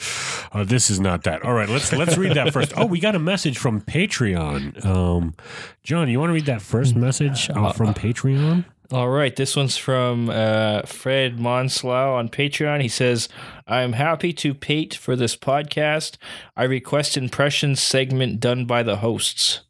uh, 0.52 0.64
this 0.64 0.90
is 0.90 1.00
not 1.00 1.24
that. 1.24 1.44
All 1.44 1.54
right, 1.54 1.68
let's 1.70 1.92
let's 1.94 2.18
read 2.18 2.36
that 2.36 2.54
first. 2.54 2.74
Oh, 2.78 2.86
we 2.86 3.00
got 3.00 3.16
a 3.16 3.20
message 3.20 3.58
from 3.58 3.82
Patreon. 3.82 4.86
Um, 4.86 5.34
John, 5.84 6.10
you 6.10 6.20
want 6.20 6.30
to 6.30 6.34
read 6.34 6.46
that 6.46 6.62
first 6.62 6.96
message 6.96 7.50
uh, 7.50 7.72
from 7.74 7.94
Patreon? 7.96 8.66
All 8.92 9.10
right, 9.10 9.36
this 9.36 9.56
one's 9.56 9.76
from 9.78 10.30
uh, 10.30 10.84
Fred 10.84 11.38
Monslau 11.40 12.16
on 12.18 12.30
Patreon. 12.30 12.82
He 12.82 12.88
says, 12.88 13.28
"I'm 13.68 13.94
happy 13.94 14.32
to 14.34 14.54
pate 14.54 14.94
for 14.94 15.16
this 15.16 15.36
podcast. 15.36 16.18
I 16.56 16.64
request 16.64 17.18
impressions 17.18 17.82
segment 17.82 18.40
done 18.40 18.66
by 18.66 18.84
the 18.84 18.98
hosts." 18.98 19.62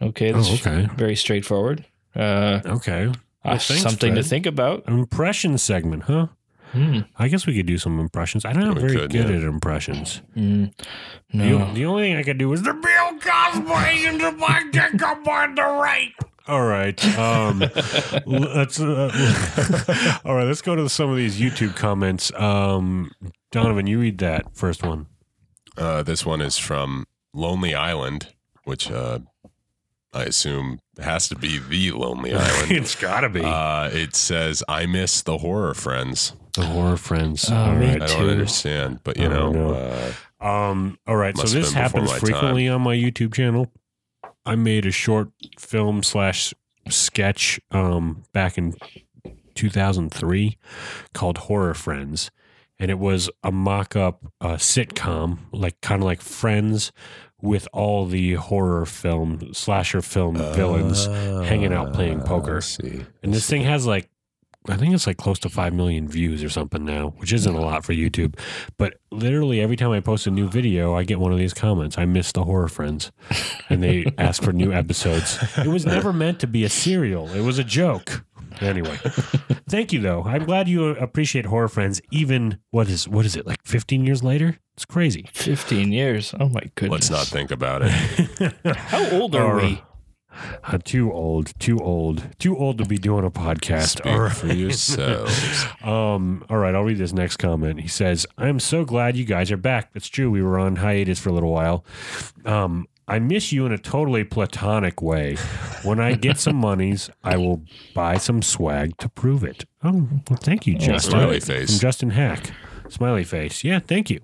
Okay, 0.00 0.32
that's 0.32 0.48
Oh, 0.50 0.54
okay. 0.54 0.88
very 0.96 1.16
straightforward. 1.16 1.84
Uh, 2.16 2.60
Okay. 2.64 3.06
uh, 3.06 3.12
Well, 3.44 3.58
thanks, 3.58 3.82
something 3.82 4.14
to 4.14 4.22
think 4.22 4.46
about. 4.46 4.84
An 4.86 4.98
impression 4.98 5.58
segment, 5.58 6.04
huh? 6.04 6.28
Hmm. 6.72 7.00
I 7.16 7.28
guess 7.28 7.46
we 7.46 7.54
could 7.56 7.66
do 7.66 7.78
some 7.78 7.98
impressions. 7.98 8.44
I'm 8.44 8.58
not 8.58 8.74
We 8.74 8.80
very 8.82 8.96
could, 8.96 9.10
good 9.10 9.28
yeah. 9.30 9.36
at 9.36 9.42
impressions. 9.42 10.20
Mm, 10.36 10.72
The, 11.30 11.36
no. 11.38 11.72
the 11.74 11.84
only 11.86 12.02
thing 12.04 12.16
I 12.16 12.22
could 12.22 12.38
do 12.38 12.52
is 12.52 12.62
the 12.62 12.74
Bill 12.74 13.18
Cosby 13.20 14.06
and 14.06 14.20
the 14.20 14.32
Mike 14.32 14.72
Jacob 14.72 15.26
on 15.26 15.54
the 15.54 15.62
right. 15.62 16.12
All 16.46 16.66
right. 16.66 17.18
Um, 17.18 17.58
let's. 18.26 18.80
Uh, 18.80 20.20
all 20.24 20.34
right. 20.34 20.46
Let's 20.46 20.62
go 20.62 20.74
to 20.76 20.88
some 20.88 21.10
of 21.10 21.16
these 21.16 21.38
YouTube 21.40 21.76
comments. 21.76 22.32
Um, 22.34 23.12
Donovan, 23.50 23.86
you 23.86 23.98
read 24.00 24.18
that 24.18 24.54
first 24.56 24.82
one. 24.82 25.06
Uh, 25.76 26.02
this 26.02 26.24
one 26.26 26.40
is 26.40 26.56
from 26.58 27.06
Lonely 27.34 27.74
Island, 27.74 28.28
which 28.64 28.90
uh, 28.90 29.18
I 30.12 30.24
assume 30.24 30.80
has 30.98 31.28
to 31.28 31.36
be 31.36 31.58
the 31.58 31.92
Lonely 31.92 32.32
Island. 32.34 32.72
it's 32.72 32.94
got 32.94 33.20
to 33.20 33.28
be 33.28 33.42
Uh, 33.44 33.88
it 33.92 34.14
says, 34.16 34.62
"I 34.68 34.86
miss 34.86 35.22
the 35.22 35.38
horror 35.38 35.74
friends." 35.74 36.32
the 36.54 36.64
horror 36.66 36.96
friends. 36.96 37.48
Oh, 37.50 37.54
all 37.54 37.72
me 37.76 37.86
right. 37.86 38.02
I 38.02 38.06
don't 38.06 38.30
understand, 38.30 39.00
but 39.04 39.16
you 39.16 39.26
Oh, 39.26 39.28
know, 39.28 39.52
no. 39.52 39.74
uh, 39.74 40.12
Um, 40.44 40.98
all 41.06 41.14
right, 41.16 41.36
so 41.36 41.46
this 41.46 41.72
happens 41.72 42.10
my 42.10 42.18
frequently 42.18 42.66
on 42.68 42.82
my 42.82 42.96
YouTube 42.96 43.32
channel. 43.34 43.70
I 44.44 44.56
made 44.56 44.84
a 44.84 44.90
short 44.90 45.28
film 45.58 46.02
slash 46.02 46.52
sketch 46.88 47.60
um, 47.70 48.24
back 48.32 48.58
in 48.58 48.74
2003 49.54 50.56
called 51.14 51.38
Horror 51.38 51.74
Friends, 51.74 52.30
and 52.78 52.90
it 52.90 52.98
was 52.98 53.30
a 53.42 53.52
mock-up 53.52 54.24
uh, 54.40 54.54
sitcom, 54.56 55.38
like 55.52 55.80
kind 55.80 56.02
of 56.02 56.06
like 56.06 56.20
Friends, 56.20 56.92
with 57.40 57.68
all 57.72 58.06
the 58.06 58.34
horror 58.34 58.84
film 58.84 59.52
slasher 59.54 60.02
film 60.02 60.36
villains 60.36 61.06
hanging 61.46 61.72
out 61.72 61.92
playing 61.94 62.20
poker. 62.20 62.60
See. 62.60 63.04
And 63.22 63.32
this 63.32 63.48
thing 63.48 63.62
has 63.62 63.86
like, 63.86 64.08
I 64.68 64.76
think 64.76 64.94
it's 64.94 65.06
like 65.06 65.16
close 65.16 65.38
to 65.40 65.48
5 65.48 65.72
million 65.72 66.08
views 66.08 66.42
or 66.44 66.48
something 66.50 66.84
now, 66.84 67.14
which 67.18 67.32
isn't 67.32 67.54
a 67.54 67.60
lot 67.60 67.84
for 67.84 67.92
YouTube. 67.92 68.38
But 68.76 69.00
literally 69.10 69.60
every 69.60 69.76
time 69.76 69.90
I 69.92 70.00
post 70.00 70.26
a 70.26 70.30
new 70.30 70.48
video, 70.48 70.94
I 70.94 71.04
get 71.04 71.18
one 71.20 71.32
of 71.32 71.38
these 71.38 71.54
comments. 71.54 71.96
I 71.98 72.04
miss 72.06 72.32
the 72.32 72.44
horror 72.44 72.68
friends. 72.68 73.10
And 73.68 73.82
they 73.82 74.04
ask 74.18 74.42
for 74.42 74.52
new 74.52 74.72
episodes. 74.72 75.38
It 75.58 75.68
was 75.68 75.86
never 75.86 76.12
meant 76.12 76.40
to 76.40 76.46
be 76.46 76.64
a 76.64 76.68
serial, 76.68 77.28
it 77.30 77.42
was 77.42 77.58
a 77.58 77.64
joke. 77.64 78.24
Anyway, 78.60 78.96
thank 79.68 79.92
you 79.92 80.00
though. 80.00 80.24
I'm 80.24 80.44
glad 80.44 80.68
you 80.68 80.88
appreciate 80.88 81.46
horror 81.46 81.68
friends. 81.68 82.00
Even 82.10 82.58
what 82.70 82.88
is 82.88 83.06
what 83.06 83.24
is 83.24 83.36
it 83.36 83.46
like 83.46 83.58
15 83.64 84.04
years 84.04 84.24
later? 84.24 84.58
It's 84.74 84.84
crazy. 84.84 85.28
15 85.32 85.92
years. 85.92 86.34
Oh 86.40 86.48
my 86.48 86.62
goodness. 86.74 87.08
Let's 87.08 87.10
not 87.10 87.26
think 87.26 87.50
about 87.52 87.82
it. 87.84 87.90
How 88.76 89.10
old 89.10 89.34
are 89.36 89.58
Or- 89.58 89.62
we? 89.62 89.82
Uh, 90.64 90.78
too 90.84 91.12
old, 91.12 91.58
too 91.58 91.78
old, 91.78 92.22
too 92.38 92.56
old 92.56 92.78
to 92.78 92.84
be 92.84 92.98
doing 92.98 93.24
a 93.24 93.30
podcast. 93.30 93.98
Speak 93.98 94.06
All 94.12 94.20
right. 94.20 94.32
for 94.32 94.46
yourselves. 94.52 95.64
Um, 95.82 96.44
all 96.50 96.58
right, 96.58 96.74
I'll 96.74 96.84
read 96.84 96.98
this 96.98 97.12
next 97.12 97.36
comment. 97.38 97.80
He 97.80 97.88
says, 97.88 98.26
I'm 98.36 98.60
so 98.60 98.84
glad 98.84 99.16
you 99.16 99.24
guys 99.24 99.50
are 99.50 99.56
back. 99.56 99.92
That's 99.92 100.08
true. 100.08 100.30
We 100.30 100.42
were 100.42 100.58
on 100.58 100.76
hiatus 100.76 101.18
for 101.18 101.30
a 101.30 101.32
little 101.32 101.52
while. 101.52 101.84
Um, 102.44 102.86
I 103.10 103.18
miss 103.18 103.52
you 103.52 103.64
in 103.64 103.72
a 103.72 103.78
totally 103.78 104.22
platonic 104.24 105.00
way. 105.00 105.36
When 105.82 105.98
I 105.98 106.12
get 106.14 106.38
some 106.38 106.56
monies, 106.68 107.08
I 107.24 107.36
will 107.38 107.62
buy 107.94 108.18
some 108.18 108.42
swag 108.42 108.98
to 108.98 109.08
prove 109.08 109.42
it. 109.44 109.64
Oh, 109.82 110.08
well, 110.28 110.38
thank 110.42 110.66
you, 110.66 110.74
Justin. 110.76 111.12
smiley 111.12 111.40
face. 111.40 111.70
From 111.70 111.78
Justin 111.80 112.10
Hack. 112.10 112.50
Smiley 112.88 113.24
face. 113.24 113.64
Yeah, 113.64 113.80
thank 113.80 114.08
you. 114.10 114.20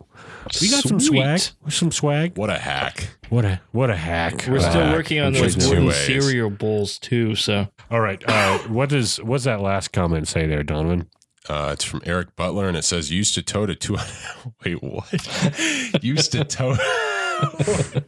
We 0.61 0.71
got 0.71 0.85
some 0.85 1.01
swag. 1.01 1.41
Some 1.69 1.91
swag. 1.93 2.37
What 2.39 2.51
a 2.51 2.59
hack! 2.59 3.09
What 3.29 3.45
a 3.45 3.61
what 3.73 3.91
a 3.91 3.97
hack. 3.97 4.47
We're 4.49 4.61
still 4.61 4.83
Uh, 4.85 4.93
working 4.93 5.21
on 5.21 5.33
which 5.33 5.43
those 5.43 5.57
is 5.57 5.65
two 5.65 5.71
wooden 5.71 5.87
ways. 5.87 6.07
cereal 6.07 6.51
bowls 6.51 6.99
too. 6.99 7.35
So 7.35 7.69
All 7.91 8.01
right. 8.01 8.23
Uh, 8.27 8.59
what 8.69 8.89
does 8.89 9.21
what's 9.23 9.45
that 9.45 9.61
last 9.61 9.93
comment 9.93 10.29
say 10.29 10.47
there, 10.47 10.63
Donovan? 10.63 11.09
Uh, 11.49 11.71
it's 11.75 11.85
from 11.85 12.01
Eric 12.07 12.37
Butler, 12.37 12.69
and 12.69 12.77
it 12.77 12.85
says 12.85 13.11
used 13.11 13.35
to 13.35 13.43
tow 13.43 13.67
to 13.67 13.75
two. 13.75 13.97
Wait, 14.65 14.83
what? 14.83 15.13
used 16.03 16.33
to 16.33 16.45
tow. 16.45 16.77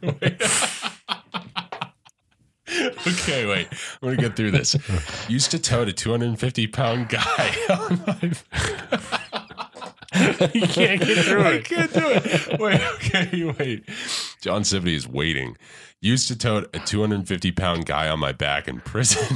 Wait. 0.01 0.41
okay, 3.07 3.45
wait. 3.45 3.67
I'm 3.71 3.77
gonna 4.09 4.17
get 4.17 4.35
through 4.35 4.51
this. 4.51 4.75
Used 5.29 5.51
to 5.51 5.59
tow 5.59 5.83
a 5.83 5.91
250 5.91 6.67
pound 6.67 7.09
guy. 7.09 7.55
on 7.69 8.01
my- 8.07 8.31
you 10.53 10.67
can't 10.67 11.01
get 11.01 11.25
through 11.25 11.41
I 11.43 11.51
it. 11.53 11.65
can't 11.65 11.93
do 11.93 12.01
it. 12.05 12.59
Wait, 12.59 12.81
okay, 12.95 13.43
wait. 13.59 13.89
Jon 14.41 14.61
Cipiti 14.61 14.95
is 14.95 15.07
waiting. 15.07 15.57
Used 15.99 16.27
to 16.29 16.37
tote 16.37 16.69
a 16.75 16.79
250 16.79 17.51
pound 17.51 17.85
guy 17.85 18.07
on 18.09 18.19
my 18.19 18.31
back 18.31 18.67
in 18.67 18.79
prison. 18.79 19.35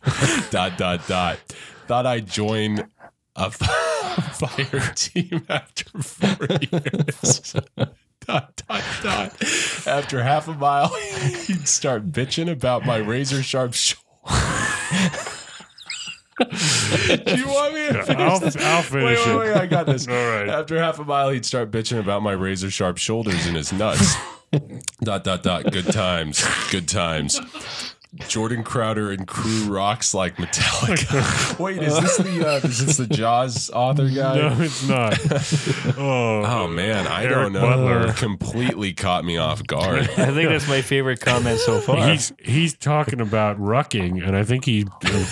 dot, 0.50 0.78
dot, 0.78 1.06
dot. 1.06 1.38
Thought 1.86 2.06
I'd 2.06 2.26
join 2.28 2.88
a 3.34 3.50
fire 3.50 4.92
team 4.94 5.44
after 5.48 5.98
four 6.02 6.46
years. 6.60 7.52
dot, 8.26 8.62
dot, 8.68 8.84
dot. 9.02 9.42
After 9.86 10.22
half 10.22 10.48
a 10.48 10.54
mile, 10.54 10.88
he'd 11.46 11.68
start 11.68 12.10
bitching 12.10 12.50
about 12.50 12.86
my 12.86 12.96
razor 12.96 13.42
sharp 13.42 13.74
shoulder. 13.74 14.02
Do 16.38 17.36
you 17.36 17.46
want 17.46 17.74
me 17.74 17.86
to 17.88 18.02
finish 18.04 18.20
I'll, 18.20 18.40
this? 18.40 18.56
I'll 18.56 18.82
finish 18.82 19.18
Wait, 19.18 19.26
wait, 19.26 19.38
wait, 19.38 19.50
it. 19.50 19.56
I 19.56 19.66
got 19.66 19.86
this. 19.86 20.06
All 20.06 20.14
right. 20.14 20.48
After 20.48 20.78
half 20.78 20.98
a 20.98 21.04
mile, 21.04 21.30
he'd 21.30 21.46
start 21.46 21.70
bitching 21.70 21.98
about 21.98 22.22
my 22.22 22.32
razor 22.32 22.70
sharp 22.70 22.98
shoulders 22.98 23.46
and 23.46 23.56
his 23.56 23.72
nuts. 23.72 24.14
dot, 25.02 25.24
dot, 25.24 25.42
dot. 25.42 25.72
Good 25.72 25.86
times. 25.86 26.44
Good 26.70 26.88
times. 26.88 27.40
Jordan 28.28 28.62
Crowder 28.64 29.10
and 29.10 29.26
crew 29.26 29.64
rocks 29.66 30.14
like 30.14 30.36
Metallica. 30.36 31.58
Wait, 31.60 31.82
is 31.82 31.98
this 32.00 32.16
the 32.18 32.48
uh, 32.48 32.56
is 32.66 32.84
this 32.84 32.96
the 32.96 33.06
Jaws 33.06 33.70
author 33.70 34.08
guy? 34.08 34.36
No, 34.36 34.56
it's 34.60 34.86
not. 34.88 35.18
Oh, 35.98 36.42
Oh 36.44 36.66
man, 36.68 37.06
I 37.06 37.24
Eric 37.24 37.34
don't 37.34 37.52
know. 37.52 37.60
Butler. 37.60 38.12
Completely 38.14 38.92
caught 38.92 39.24
me 39.24 39.36
off 39.36 39.66
guard. 39.66 40.00
I 40.16 40.32
think 40.32 40.48
that's 40.48 40.68
my 40.68 40.82
favorite 40.82 41.20
comment 41.20 41.58
so 41.60 41.80
far. 41.80 42.08
He's 42.08 42.32
he's 42.38 42.74
talking 42.74 43.20
about 43.20 43.58
rucking, 43.58 44.26
and 44.26 44.36
I 44.36 44.42
think 44.44 44.64
he's 44.64 44.84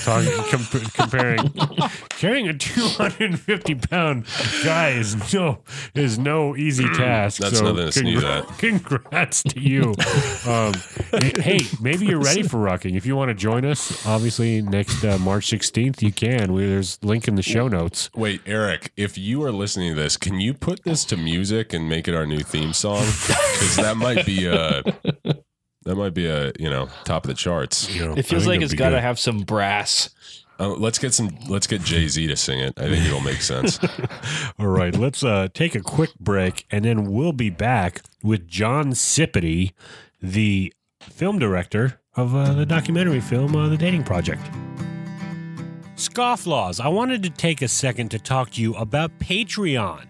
talking 0.04 0.30
com- 0.50 0.90
comparing 0.92 1.38
carrying 2.10 2.48
a 2.48 2.54
250 2.54 3.74
pound 3.76 4.26
guy 4.64 4.90
is 4.90 5.32
no 5.32 5.58
is 5.94 6.18
no 6.18 6.56
easy 6.56 6.88
task. 6.94 7.40
That's 7.40 7.58
so 7.58 7.72
nothing 7.72 7.86
to 7.86 7.92
sneeze 7.92 8.24
at. 8.24 8.46
Congrats 8.58 9.42
to 9.44 9.60
you. 9.60 9.94
Um, 10.46 10.74
hey, 11.40 11.60
maybe 11.80 12.06
you're 12.06 12.20
ready 12.20 12.42
for 12.42 12.58
rucking. 12.58 12.73
If 12.82 13.06
you 13.06 13.16
want 13.16 13.28
to 13.28 13.34
join 13.34 13.64
us, 13.64 14.04
obviously 14.06 14.60
next 14.62 15.04
uh, 15.04 15.18
March 15.18 15.50
16th, 15.50 16.02
you 16.02 16.12
can. 16.12 16.52
We, 16.52 16.66
there's 16.66 17.02
link 17.02 17.28
in 17.28 17.36
the 17.36 17.42
show 17.42 17.68
notes. 17.68 18.10
Wait, 18.14 18.40
Eric, 18.46 18.92
if 18.96 19.16
you 19.16 19.42
are 19.44 19.52
listening 19.52 19.94
to 19.94 20.00
this, 20.00 20.16
can 20.16 20.40
you 20.40 20.54
put 20.54 20.84
this 20.84 21.04
to 21.06 21.16
music 21.16 21.72
and 21.72 21.88
make 21.88 22.08
it 22.08 22.14
our 22.14 22.26
new 22.26 22.40
theme 22.40 22.72
song? 22.72 23.04
Because 23.04 23.76
that 23.76 23.96
might 23.96 24.26
be 24.26 24.46
a 24.46 24.82
that 25.84 25.96
might 25.96 26.14
be 26.14 26.26
a 26.26 26.52
you 26.58 26.68
know 26.68 26.88
top 27.04 27.24
of 27.24 27.28
the 27.28 27.34
charts. 27.34 27.94
You 27.94 28.06
know, 28.06 28.14
it 28.14 28.24
feels 28.24 28.46
like 28.46 28.60
it's 28.60 28.74
got 28.74 28.90
to 28.90 29.00
have 29.00 29.18
some 29.18 29.40
brass. 29.40 30.10
Uh, 30.58 30.68
let's 30.68 30.98
get 30.98 31.12
some. 31.12 31.36
Let's 31.48 31.66
get 31.66 31.82
Jay 31.82 32.06
Z 32.08 32.26
to 32.26 32.36
sing 32.36 32.60
it. 32.60 32.74
I 32.78 32.88
think 32.88 33.04
it'll 33.04 33.20
make 33.20 33.42
sense. 33.42 33.78
All 34.58 34.68
right, 34.68 34.94
let's 34.96 35.24
uh, 35.24 35.48
take 35.52 35.74
a 35.74 35.80
quick 35.80 36.14
break, 36.18 36.66
and 36.70 36.84
then 36.84 37.10
we'll 37.10 37.32
be 37.32 37.50
back 37.50 38.02
with 38.22 38.46
Jon 38.46 38.92
Cipiti, 38.92 39.72
the 40.22 40.72
film 41.00 41.38
director 41.38 42.00
of 42.16 42.34
uh, 42.34 42.52
the 42.52 42.66
documentary 42.66 43.20
film 43.20 43.56
uh, 43.56 43.68
The 43.68 43.76
Dating 43.76 44.04
Project. 44.04 44.42
Scofflaws, 45.96 46.80
I 46.80 46.88
wanted 46.88 47.22
to 47.22 47.30
take 47.30 47.62
a 47.62 47.68
second 47.68 48.10
to 48.10 48.18
talk 48.18 48.50
to 48.50 48.62
you 48.62 48.74
about 48.74 49.18
Patreon. 49.18 50.06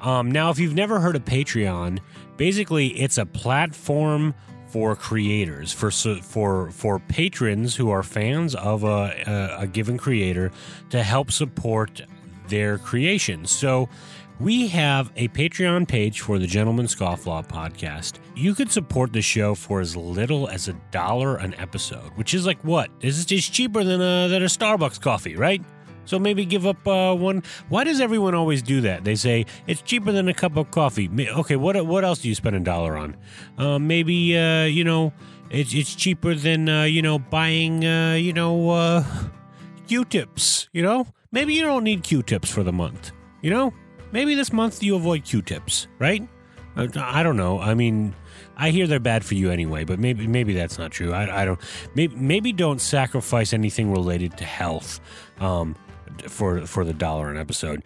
Um, 0.00 0.30
now, 0.30 0.50
if 0.50 0.58
you've 0.58 0.74
never 0.74 1.00
heard 1.00 1.16
of 1.16 1.24
Patreon, 1.24 2.00
basically 2.36 2.88
it's 2.88 3.18
a 3.18 3.26
platform 3.26 4.34
for 4.66 4.94
creators, 4.94 5.72
for 5.72 5.90
for 5.90 6.70
for 6.70 6.98
patrons 6.98 7.76
who 7.76 7.90
are 7.90 8.02
fans 8.02 8.54
of 8.54 8.84
a, 8.84 9.56
a, 9.58 9.62
a 9.62 9.66
given 9.66 9.96
creator 9.96 10.52
to 10.90 11.02
help 11.02 11.32
support 11.32 12.02
their 12.48 12.78
creations. 12.78 13.50
So 13.50 13.88
we 14.40 14.68
have 14.68 15.10
a 15.16 15.28
Patreon 15.28 15.88
page 15.88 16.20
for 16.20 16.38
the 16.38 16.46
Gentleman 16.46 16.86
Scofflaw 16.86 17.46
podcast. 17.46 18.18
You 18.36 18.54
could 18.54 18.70
support 18.70 19.12
the 19.12 19.22
show 19.22 19.54
for 19.54 19.80
as 19.80 19.96
little 19.96 20.48
as 20.48 20.68
a 20.68 20.74
dollar 20.90 21.36
an 21.36 21.54
episode, 21.54 22.12
which 22.14 22.34
is 22.34 22.46
like 22.46 22.62
what? 22.62 22.88
This 23.00 23.18
is 23.18 23.24
just 23.24 23.52
cheaper 23.52 23.82
than 23.82 24.00
a 24.00 24.28
than 24.28 24.42
a 24.42 24.46
Starbucks 24.46 25.00
coffee, 25.00 25.34
right? 25.34 25.62
So 26.04 26.18
maybe 26.18 26.44
give 26.44 26.66
up 26.66 26.86
uh, 26.86 27.14
one. 27.14 27.42
Why 27.68 27.84
does 27.84 28.00
everyone 28.00 28.34
always 28.34 28.62
do 28.62 28.80
that? 28.82 29.04
They 29.04 29.14
say 29.16 29.44
it's 29.66 29.82
cheaper 29.82 30.12
than 30.12 30.28
a 30.28 30.34
cup 30.34 30.56
of 30.56 30.70
coffee. 30.70 31.10
Okay, 31.28 31.56
what 31.56 31.84
what 31.86 32.04
else 32.04 32.20
do 32.20 32.28
you 32.28 32.34
spend 32.34 32.56
a 32.56 32.60
dollar 32.60 32.96
on? 32.96 33.16
Uh, 33.58 33.78
maybe 33.78 34.38
uh, 34.38 34.64
you 34.64 34.84
know 34.84 35.12
it's 35.50 35.74
it's 35.74 35.94
cheaper 35.94 36.34
than 36.34 36.68
uh, 36.68 36.84
you 36.84 37.02
know 37.02 37.18
buying 37.18 37.84
uh, 37.84 38.14
you 38.14 38.32
know 38.32 38.70
uh, 38.70 39.04
Q-tips. 39.88 40.68
You 40.72 40.82
know, 40.82 41.06
maybe 41.32 41.54
you 41.54 41.62
don't 41.62 41.84
need 41.84 42.04
Q-tips 42.04 42.50
for 42.50 42.62
the 42.62 42.72
month. 42.72 43.10
You 43.42 43.50
know, 43.50 43.74
maybe 44.12 44.34
this 44.34 44.52
month 44.52 44.82
you 44.82 44.96
avoid 44.96 45.24
Q-tips, 45.24 45.86
right? 45.98 46.26
I 46.76 47.22
don't 47.24 47.36
know. 47.36 47.58
I 47.58 47.74
mean, 47.74 48.14
I 48.56 48.70
hear 48.70 48.86
they're 48.86 49.00
bad 49.00 49.24
for 49.24 49.34
you 49.34 49.50
anyway, 49.50 49.84
but 49.84 49.98
maybe 49.98 50.28
maybe 50.28 50.54
that's 50.54 50.78
not 50.78 50.92
true. 50.92 51.12
I, 51.12 51.42
I 51.42 51.44
don't. 51.44 51.58
Maybe 51.96 52.14
maybe 52.14 52.52
don't 52.52 52.80
sacrifice 52.80 53.52
anything 53.52 53.90
related 53.90 54.36
to 54.38 54.44
health 54.44 55.00
um, 55.40 55.74
for 56.28 56.66
for 56.66 56.84
the 56.84 56.92
dollar 56.92 57.30
an 57.30 57.36
episode. 57.36 57.82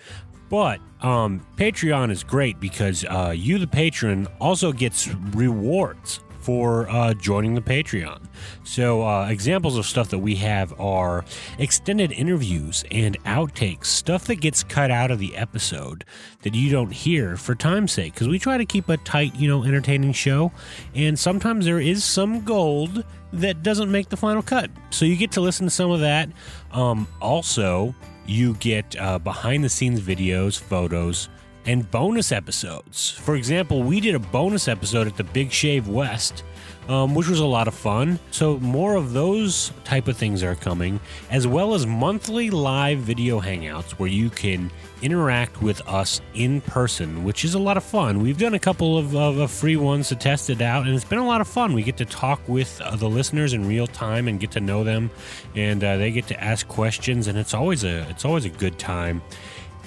But 0.51 0.81
um, 1.01 1.41
Patreon 1.57 2.11
is 2.11 2.23
great 2.23 2.61
because 2.61 3.07
uh, 3.09 3.33
you, 3.35 3.59
the 3.59 3.67
patron, 3.67 4.29
also 4.39 4.73
gets 4.73 5.09
rewards 5.31 6.21
for 6.43 6.89
uh, 6.91 7.15
joining 7.15 7.55
the 7.55 7.61
Patreon. 7.61 8.27
So, 8.65 9.07
uh, 9.07 9.29
examples 9.29 9.79
of 9.79 9.87
stuff 9.87 10.09
that 10.11 10.19
we 10.19 10.35
have 10.37 10.79
are 10.81 11.25
extended 11.59 12.13
interviews 12.13 12.85
and 12.91 13.23
outtakes, 13.25 13.87
stuff 13.87 14.25
that 14.25 14.37
gets 14.37 14.63
cut 14.65 14.91
out 14.91 15.11
of 15.11 15.19
the 15.19 15.37
episode 15.37 16.05
that 16.43 16.55
you 16.55 16.71
don't 16.71 16.93
hear 16.93 17.37
for 17.37 17.55
time's 17.55 17.93
sake, 17.93 18.15
because 18.15 18.29
we 18.29 18.39
try 18.39 18.59
to 18.59 18.67
keep 18.67 18.89
a 18.89 18.97
tight, 18.99 19.35
you 19.37 19.49
know, 19.49 19.65
entertaining 19.65 20.13
show. 20.13 20.53
And 20.95 21.19
sometimes 21.19 21.65
there 21.65 21.81
is 21.81 22.05
some 22.05 22.45
gold 22.45 23.05
that 23.33 23.63
doesn't 23.63 23.91
make 23.91 24.09
the 24.09 24.17
final 24.17 24.43
cut. 24.43 24.71
So, 24.91 25.05
you 25.05 25.17
get 25.17 25.33
to 25.33 25.41
listen 25.41 25.67
to 25.67 25.71
some 25.71 25.91
of 25.91 26.01
that. 26.01 26.29
Um, 26.73 27.07
also, 27.21 27.95
you 28.27 28.55
get 28.55 28.99
uh, 29.01 29.19
behind 29.19 29.65
the 29.65 29.69
scenes 29.69 30.01
videos, 30.01 30.59
photos, 30.59 31.29
and 31.67 31.91
bonus 31.91 32.33
episodes. 32.33 33.11
For 33.11 33.37
example, 33.37 33.83
we 33.83 34.01
did 34.01 34.15
a 34.15 34.19
bonus 34.19 34.69
episode 34.69 35.07
at 35.07 35.17
the 35.17 35.25
Big 35.25 35.53
Shave 35.53 35.89
West, 35.89 36.43
um, 36.89 37.15
which 37.15 37.29
was 37.29 37.41
a 37.41 37.47
lot 37.47 37.69
of 37.69 37.75
fun. 37.75 38.19
So 38.31 38.59
more 38.59 38.97
of 38.97 39.13
those 39.13 39.73
type 39.85 40.09
of 40.09 40.17
things 40.17 40.43
are 40.43 40.55
coming, 40.55 41.01
as 41.31 41.47
well 41.47 41.75
as 41.75 41.87
monthly 41.87 42.51
live 42.51 42.99
video 42.99 43.41
hangouts 43.41 43.93
where 43.93 44.09
you 44.09 44.31
can 44.31 44.71
interact 45.03 45.61
with 45.61 45.81
us 45.89 46.21
in 46.35 46.61
person, 46.61 47.25
which 47.25 47.45
is 47.45 47.55
a 47.55 47.59
lot 47.59 47.77
of 47.77 47.85
fun. 47.85 48.21
We've 48.21 48.39
done 48.39 48.55
a 48.55 48.59
couple 48.59 48.97
of, 48.97 49.15
of, 49.17 49.39
of 49.39 49.51
free 49.51 49.77
ones 49.77 50.09
to 50.09 50.17
test 50.17 50.49
it 50.49 50.61
out, 50.61 50.87
and 50.87 50.95
it's 50.95 51.05
been 51.05 51.19
a 51.19 51.27
lot 51.27 51.41
of 51.41 51.49
fun. 51.49 51.73
We 51.73 51.83
get 51.83 51.97
to 51.99 52.05
talk 52.05 52.41
with 52.49 52.81
uh, 52.81 52.97
the 52.97 53.09
listeners 53.09 53.53
in 53.53 53.67
real 53.67 53.87
time 53.87 54.29
and 54.29 54.39
get 54.39 54.53
to 54.53 54.61
know 54.61 54.85
them, 54.85 55.11
and 55.55 55.83
uh, 55.83 55.97
they 55.97 56.11
get 56.13 56.27
to 56.29 56.43
ask 56.43 56.67
questions, 56.69 57.27
and 57.27 57.37
it's 57.37 57.55
always 57.55 57.85
a 57.85 58.09
it's 58.11 58.25
always 58.25 58.45
a 58.45 58.51
good 58.51 58.79
time. 58.79 59.23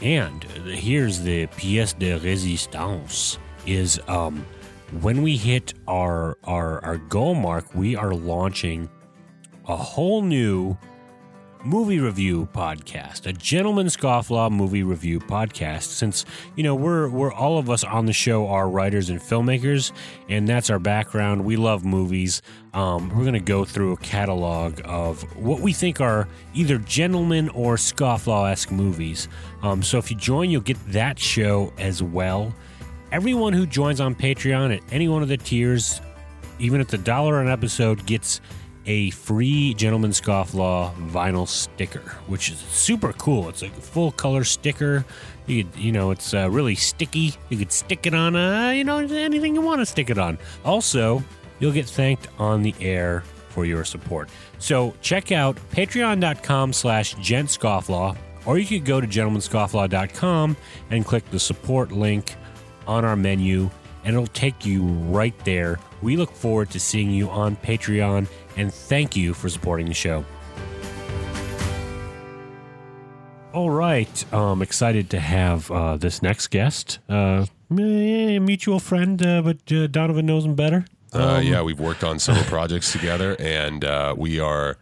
And 0.02 0.44
here's 0.44 1.22
the 1.22 1.48
pièce 1.48 1.98
de 1.98 2.20
résistance 2.20 3.38
is 3.66 4.00
um, 4.08 4.46
when 5.02 5.22
we 5.22 5.38
hit 5.38 5.74
our, 5.88 6.38
our 6.44 6.84
our 6.84 6.98
goal 6.98 7.34
mark, 7.36 7.74
we 7.74 7.96
are 7.96 8.14
launching 8.14 8.90
a 9.68 9.76
whole 9.76 10.22
new 10.22 10.78
movie 11.66 12.00
review 12.00 12.48
podcast, 12.54 13.26
a 13.26 13.34
gentleman 13.34 13.88
scofflaw 13.88 14.52
movie 14.52 14.84
review 14.84 15.20
podcast. 15.20 15.84
Since 15.84 16.24
you 16.56 16.64
know 16.64 16.76
we're 16.76 17.10
we're 17.10 17.34
all 17.34 17.58
of 17.58 17.70
us 17.70 17.84
on 17.84 18.06
the 18.06 18.14
show 18.14 18.48
are 18.48 18.70
writers 18.70 19.10
and 19.10 19.20
filmmakers, 19.20 19.92
and 20.30 20.48
that's 20.48 20.70
our 20.70 20.78
background. 20.78 21.44
We 21.44 21.58
love 21.58 21.84
movies. 21.84 22.42
Um, 22.74 23.10
we're 23.10 23.24
going 23.24 23.34
to 23.34 23.40
go 23.40 23.66
through 23.66 23.94
a 23.94 23.98
catalog 23.98 24.80
of 24.86 25.24
what 25.36 25.60
we 25.62 25.74
think 25.74 26.00
are 26.00 26.28
either 26.54 26.78
gentleman 26.78 27.50
or 27.50 27.76
scofflaw 27.76 28.52
esque 28.52 28.72
movies. 28.72 29.28
Um, 29.64 29.82
so 29.82 29.98
if 29.98 30.12
you 30.12 30.18
join, 30.18 30.52
you'll 30.52 30.62
get 30.62 30.78
that 30.92 31.18
show 31.18 31.74
as 31.78 32.04
well. 32.04 32.54
Everyone 33.12 33.54
who 33.54 33.66
joins 33.66 34.00
on 34.00 34.14
Patreon 34.14 34.76
at 34.76 34.84
any 34.92 35.08
one 35.08 35.24
of 35.24 35.30
the 35.30 35.38
tiers, 35.38 36.02
even 36.60 36.80
at 36.80 36.90
the 36.90 36.98
dollar 36.98 37.42
an 37.42 37.48
episode, 37.48 38.06
gets 38.06 38.42
a 38.86 39.10
free 39.12 39.74
Gentleman 39.74 40.12
Scofflaw 40.12 40.94
vinyl 41.10 41.48
sticker, 41.48 42.02
which 42.28 42.50
is 42.50 42.58
super 42.58 43.14
cool. 43.14 43.50
It's 43.50 43.62
like 43.62 43.76
a 43.76 43.82
full 43.82 44.12
color 44.12 44.44
sticker. 44.44 45.06
You 45.48 45.64
could, 45.64 45.76
you 45.76 45.92
know, 45.92 46.12
it's 46.12 46.34
uh, 46.34 46.50
really 46.50 46.76
sticky. 46.76 47.34
You 47.50 47.58
could 47.58 47.72
stick 47.72 48.06
it 48.06 48.14
on, 48.14 48.36
uh, 48.36 48.70
you 48.72 48.84
know, 48.84 49.00
anything 49.00 49.56
you 49.56 49.62
want 49.62 49.82
to 49.82 49.86
stick 49.86 50.10
it 50.10 50.18
on. 50.18 50.38
Also, 50.64 51.24
you'll 51.60 51.72
get 51.72 51.88
thanked 51.88 52.28
on 52.40 52.62
the 52.62 52.74
air 52.80 53.24
for 53.50 53.66
your 53.66 53.86
support. 53.86 54.30
So 54.60 54.94
check 55.02 55.32
out 55.32 55.58
patreon.com 55.72 56.74
slash 56.74 57.16
gentscofflaw, 57.16 58.18
or 58.46 58.58
you 58.58 58.66
could 58.66 58.86
go 58.86 59.00
to 59.00 59.08
gentlemanscofflaw.com 59.08 60.58
and 60.90 61.06
click 61.06 61.30
the 61.32 61.40
support 61.40 61.92
link 61.92 62.36
on 62.86 63.06
our 63.06 63.16
menu, 63.16 63.70
and 64.04 64.14
it'll 64.14 64.28
take 64.28 64.66
you 64.66 64.84
right 64.84 65.38
there. 65.46 65.80
We 66.02 66.18
look 66.18 66.32
forward 66.32 66.70
to 66.72 66.80
seeing 66.80 67.10
you 67.10 67.30
on 67.30 67.56
Patreon, 67.56 68.28
and 68.58 68.74
thank 68.74 69.16
you 69.16 69.34
for 69.34 69.50
supporting 69.50 69.88
the 69.88 69.94
show. 69.94 70.24
All 73.54 73.70
right, 73.70 74.26
I'm 74.34 74.62
excited 74.62 75.10
to 75.12 75.20
have 75.20 75.72
uh, 75.72 75.96
this 75.96 76.22
next 76.22 76.48
guest, 76.48 77.00
uh, 77.08 77.46
a 77.72 78.40
mutual 78.40 78.80
friend, 78.82 79.26
uh, 79.26 79.42
but 79.42 79.72
uh, 79.72 79.88
Donovan 79.88 80.26
knows 80.26 80.44
him 80.44 80.56
better. 80.56 80.86
Uh, 81.14 81.42
yeah, 81.42 81.62
we've 81.62 81.80
worked 81.80 82.04
on 82.04 82.20
several 82.20 82.44
projects 82.46 82.92
together, 82.92 83.38
and 83.40 83.86
uh, 83.86 84.14
we 84.18 84.42
are. 84.42 84.78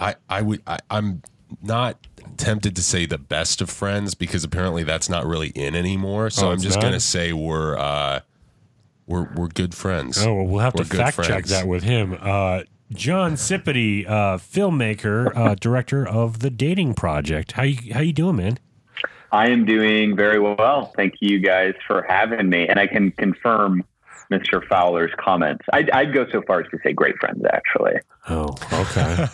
I 0.00 0.16
I 0.28 0.42
would 0.42 0.62
I, 0.66 0.78
I'm 0.90 1.22
not 1.62 2.08
tempted 2.36 2.74
to 2.76 2.82
say 2.82 3.06
the 3.06 3.18
best 3.18 3.60
of 3.60 3.70
friends 3.70 4.14
because 4.16 4.42
apparently 4.42 4.82
that's 4.82 5.08
not 5.08 5.24
really 5.24 5.48
in 5.50 5.76
anymore. 5.76 6.30
So 6.30 6.48
Oh, 6.48 6.50
I'm 6.50 6.58
just 6.60 6.76
not? 6.76 6.82
gonna 6.82 6.98
say 7.00 7.32
we're 7.32 7.76
uh, 7.78 8.20
we're 9.06 9.32
we're 9.34 9.46
good 9.48 9.76
friends. 9.76 10.18
Oh, 10.26 10.34
well, 10.34 10.46
we'll 10.46 10.60
have 10.60 10.74
We're 10.74 10.84
to 10.84 10.96
fact 10.96 11.22
check 11.22 11.44
that 11.46 11.68
with 11.68 11.84
him. 11.84 12.18
Uh, 12.20 12.62
Jon 12.92 13.32
Cipiti, 13.32 14.08
uh, 14.08 14.38
filmmaker, 14.38 15.34
uh, 15.36 15.54
director 15.54 16.08
of 16.08 16.38
the 16.38 16.50
Dating 16.50 16.94
Project. 16.94 17.52
How 17.52 17.64
you 17.64 17.92
how 17.92 18.00
you 18.00 18.12
doing, 18.12 18.36
man? 18.36 18.58
I 19.30 19.50
am 19.50 19.66
doing 19.66 20.16
very 20.16 20.40
well. 20.40 20.92
Thank 20.96 21.16
you 21.20 21.38
guys 21.38 21.74
for 21.86 22.02
having 22.08 22.48
me. 22.48 22.66
And 22.66 22.80
I 22.80 22.86
can 22.86 23.10
confirm 23.10 23.84
Mr. 24.32 24.66
Fowler's 24.68 25.10
comments. 25.18 25.64
I'd, 25.72 25.90
I'd 25.90 26.12
go 26.12 26.26
so 26.30 26.42
far 26.46 26.60
as 26.60 26.66
to 26.70 26.78
say 26.84 26.92
great 26.92 27.16
friends, 27.18 27.42
actually. 27.52 27.94
Oh, 28.28 28.54
okay. 28.72 29.26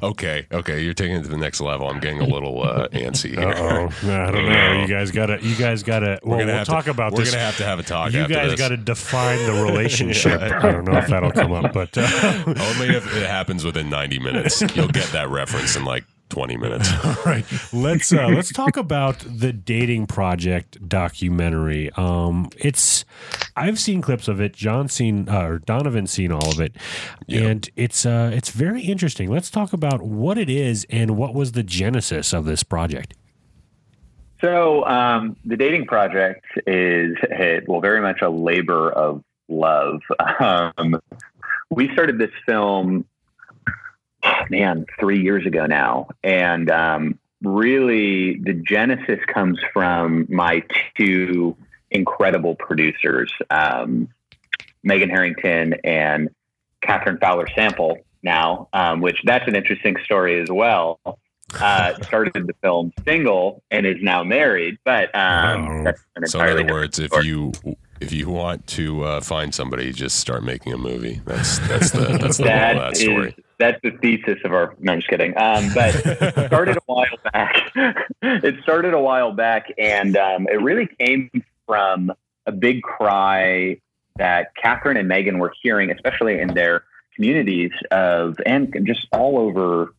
okay, 0.02 0.46
okay, 0.52 0.82
you're 0.84 0.94
taking 0.94 1.16
it 1.16 1.22
to 1.24 1.28
the 1.28 1.36
next 1.36 1.60
level. 1.60 1.88
I'm 1.88 1.98
getting 1.98 2.20
a 2.20 2.26
little 2.26 2.62
uh, 2.62 2.86
antsy 2.88 3.30
here. 3.30 3.48
Uh 3.48 3.88
oh, 4.02 4.10
I 4.12 4.30
don't 4.30 4.46
know. 4.48 4.80
You 4.80 4.86
guys 4.86 5.10
gotta, 5.10 5.38
you 5.42 5.56
guys 5.56 5.82
gotta. 5.82 6.20
Well, 6.22 6.38
We're 6.38 6.44
gonna 6.46 6.56
we'll 6.58 6.64
talk 6.64 6.84
to, 6.84 6.90
about 6.92 7.12
We're 7.12 7.24
this. 7.24 7.32
gonna 7.32 7.42
have 7.44 7.56
to 7.56 7.64
have 7.64 7.78
a 7.80 7.82
talk. 7.82 8.12
you 8.12 8.20
after 8.20 8.34
guys 8.34 8.54
got 8.54 8.68
to 8.68 8.76
define 8.76 9.44
the 9.46 9.52
relationship. 9.64 10.40
I 10.40 10.70
don't 10.70 10.84
know 10.84 10.98
if 10.98 11.08
that'll 11.08 11.32
come 11.32 11.52
up, 11.52 11.72
but 11.72 11.96
uh, 11.98 12.02
Only 12.46 12.94
if 12.94 13.12
it 13.16 13.26
happens 13.26 13.64
within 13.64 13.90
90 13.90 14.20
minutes. 14.20 14.60
You'll 14.76 14.88
get 14.88 15.06
that 15.08 15.28
reference 15.28 15.74
in 15.76 15.84
like 15.84 16.04
20 16.28 16.56
minutes. 16.56 16.90
All 17.04 17.16
right, 17.24 17.44
let's 17.72 18.12
uh, 18.12 18.28
let's 18.28 18.52
talk 18.52 18.76
about 18.76 19.18
the 19.20 19.52
dating 19.52 20.06
project 20.06 20.88
documentary. 20.88 21.90
Um, 21.96 22.50
it's 22.56 23.04
I've 23.56 23.78
seen 23.78 24.02
clips 24.02 24.28
of 24.28 24.40
it. 24.40 24.52
John 24.52 24.88
seen 24.88 25.28
uh, 25.28 25.42
or 25.42 25.58
Donovan's 25.58 26.10
seen 26.10 26.32
all 26.32 26.50
of 26.50 26.60
it, 26.60 26.76
and 27.28 27.68
it's 27.76 28.04
uh, 28.04 28.30
it's 28.32 28.50
very 28.50 28.82
interesting. 28.82 29.30
Let's 29.30 29.50
talk 29.50 29.72
about 29.72 30.02
what 30.02 30.38
it 30.38 30.50
is 30.50 30.86
and 30.90 31.16
what 31.16 31.34
was 31.34 31.52
the 31.52 31.62
genesis 31.62 32.32
of 32.32 32.44
this 32.44 32.62
project. 32.62 33.14
So, 34.42 34.84
um, 34.84 35.36
the 35.44 35.56
dating 35.56 35.86
project 35.86 36.44
is, 36.66 37.16
eh, 37.30 37.60
well, 37.66 37.80
very 37.80 38.02
much 38.02 38.20
a 38.20 38.28
labor 38.28 38.90
of 38.90 39.22
love. 39.48 40.00
Um, 40.38 41.00
we 41.70 41.90
started 41.92 42.18
this 42.18 42.30
film, 42.44 43.06
man, 44.50 44.86
three 44.98 45.20
years 45.22 45.46
ago 45.46 45.66
now. 45.66 46.08
And 46.22 46.70
um, 46.70 47.18
really, 47.42 48.38
the 48.38 48.52
genesis 48.52 49.20
comes 49.32 49.58
from 49.72 50.26
my 50.28 50.62
two 50.96 51.56
incredible 51.90 52.54
producers, 52.56 53.32
um, 53.50 54.08
Megan 54.82 55.10
Harrington 55.10 55.74
and 55.84 56.30
Catherine 56.82 57.18
Fowler 57.18 57.48
Sample, 57.54 57.98
now, 58.22 58.68
um, 58.72 59.00
which 59.00 59.20
that's 59.24 59.46
an 59.46 59.54
interesting 59.54 59.96
story 60.04 60.40
as 60.40 60.48
well 60.50 60.98
uh, 61.54 61.94
started 62.02 62.46
the 62.46 62.54
film 62.62 62.92
single 63.04 63.62
and 63.70 63.86
is 63.86 63.96
now 64.00 64.24
married. 64.24 64.78
But 64.84 65.14
um, 65.14 65.86
an 66.16 66.26
So 66.26 66.40
in 66.40 66.48
other 66.50 66.66
words, 66.66 66.98
if 66.98 67.12
you 67.24 67.52
if 68.00 68.12
you 68.12 68.28
want 68.28 68.66
to 68.68 69.04
uh, 69.04 69.20
find 69.20 69.54
somebody, 69.54 69.92
just 69.92 70.18
start 70.18 70.44
making 70.44 70.72
a 70.72 70.78
movie. 70.78 71.20
That's 71.24 71.58
that's 71.60 71.90
the 71.90 72.18
that's 72.20 72.36
the 72.38 72.44
that 72.44 72.76
of 72.76 72.82
that 72.82 72.92
is 72.92 73.00
story. 73.00 73.36
That's 73.58 73.80
the 73.82 73.92
thesis 74.02 74.38
of 74.44 74.52
our. 74.52 74.74
No, 74.78 74.92
I'm 74.92 74.98
just 74.98 75.08
kidding. 75.08 75.36
Um, 75.36 75.70
but 75.74 75.94
it 75.94 76.46
started 76.46 76.76
a 76.76 76.80
while 76.86 77.06
back. 77.32 77.72
it 78.22 78.62
started 78.62 78.94
a 78.94 79.00
while 79.00 79.32
back, 79.32 79.72
and 79.78 80.16
um, 80.16 80.46
it 80.48 80.60
really 80.60 80.88
came 80.98 81.30
from 81.66 82.12
a 82.46 82.52
big 82.52 82.82
cry 82.82 83.80
that 84.16 84.54
Catherine 84.56 84.96
and 84.96 85.08
Megan 85.08 85.38
were 85.38 85.52
hearing, 85.62 85.90
especially 85.90 86.38
in 86.40 86.48
their 86.48 86.84
communities 87.14 87.72
of 87.90 88.36
and 88.44 88.86
just 88.86 89.06
all 89.12 89.38
over 89.38 89.94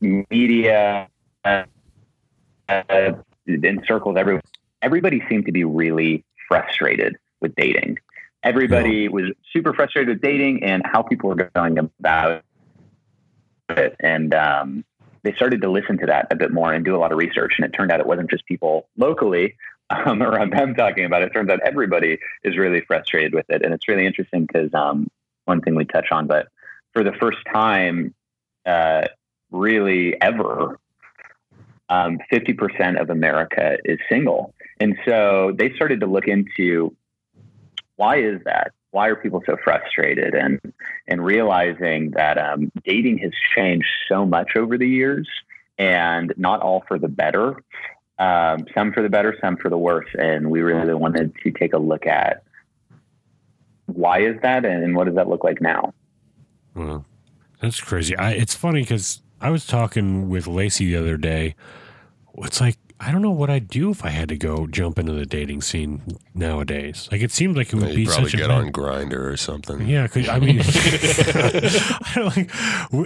media 0.00 1.08
uh, 1.44 1.64
uh, 2.68 3.12
in 3.46 3.82
circles 3.86 4.16
everywhere. 4.16 4.42
Everybody 4.82 5.22
seemed 5.28 5.46
to 5.46 5.52
be 5.52 5.64
really 5.64 6.24
frustrated 6.48 7.16
with 7.40 7.54
dating. 7.56 7.98
Everybody 8.44 9.08
was 9.08 9.32
super 9.52 9.72
frustrated 9.72 10.08
with 10.08 10.22
dating 10.22 10.64
and 10.64 10.82
how 10.84 11.02
people 11.02 11.30
were 11.30 11.50
going 11.54 11.78
about 11.78 12.42
it. 13.70 13.96
And 14.00 14.34
um, 14.34 14.84
they 15.22 15.32
started 15.34 15.62
to 15.62 15.70
listen 15.70 15.98
to 15.98 16.06
that 16.06 16.28
a 16.30 16.36
bit 16.36 16.52
more 16.52 16.72
and 16.72 16.84
do 16.84 16.94
a 16.94 16.98
lot 16.98 17.12
of 17.12 17.18
research. 17.18 17.54
And 17.56 17.66
it 17.66 17.72
turned 17.72 17.90
out 17.90 18.00
it 18.00 18.06
wasn't 18.06 18.30
just 18.30 18.46
people 18.46 18.88
locally 18.96 19.56
um, 19.90 20.22
around 20.22 20.52
them 20.52 20.74
talking 20.74 21.04
about 21.04 21.22
it. 21.22 21.26
It 21.26 21.34
turns 21.34 21.50
out 21.50 21.60
everybody 21.64 22.18
is 22.44 22.56
really 22.56 22.82
frustrated 22.82 23.34
with 23.34 23.46
it. 23.48 23.62
And 23.62 23.74
it's 23.74 23.88
really 23.88 24.06
interesting 24.06 24.46
because 24.46 24.72
um, 24.74 25.08
one 25.44 25.60
thing 25.60 25.74
we 25.74 25.84
touch 25.84 26.06
on, 26.10 26.26
but 26.26 26.48
for 26.92 27.02
the 27.02 27.12
first 27.12 27.38
time, 27.52 28.14
uh, 28.66 29.06
really 29.50 30.20
ever, 30.20 30.78
um, 31.88 32.18
50% 32.30 33.00
of 33.00 33.10
America 33.10 33.78
is 33.84 33.98
single. 34.10 34.54
And 34.80 34.96
so 35.06 35.52
they 35.56 35.72
started 35.74 36.00
to 36.00 36.06
look 36.06 36.28
into 36.28 36.94
why 37.96 38.18
is 38.18 38.40
that? 38.44 38.72
Why 38.90 39.08
are 39.08 39.16
people 39.16 39.42
so 39.46 39.56
frustrated? 39.62 40.34
And 40.34 40.60
and 41.06 41.24
realizing 41.24 42.12
that 42.12 42.38
um, 42.38 42.70
dating 42.84 43.18
has 43.18 43.32
changed 43.54 43.88
so 44.08 44.24
much 44.24 44.56
over 44.56 44.78
the 44.78 44.88
years, 44.88 45.28
and 45.78 46.32
not 46.36 46.60
all 46.60 46.84
for 46.88 46.98
the 46.98 47.08
better. 47.08 47.56
Um, 48.18 48.66
some 48.74 48.92
for 48.92 49.02
the 49.02 49.08
better, 49.08 49.36
some 49.40 49.56
for 49.56 49.68
the 49.70 49.78
worse. 49.78 50.08
And 50.18 50.50
we 50.50 50.60
really 50.60 50.94
wanted 50.94 51.34
to 51.44 51.50
take 51.52 51.72
a 51.72 51.78
look 51.78 52.06
at 52.06 52.42
why 53.86 54.20
is 54.20 54.36
that, 54.42 54.64
and 54.64 54.94
what 54.94 55.06
does 55.06 55.14
that 55.14 55.28
look 55.28 55.44
like 55.44 55.60
now? 55.60 55.94
Well, 56.74 57.06
that's 57.60 57.80
crazy. 57.80 58.16
I, 58.16 58.32
it's 58.32 58.54
funny 58.54 58.82
because 58.82 59.22
I 59.40 59.50
was 59.50 59.66
talking 59.66 60.28
with 60.28 60.46
Lacey 60.46 60.86
the 60.86 60.96
other 60.96 61.16
day. 61.16 61.54
It's 62.38 62.60
like 62.60 62.76
I 63.00 63.12
don't 63.12 63.22
know 63.22 63.30
what 63.30 63.48
I'd 63.48 63.68
do 63.68 63.90
if 63.90 64.04
I 64.04 64.08
had 64.08 64.28
to 64.30 64.36
go 64.36 64.66
jump 64.66 64.98
into 64.98 65.12
the 65.12 65.24
dating 65.24 65.62
scene 65.62 66.02
nowadays. 66.34 67.08
Like 67.12 67.20
it 67.22 67.30
seems 67.30 67.56
like 67.56 67.72
it 67.72 67.76
would 67.76 67.90
You 67.90 67.96
be 67.96 68.04
probably 68.06 68.24
such 68.24 68.34
a 68.34 68.36
get 68.38 68.48
bad- 68.48 68.58
on 68.58 68.72
Grindr 68.72 69.24
or 69.24 69.36
something. 69.36 69.86
Yeah, 69.86 70.06
cause, 70.08 70.28
I 70.28 70.38
mean, 70.40 70.60
I, 70.62 72.12
don't 72.14 72.36
like, 72.36 72.50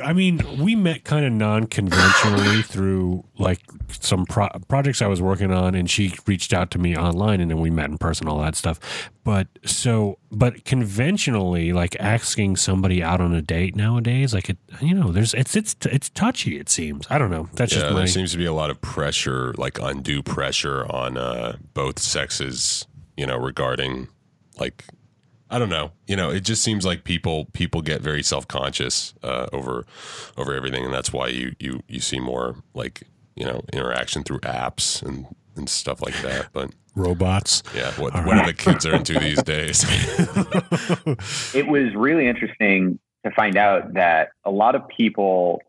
I 0.05 0.13
mean, 0.13 0.41
we 0.63 0.75
met 0.77 1.05
kind 1.05 1.25
of 1.27 1.33
non-conventionally 1.33 2.63
through 2.67 3.25
like 3.39 3.61
some 3.89 4.25
pro- 4.27 4.49
projects 4.69 5.03
I 5.03 5.07
was 5.07 5.21
working 5.21 5.53
on, 5.53 5.75
and 5.75 5.91
she 5.91 6.15
reached 6.27 6.53
out 6.55 6.71
to 6.73 6.79
me 6.79 6.97
online, 6.97 7.41
and 7.41 7.51
then 7.51 7.61
we 7.61 7.71
met 7.71 7.91
in 7.91 7.99
person, 7.99 8.29
all 8.29 8.41
that 8.41 8.57
stuff. 8.57 9.11
But 9.25 9.47
so, 9.65 10.19
but 10.33 10.65
conventionally, 10.65 11.73
like 11.73 11.97
asking 12.01 12.57
somebody 12.57 13.03
out 13.03 13.21
on 13.21 13.33
a 13.35 13.43
date 13.43 13.77
nowadays, 13.77 14.35
like 14.35 14.49
it, 14.51 14.59
you 14.81 14.95
know, 14.95 15.13
there's 15.13 15.33
it's 15.35 15.55
it's 15.55 15.77
it's 15.87 16.09
touchy. 16.11 16.59
It 16.59 16.69
seems. 16.69 17.07
I 17.09 17.19
don't 17.19 17.31
know. 17.31 17.49
That's 17.53 17.73
yeah, 17.73 17.81
just 17.83 17.93
my. 17.93 17.99
there 18.01 18.07
seems 18.09 18.33
to 18.33 18.39
be 18.39 18.47
a 18.47 18.53
lot 18.53 18.71
of 18.71 18.81
pressure, 18.81 19.55
like 19.59 19.79
undue 19.83 20.23
pressure 20.23 20.87
on 20.91 21.17
uh, 21.17 21.57
both 21.75 21.99
sexes. 21.99 22.87
You 23.17 23.27
know, 23.27 23.37
regarding 23.37 24.09
like 24.59 24.85
I 25.53 25.59
don't 25.59 25.69
know. 25.69 25.93
You 26.07 26.17
know, 26.17 26.31
it 26.31 26.41
just 26.45 26.63
seems 26.63 26.87
like 26.87 27.05
people 27.05 27.45
people 27.53 27.83
get 27.83 28.01
very 28.01 28.23
self 28.23 28.49
conscious 28.49 29.13
uh, 29.23 29.49
over 29.53 29.85
over 30.39 30.55
everything, 30.55 30.83
and 30.83 30.95
that's 30.95 31.13
why 31.13 31.29
you 31.29 31.55
you 31.59 31.83
you 31.89 32.01
see 32.01 32.19
more 32.19 32.57
like 32.73 33.03
you 33.37 33.45
know 33.45 33.63
interaction 33.73 34.23
through 34.23 34.41
apps 34.41 35.03
and 35.03 35.27
and 35.55 35.69
stuff 35.69 36.01
like 36.01 36.19
that. 36.23 36.49
But 36.55 36.71
robots. 36.97 37.63
yeah, 37.75 37.91
what 37.93 38.15
what 38.25 38.39
are 38.39 38.47
the 38.47 38.55
kids 38.55 38.87
are 38.87 38.95
into 38.95 39.19
these 39.19 39.43
days? 39.43 39.85
it 41.55 41.67
was 41.67 41.95
really 41.95 42.29
interesting 42.29 42.99
to 43.25 43.31
find 43.33 43.59
out 43.59 43.93
that 43.93 44.31
a 44.47 44.51
lot 44.51 44.75
of 44.75 44.89
people 44.89 45.61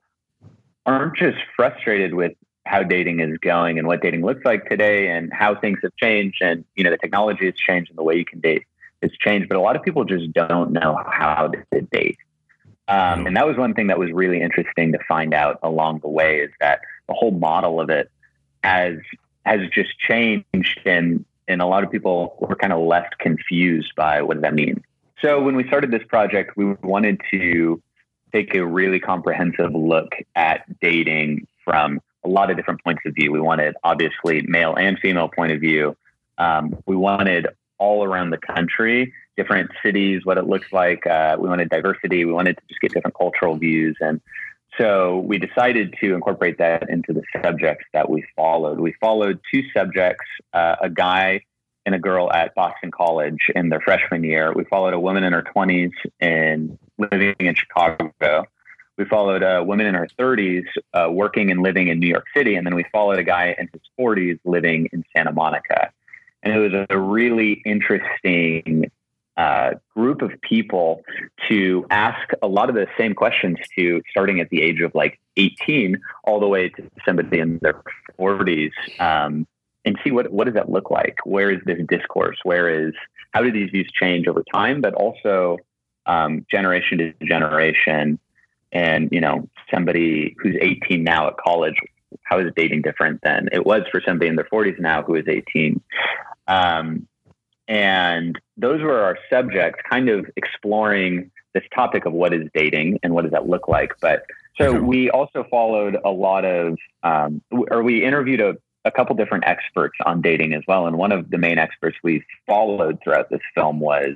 aren't 0.85 1.17
just 1.17 1.37
frustrated 1.57 2.13
with 2.13 2.31
how 2.65 2.81
dating 2.83 3.19
is 3.19 3.37
going 3.39 3.77
and 3.77 3.87
what 3.87 4.01
dating 4.01 4.23
looks 4.25 4.43
like 4.45 4.69
today 4.69 5.09
and 5.09 5.31
how 5.33 5.55
things 5.55 5.79
have 5.83 5.95
changed 5.97 6.37
and 6.41 6.63
you 6.75 6.83
know 6.83 6.91
the 6.91 6.97
technology 6.97 7.45
has 7.45 7.55
changed 7.55 7.89
and 7.89 7.97
the 7.97 8.03
way 8.03 8.15
you 8.15 8.25
can 8.25 8.39
date 8.39 8.63
has 9.01 9.11
changed 9.19 9.49
but 9.49 9.57
a 9.57 9.61
lot 9.61 9.75
of 9.75 9.83
people 9.83 10.05
just 10.05 10.31
don't 10.33 10.71
know 10.71 10.99
how 11.05 11.47
to 11.47 11.81
date. 11.91 12.17
Um, 12.89 13.27
and 13.27 13.37
that 13.37 13.47
was 13.47 13.55
one 13.55 13.73
thing 13.73 13.87
that 13.87 13.97
was 13.97 14.11
really 14.11 14.41
interesting 14.41 14.91
to 14.91 14.99
find 15.07 15.33
out 15.33 15.57
along 15.63 15.99
the 15.99 16.09
way 16.09 16.39
is 16.39 16.51
that 16.59 16.81
the 17.07 17.13
whole 17.13 17.31
model 17.31 17.79
of 17.79 17.89
it 17.89 18.11
has 18.63 18.97
has 19.45 19.61
just 19.73 19.97
changed 19.99 20.81
and 20.85 21.25
and 21.47 21.61
a 21.61 21.65
lot 21.65 21.83
of 21.83 21.91
people 21.91 22.37
were 22.39 22.55
kind 22.55 22.73
of 22.73 22.79
left 22.79 23.17
confused 23.19 23.93
by 23.95 24.21
what 24.21 24.41
that 24.41 24.53
mean 24.53 24.83
so 25.23 25.39
when 25.41 25.55
we 25.55 25.65
started 25.67 25.89
this 25.89 26.03
project, 26.03 26.57
we 26.57 26.73
wanted 26.83 27.21
to 27.31 27.81
take 28.33 28.53
a 28.55 28.65
really 28.65 28.99
comprehensive 28.99 29.73
look 29.73 30.11
at 30.35 30.65
dating 30.81 31.47
from 31.63 32.01
a 32.25 32.29
lot 32.29 32.49
of 32.49 32.57
different 32.57 32.83
points 32.83 33.01
of 33.05 33.13
view. 33.13 33.31
We 33.31 33.39
wanted 33.39 33.75
obviously 33.83 34.41
male 34.43 34.75
and 34.75 34.97
female 34.99 35.29
point 35.29 35.51
of 35.51 35.59
view. 35.59 35.95
Um, 36.37 36.81
we 36.85 36.95
wanted 36.95 37.47
all 37.77 38.03
around 38.03 38.29
the 38.29 38.37
country, 38.37 39.13
different 39.35 39.71
cities, 39.83 40.21
what 40.23 40.37
it 40.37 40.47
looks 40.47 40.71
like. 40.71 41.05
Uh, 41.05 41.37
we 41.39 41.49
wanted 41.49 41.69
diversity. 41.69 42.25
We 42.25 42.33
wanted 42.33 42.57
to 42.57 42.63
just 42.67 42.79
get 42.81 42.93
different 42.93 43.17
cultural 43.17 43.57
views. 43.57 43.97
And 43.99 44.21
so 44.79 45.19
we 45.19 45.37
decided 45.37 45.95
to 46.01 46.13
incorporate 46.13 46.57
that 46.57 46.89
into 46.89 47.13
the 47.13 47.23
subjects 47.43 47.85
that 47.93 48.09
we 48.09 48.25
followed. 48.35 48.79
We 48.79 48.95
followed 48.99 49.39
two 49.53 49.63
subjects, 49.75 50.25
uh, 50.53 50.77
a 50.81 50.89
guy 50.89 51.41
and 51.85 51.93
a 51.93 51.99
girl 51.99 52.31
at 52.31 52.55
Boston 52.55 52.91
College 52.91 53.51
in 53.53 53.69
their 53.69 53.81
freshman 53.81 54.23
year. 54.23 54.53
We 54.53 54.63
followed 54.63 54.93
a 54.93 54.99
woman 54.99 55.23
in 55.23 55.33
her 55.33 55.43
20s 55.43 55.91
and 56.19 56.77
living 56.97 57.35
in 57.39 57.55
Chicago. 57.55 58.45
We 58.97 59.05
followed 59.05 59.43
a 59.43 59.63
woman 59.63 59.85
in 59.87 59.95
her 59.95 60.07
30s 60.19 60.65
uh, 60.93 61.09
working 61.11 61.49
and 61.51 61.61
living 61.61 61.87
in 61.87 61.99
New 61.99 62.07
York 62.07 62.25
City. 62.35 62.55
And 62.55 62.65
then 62.65 62.75
we 62.75 62.85
followed 62.91 63.17
a 63.17 63.23
guy 63.23 63.55
in 63.57 63.69
his 63.71 63.81
40s 63.99 64.39
living 64.45 64.89
in 64.93 65.03
Santa 65.15 65.31
Monica. 65.31 65.91
And 66.43 66.53
it 66.53 66.59
was 66.59 66.85
a 66.89 66.99
really 66.99 67.61
interesting 67.65 68.91
uh, 69.35 69.71
group 69.95 70.21
of 70.21 70.31
people 70.41 71.03
to 71.47 71.85
ask 71.89 72.29
a 72.41 72.47
lot 72.47 72.69
of 72.69 72.75
the 72.75 72.87
same 72.97 73.15
questions 73.15 73.57
to, 73.75 74.01
starting 74.11 74.39
at 74.39 74.49
the 74.49 74.61
age 74.61 74.81
of 74.81 74.93
like 74.93 75.19
18 75.37 75.99
all 76.25 76.39
the 76.39 76.47
way 76.47 76.69
to 76.69 76.89
somebody 77.05 77.39
in 77.39 77.57
their 77.63 77.81
40s. 78.19 78.71
Um, 78.99 79.47
and 79.85 79.99
see 80.03 80.11
what 80.11 80.31
what 80.31 80.45
does 80.45 80.53
that 80.53 80.69
look 80.69 80.89
like? 80.89 81.17
Where 81.25 81.51
is 81.51 81.61
this 81.65 81.79
discourse? 81.89 82.37
Where 82.43 82.69
is 82.69 82.93
how 83.31 83.41
do 83.41 83.51
these 83.51 83.69
views 83.69 83.91
change 83.91 84.27
over 84.27 84.43
time, 84.53 84.81
but 84.81 84.93
also 84.93 85.57
um, 86.05 86.45
generation 86.49 86.99
to 86.99 87.13
generation? 87.25 88.19
And 88.73 89.09
you 89.11 89.21
know, 89.21 89.47
somebody 89.73 90.35
who's 90.39 90.55
18 90.59 91.03
now 91.03 91.27
at 91.27 91.37
college, 91.37 91.75
how 92.23 92.39
is 92.39 92.51
dating 92.55 92.81
different 92.81 93.21
than 93.23 93.49
it 93.51 93.65
was 93.65 93.83
for 93.91 94.01
somebody 94.05 94.29
in 94.29 94.35
their 94.35 94.47
40s 94.51 94.79
now 94.79 95.03
who 95.03 95.15
is 95.15 95.25
18? 95.27 95.81
Um, 96.47 97.07
and 97.67 98.37
those 98.57 98.81
were 98.81 99.01
our 99.01 99.17
subjects, 99.31 99.79
kind 99.89 100.09
of 100.09 100.25
exploring 100.35 101.31
this 101.53 101.63
topic 101.73 102.05
of 102.05 102.11
what 102.11 102.33
is 102.33 102.49
dating 102.53 102.99
and 103.03 103.13
what 103.13 103.21
does 103.21 103.31
that 103.31 103.47
look 103.47 103.67
like. 103.67 103.93
But 104.01 104.25
so 104.59 104.79
we 104.79 105.09
also 105.09 105.45
followed 105.49 105.97
a 106.03 106.09
lot 106.09 106.45
of, 106.45 106.77
um, 107.03 107.41
or 107.51 107.81
we 107.81 108.03
interviewed 108.03 108.41
a 108.41 108.57
a 108.85 108.91
couple 108.91 109.15
different 109.15 109.45
experts 109.45 109.97
on 110.05 110.21
dating 110.21 110.53
as 110.53 110.61
well. 110.67 110.87
And 110.87 110.97
one 110.97 111.11
of 111.11 111.29
the 111.29 111.37
main 111.37 111.57
experts 111.57 111.97
we 112.03 112.23
followed 112.45 112.99
throughout 113.03 113.29
this 113.29 113.41
film 113.55 113.79
was 113.79 114.15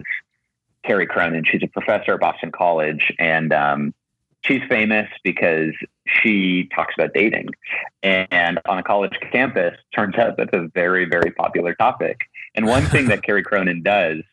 Kerry 0.86 1.08
Cronin. 1.08 1.43
She's 1.46 1.63
a 1.63 1.67
professor 1.67 2.13
at 2.13 2.20
Boston 2.20 2.52
College, 2.52 3.13
and 3.20 3.54
um, 3.54 3.93
she's 4.48 4.62
famous 4.70 5.08
because 5.24 5.74
she 6.06 6.70
talks 6.74 6.94
about 6.98 7.14
dating. 7.14 7.50
And 8.04 8.60
on 8.68 8.78
a 8.78 8.84
college 8.84 9.18
campus, 9.32 9.76
turns 9.96 10.16
out 10.16 10.38
that's 10.38 10.54
a 10.54 10.68
very, 10.74 11.06
very 11.06 11.32
popular 11.32 11.76
topic. 11.76 12.22
And 12.56 12.66
one 12.66 12.84
thing 12.84 13.08
that 13.08 13.24
Kerry 13.24 13.44
Cronin 13.44 13.84
does 13.84 14.24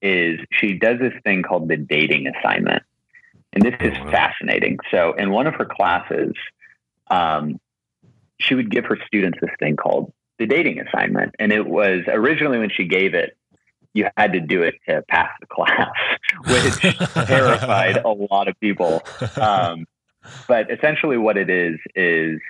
is 0.00 0.38
she 0.52 0.74
does 0.74 0.98
this 1.00 1.14
thing 1.24 1.42
called 1.42 1.68
the 1.68 1.76
dating 1.76 2.26
assignment. 2.26 2.82
And 3.52 3.62
this 3.62 3.74
is 3.80 3.96
fascinating. 4.10 4.78
So 4.90 5.12
in 5.14 5.30
one 5.30 5.46
of 5.46 5.54
her 5.54 5.64
classes, 5.64 6.32
um, 7.08 7.60
she 8.38 8.54
would 8.54 8.70
give 8.70 8.84
her 8.86 8.98
students 9.06 9.38
this 9.40 9.50
thing 9.58 9.76
called 9.76 10.12
the 10.38 10.46
dating 10.46 10.80
assignment. 10.80 11.34
And 11.38 11.52
it 11.52 11.66
was 11.66 12.00
originally 12.08 12.58
when 12.58 12.70
she 12.70 12.84
gave 12.84 13.14
it, 13.14 13.36
you 13.94 14.08
had 14.16 14.32
to 14.32 14.40
do 14.40 14.62
it 14.62 14.74
to 14.88 15.02
pass 15.08 15.30
the 15.40 15.46
class, 15.46 15.90
which 16.46 16.96
terrified 17.26 17.96
a 17.98 18.08
lot 18.08 18.48
of 18.48 18.58
people. 18.60 19.02
Um, 19.40 19.86
but 20.48 20.70
essentially, 20.70 21.16
what 21.16 21.36
it 21.36 21.48
is, 21.48 21.78
is 21.94 22.40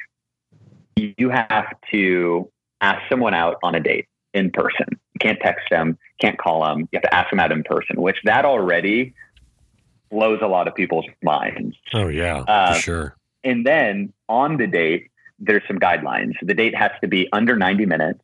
you 0.96 1.30
have 1.30 1.66
to 1.92 2.50
ask 2.80 3.00
someone 3.08 3.34
out 3.34 3.56
on 3.62 3.74
a 3.74 3.80
date 3.80 4.06
in 4.32 4.50
person. 4.50 4.86
You 4.90 5.18
can't 5.20 5.38
text 5.40 5.66
them, 5.70 5.98
can't 6.20 6.38
call 6.38 6.64
them. 6.64 6.80
You 6.80 6.88
have 6.94 7.02
to 7.02 7.14
ask 7.14 7.30
them 7.30 7.40
out 7.40 7.52
in 7.52 7.62
person, 7.62 8.00
which 8.00 8.18
that 8.24 8.44
already 8.44 9.14
blows 10.10 10.40
a 10.42 10.46
lot 10.46 10.68
of 10.68 10.74
people's 10.74 11.06
minds. 11.22 11.76
Oh 11.92 12.08
yeah, 12.08 12.38
Uh, 12.46 12.74
for 12.74 12.80
sure. 12.80 13.16
And 13.42 13.66
then 13.66 14.12
on 14.28 14.56
the 14.56 14.66
date, 14.66 15.10
there's 15.38 15.62
some 15.66 15.78
guidelines. 15.78 16.32
The 16.42 16.54
date 16.54 16.74
has 16.74 16.92
to 17.02 17.08
be 17.08 17.28
under 17.32 17.56
90 17.56 17.86
minutes 17.86 18.20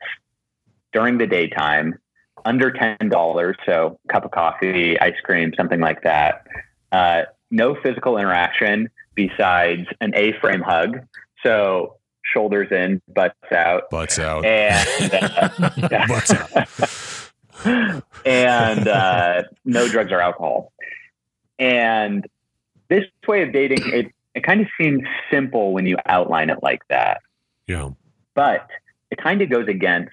during 0.93 1.19
the 1.19 1.27
daytime, 1.27 1.99
under 2.45 2.71
$10. 2.71 3.55
So, 3.67 3.99
cup 4.09 4.25
of 4.25 4.31
coffee, 4.31 4.99
ice 5.01 5.15
cream, 5.23 5.53
something 5.57 5.81
like 5.81 6.03
that. 6.03 6.47
Uh, 6.93 7.23
no 7.51 7.75
physical 7.83 8.17
interaction 8.19 8.89
besides 9.15 9.87
an 10.01 10.13
A 10.15 10.33
frame 10.41 10.61
hug. 10.63 11.01
So, 11.45 11.97
shoulders 12.23 12.69
in, 12.71 13.01
butts 13.09 13.35
out. 13.53 13.91
Butts 13.91 14.19
out. 14.19 14.45
And, 14.45 15.15
uh, 15.15 16.07
Butts 16.09 16.33
out. 16.33 18.03
and 18.25 18.89
uh, 18.89 19.43
no 19.65 19.89
drugs 19.89 20.13
or 20.13 20.21
alcohol. 20.21 20.73
And 21.59 22.27
this 22.89 23.05
way 23.27 23.43
of 23.43 23.53
dating, 23.53 23.81
it 23.93 24.13
it 24.35 24.45
kind 24.45 24.61
of 24.61 24.69
seems 24.81 25.03
simple 25.31 25.73
when 25.73 25.87
you 25.87 25.97
outline 26.07 26.51
it 26.51 26.63
like 26.63 26.83
that, 26.89 27.21
Yeah. 27.67 27.91
but 28.35 28.69
it 29.11 29.19
kind 29.19 29.43
of 29.43 29.51
goes 29.51 29.67
against 29.67 30.13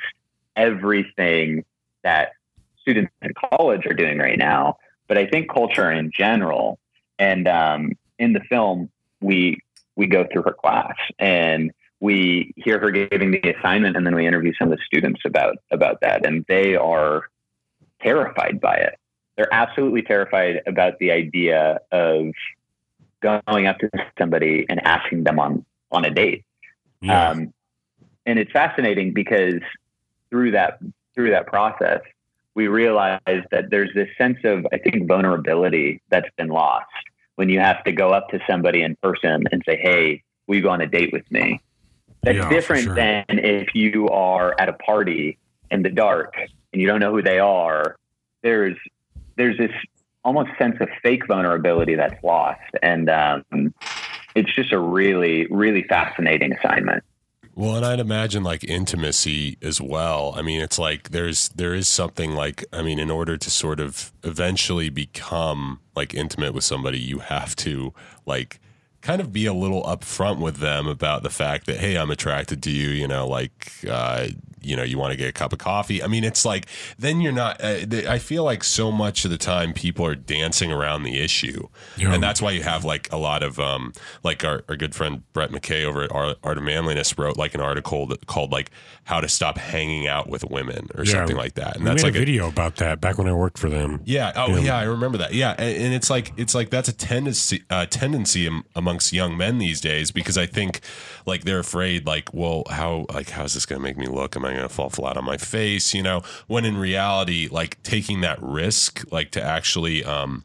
everything 0.55 1.63
that 2.07 2.31
students 2.79 3.11
in 3.21 3.33
college 3.33 3.85
are 3.85 3.93
doing 3.93 4.17
right 4.17 4.39
now. 4.39 4.77
But 5.09 5.17
I 5.17 5.27
think 5.27 5.51
culture 5.51 5.91
in 5.91 6.09
general, 6.15 6.79
and 7.19 7.47
um, 7.49 7.91
in 8.17 8.31
the 8.31 8.39
film, 8.49 8.89
we 9.19 9.59
we 9.97 10.07
go 10.07 10.25
through 10.31 10.43
her 10.43 10.53
class 10.53 10.95
and 11.19 11.71
we 11.99 12.53
hear 12.55 12.79
her 12.79 12.91
giving 12.91 13.31
the 13.31 13.53
assignment, 13.55 13.97
and 13.97 14.05
then 14.05 14.15
we 14.15 14.25
interview 14.25 14.53
some 14.57 14.71
of 14.71 14.77
the 14.77 14.83
students 14.85 15.21
about 15.25 15.57
about 15.69 15.99
that, 16.01 16.25
and 16.25 16.45
they 16.47 16.75
are 16.75 17.29
terrified 18.01 18.61
by 18.61 18.75
it. 18.75 18.95
They're 19.35 19.53
absolutely 19.53 20.03
terrified 20.03 20.61
about 20.65 20.97
the 20.99 21.11
idea 21.11 21.79
of 21.91 22.31
going 23.21 23.67
up 23.67 23.79
to 23.79 23.89
somebody 24.17 24.65
and 24.69 24.79
asking 24.85 25.25
them 25.25 25.39
on 25.39 25.65
on 25.91 26.05
a 26.05 26.09
date. 26.09 26.45
Um, 27.33 27.53
and 28.25 28.39
it's 28.39 28.51
fascinating 28.51 29.13
because 29.13 29.61
through 30.29 30.51
that 30.51 30.79
through 31.17 31.32
that 31.32 31.47
process, 31.47 32.01
we 32.53 32.67
realize 32.67 33.19
that 33.51 33.69
there's 33.71 33.93
this 33.93 34.08
sense 34.17 34.38
of 34.43 34.65
I 34.71 34.77
think 34.77 35.08
vulnerability 35.08 35.99
that's 36.10 36.30
been 36.38 36.47
lost 36.47 36.86
when 37.36 37.49
you 37.49 37.60
have 37.60 37.84
to 37.86 37.91
go 37.91 38.12
up 38.12 38.30
to 38.30 38.39
somebody 38.47 38.84
in 38.84 38.95
person 39.01 39.43
and 39.51 39.63
say, 39.65 39.77
"Hey, 39.77 40.23
will 40.45 40.56
you 40.56 40.62
go 40.62 40.69
on 40.69 40.80
a 40.80 40.88
date 40.88 41.12
with 41.12 41.30
me?" 41.32 41.60
That's 42.21 42.38
Yeah, 42.38 42.49
different 42.49 42.84
sure. 42.84 42.95
than 42.95 43.25
if 43.30 43.73
you 43.73 44.08
are 44.10 44.56
at 44.60 44.69
a 44.69 44.73
party 44.73 45.38
in 45.71 45.82
the 45.82 45.89
dark 45.89 46.36
and 46.71 46.82
you 46.82 46.88
don't 46.88 46.99
know 46.99 47.12
who 47.12 47.23
they 47.23 47.39
are. 47.39 47.95
There's 48.43 48.77
there's 49.38 49.58
this 49.58 49.71
almost 50.23 50.51
sense 50.60 50.77
of 50.80 50.89
fake 51.01 51.25
vulnerability 51.27 51.95
that's 51.95 52.23
lost, 52.23 52.71
and 52.84 53.10
um, 53.10 53.73
it's 54.36 54.53
just 54.53 54.71
a 54.71 54.80
really 54.80 55.47
really 55.47 55.84
fascinating 55.84 56.53
assignment. 56.53 57.03
Well, 57.57 57.75
and 57.75 57.83
I'd 57.83 57.99
imagine 57.99 58.43
like 58.43 58.63
intimacy 58.63 59.57
as 59.63 59.81
well. 59.81 60.31
I 60.37 60.43
mean, 60.43 60.61
it's 60.61 60.77
like 60.77 61.09
there's 61.09 61.49
there 61.49 61.73
is 61.73 61.87
something 61.87 62.33
like 62.33 62.63
I 62.71 62.83
mean, 62.83 62.99
in 62.99 63.09
order 63.09 63.35
to 63.35 63.49
sort 63.49 63.79
of 63.79 64.13
eventually 64.23 64.89
become 64.89 65.79
like 65.95 66.13
intimate 66.13 66.53
with 66.53 66.63
somebody, 66.63 66.99
you 66.99 67.17
have 67.17 67.55
to 67.55 67.95
like 68.27 68.59
kind 69.01 69.19
of 69.19 69.33
be 69.33 69.47
a 69.47 69.53
little 69.53 69.81
upfront 69.85 70.37
with 70.37 70.57
them 70.57 70.85
about 70.85 71.23
the 71.23 71.31
fact 71.31 71.65
that 71.65 71.77
hey, 71.77 71.97
I'm 71.97 72.11
attracted 72.11 72.61
to 72.61 72.69
you. 72.69 72.89
You 72.89 73.07
know, 73.07 73.27
like 73.27 73.71
uh, 73.89 74.27
you 74.67 74.75
know, 74.75 74.84
you 74.84 74.97
want 74.97 75.12
to 75.12 75.17
get 75.17 75.30
a 75.30 75.32
cup 75.32 75.53
of 75.53 75.60
coffee. 75.60 76.03
I 76.03 76.08
mean, 76.08 76.23
it's 76.23 76.45
like 76.45 76.67
then 76.99 77.21
you're 77.21 77.32
not. 77.32 77.60
Uh, 77.63 77.77
I 78.08 78.19
feel 78.19 78.43
like 78.43 78.63
so 78.63 78.91
much 78.91 79.25
of 79.25 79.32
the 79.32 79.38
time 79.38 79.73
people 79.73 80.06
are 80.06 80.15
dancing 80.15 80.71
around 80.71 81.03
the 81.03 81.17
issue, 81.19 81.67
Yeah. 81.97 82.13
and 82.13 82.21
that's 82.21 82.41
why 82.41 82.51
you 82.51 82.63
have 82.63 82.84
like 82.84 83.12
a 83.12 83.17
lot 83.17 83.43
of 83.43 83.60
um, 83.60 83.93
like 84.23 84.43
our, 84.43 84.63
our 84.69 84.75
good 84.75 84.93
friend 84.93 85.23
Brett 85.34 85.51
McKay 85.51 85.84
over 85.86 86.03
at 86.03 86.12
Art, 86.12 86.38
Art 86.43 86.58
of 86.58 86.63
Manliness 86.63 87.17
wrote 87.17 87.38
like 87.38 87.56
an 87.56 87.62
article 87.62 88.06
that 88.08 88.25
called 88.27 88.51
like 88.51 88.71
how 89.06 89.21
to 89.21 89.27
stop 89.30 89.58
hanging 89.58 90.06
out 90.08 90.27
with 90.30 90.43
women 90.43 90.89
or 90.95 91.03
Yeah. 91.06 91.12
something 91.13 91.38
like 91.38 91.53
that, 91.56 91.75
and 91.75 91.84
we 91.86 91.89
that's 91.89 92.03
like 92.03 92.15
a 92.15 92.19
video 92.19 92.47
about 92.47 92.75
that 92.77 92.99
back 92.99 93.17
when 93.17 93.27
I 93.27 93.34
worked 93.34 93.58
for 93.58 93.69
them. 93.69 94.01
yeah. 94.06 94.34
Oh, 94.36 94.49
Yeah. 94.56 94.60
yeah. 94.60 94.77
I 94.77 94.84
remember 94.84 95.17
that. 95.19 95.34
Yeah, 95.34 95.56
and, 95.58 95.77
and 95.86 95.93
it's 95.93 96.10
like 96.10 96.34
it's 96.38 96.53
like 96.53 96.69
that's 96.69 96.89
a 96.89 96.93
tendency 96.93 97.63
uh, 97.69 97.86
tendency 97.86 98.45
am, 98.47 98.63
amongst 98.75 99.13
young 99.13 99.38
men 99.38 99.58
these 99.60 99.80
days 99.80 100.12
because 100.12 100.38
I 100.38 100.45
think 100.45 100.82
like 101.25 101.43
they're 101.45 101.60
afraid 101.60 102.06
like, 102.06 102.34
well, 102.34 102.63
how 102.69 103.06
like 103.13 103.30
how's 103.30 103.53
this 103.53 103.65
going 103.65 103.80
to 103.80 103.84
make 103.84 103.97
me 103.97 104.08
look? 104.08 104.36
Am 104.36 104.43
I 104.45 104.56
going 104.57 104.67
to 104.67 104.73
fall 104.73 104.89
flat 104.89 105.17
on 105.17 105.25
my 105.25 105.37
face? 105.37 105.93
You 105.93 106.03
know, 106.03 106.21
when 106.47 106.65
in 106.65 106.77
reality, 106.77 107.47
like 107.49 107.81
taking 107.83 108.21
that 108.21 108.41
risk, 108.41 109.03
like 109.11 109.31
to 109.31 109.43
actually 109.43 110.03
um, 110.03 110.43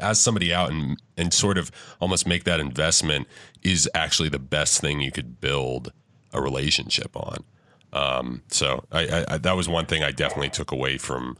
ask 0.00 0.22
somebody 0.22 0.52
out 0.52 0.70
and 0.70 1.00
and 1.16 1.32
sort 1.32 1.58
of 1.58 1.70
almost 2.00 2.26
make 2.26 2.44
that 2.44 2.60
investment 2.60 3.26
is 3.62 3.88
actually 3.94 4.28
the 4.28 4.38
best 4.38 4.80
thing 4.80 5.00
you 5.00 5.12
could 5.12 5.40
build 5.40 5.92
a 6.32 6.40
relationship 6.40 7.16
on. 7.16 7.44
Um, 7.92 8.42
so 8.48 8.84
I, 8.92 9.00
I, 9.06 9.34
I 9.34 9.38
that 9.38 9.56
was 9.56 9.68
one 9.68 9.86
thing 9.86 10.02
I 10.02 10.12
definitely 10.12 10.50
took 10.50 10.70
away 10.72 10.98
from 10.98 11.36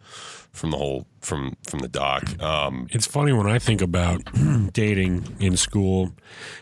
from 0.52 0.70
the 0.70 0.76
whole 0.76 1.06
from 1.20 1.56
from 1.62 1.80
the 1.80 1.88
doc. 1.88 2.40
Um, 2.42 2.88
It's 2.90 3.06
funny 3.06 3.32
when 3.32 3.46
I 3.46 3.58
think 3.58 3.80
about 3.80 4.22
dating 4.72 5.36
in 5.38 5.56
school, 5.56 6.12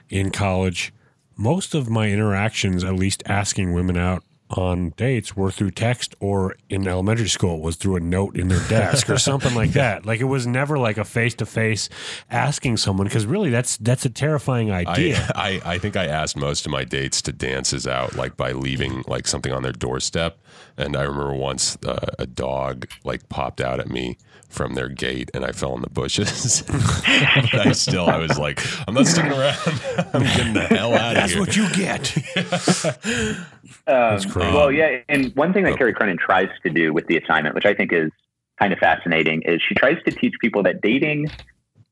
in 0.09 0.31
college. 0.31 0.93
Most 1.37 1.75
of 1.75 1.89
my 1.89 2.11
interactions, 2.11 2.83
at 2.83 2.95
least 2.95 3.23
asking 3.27 3.73
women 3.73 3.97
out 3.97 4.25
on 4.51 4.91
dates, 4.97 5.37
were 5.37 5.51
through 5.51 5.73
text 5.73 6.15
or 6.21 6.57
in 6.69 6.87
elementary 6.87 7.29
school 7.29 7.61
was 7.61 7.77
through 7.77 7.97
a 7.97 8.01
note 8.01 8.37
in 8.37 8.49
their 8.49 8.67
desk 8.69 9.11
or 9.11 9.19
something 9.19 9.55
like 9.55 9.73
that. 9.73 10.07
Like 10.07 10.21
it 10.21 10.25
was 10.25 10.47
never 10.47 10.79
like 10.79 10.99
a 10.99 11.05
face 11.05 11.35
to 11.37 11.47
face 11.47 11.89
asking 12.31 12.79
someone 12.79 13.07
because 13.07 13.27
really 13.27 13.51
that's 13.51 13.77
that's 13.79 14.05
a 14.05 14.11
terrifying 14.11 14.71
idea. 14.73 15.31
I, 15.35 15.61
I 15.65 15.75
I 15.75 15.79
think 15.79 15.97
I 15.97 16.07
asked 16.07 16.37
most 16.37 16.67
of 16.67 16.73
my 16.73 16.85
dates 16.85 17.21
to 17.23 17.33
dances 17.33 17.87
out 17.87 18.17
like 18.17 18.37
by 18.37 18.53
leaving 18.53 19.05
like 19.07 19.27
something 19.27 19.53
on 19.53 19.63
their 19.63 19.73
doorstep, 19.73 20.39
and 20.77 20.97
I 20.97 21.03
remember 21.03 21.35
once 21.35 21.77
uh, 21.85 22.07
a 22.19 22.27
dog 22.27 22.87
like 23.05 23.29
popped 23.29 23.61
out 23.61 23.81
at 23.81 23.89
me 23.89 24.19
from 24.49 24.75
their 24.75 24.89
gate, 24.89 25.31
and 25.35 25.45
I 25.45 25.53
fell 25.53 25.75
in 25.77 25.83
the 25.83 25.91
bushes. 25.91 26.63
but 27.53 27.67
I 27.67 27.73
still 27.73 28.07
I 28.07 28.17
was 28.19 28.39
like, 28.39 28.61
I'm 28.89 28.95
not 28.95 29.07
sticking 29.07 29.33
around. 29.33 29.59
I'm 30.15 30.23
getting 30.23 30.55
the 30.55 30.67
hell 30.69 30.95
out 30.95 31.17
of 31.17 31.29
here. 31.29 31.29
that's 31.29 31.33
here. 31.33 31.41
what 31.41 31.57
you 31.57 31.71
get. 31.75 33.39
Um, 33.87 34.21
crazy. 34.21 34.53
well, 34.55 34.71
yeah, 34.71 34.99
and 35.09 35.35
one 35.35 35.53
thing 35.55 35.65
that 35.65 35.79
Kerry 35.79 35.95
Cronin 35.95 36.19
tries 36.19 36.49
to 36.63 36.71
do 36.71 36.93
with 36.93 37.07
the 37.07 37.17
assignment, 37.17 37.55
which 37.55 37.65
I 37.65 37.73
think 37.75 37.91
is 37.93 38.11
kind 38.59 38.73
of 38.73 38.79
fascinating, 38.79 39.43
is 39.43 39.63
she 39.67 39.75
tries 39.75 39.97
to 40.05 40.11
teach 40.11 40.35
people 40.41 40.63
that 40.65 40.83
dating 40.83 41.31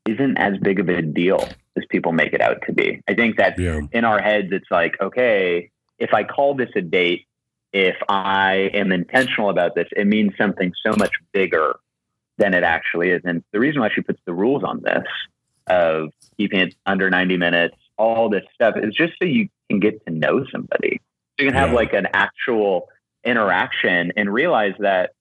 isn't 0.06 0.36
as 0.36 0.58
big 0.58 0.78
of 0.78 0.88
a 0.90 1.00
deal 1.00 1.48
as 1.76 1.84
people 1.90 2.12
make 2.12 2.32
it 2.34 2.40
out 2.42 2.58
to 2.66 2.72
be. 2.72 3.00
I 3.08 3.14
think 3.14 3.36
that 3.38 3.58
Yeah. 3.58 3.80
in 3.92 4.04
our 4.04 4.20
heads, 4.20 4.48
it's 4.52 4.70
like, 4.70 5.00
okay, 5.00 5.70
if 5.98 6.12
I 6.12 6.24
call 6.24 6.54
this 6.54 6.68
a 6.76 6.82
date, 6.82 7.26
if 7.72 7.96
I 8.10 8.70
am 8.74 8.92
intentional 8.92 9.48
about 9.50 9.74
this, 9.74 9.88
it 9.96 10.06
means 10.06 10.32
something 10.36 10.72
so 10.84 10.94
much 10.96 11.12
bigger 11.32 11.76
than 12.38 12.54
it 12.54 12.62
actually 12.62 13.10
is. 13.10 13.22
And 13.24 13.42
the 13.52 13.60
reason 13.60 13.80
why 13.80 13.90
she 13.94 14.00
puts 14.00 14.20
the 14.26 14.32
rules 14.32 14.62
on 14.64 14.82
this 14.82 15.06
of 15.68 16.10
keeping 16.36 16.60
it 16.60 16.74
under 16.84 17.10
90 17.10 17.36
minutes, 17.36 17.76
all 17.96 18.28
this 18.28 18.44
stuff 18.54 18.74
is 18.76 18.94
just 18.94 19.14
so 19.18 19.24
you 19.26 19.48
can 19.70 19.80
get 19.80 20.04
to 20.06 20.12
know 20.12 20.44
somebody. 20.52 21.00
So 21.38 21.44
you 21.44 21.50
can 21.50 21.58
have 21.58 21.72
like 21.72 21.92
an 21.92 22.08
actual 22.12 22.88
interaction 23.24 24.12
and 24.16 24.32
realize 24.32 24.74
that 24.78 25.12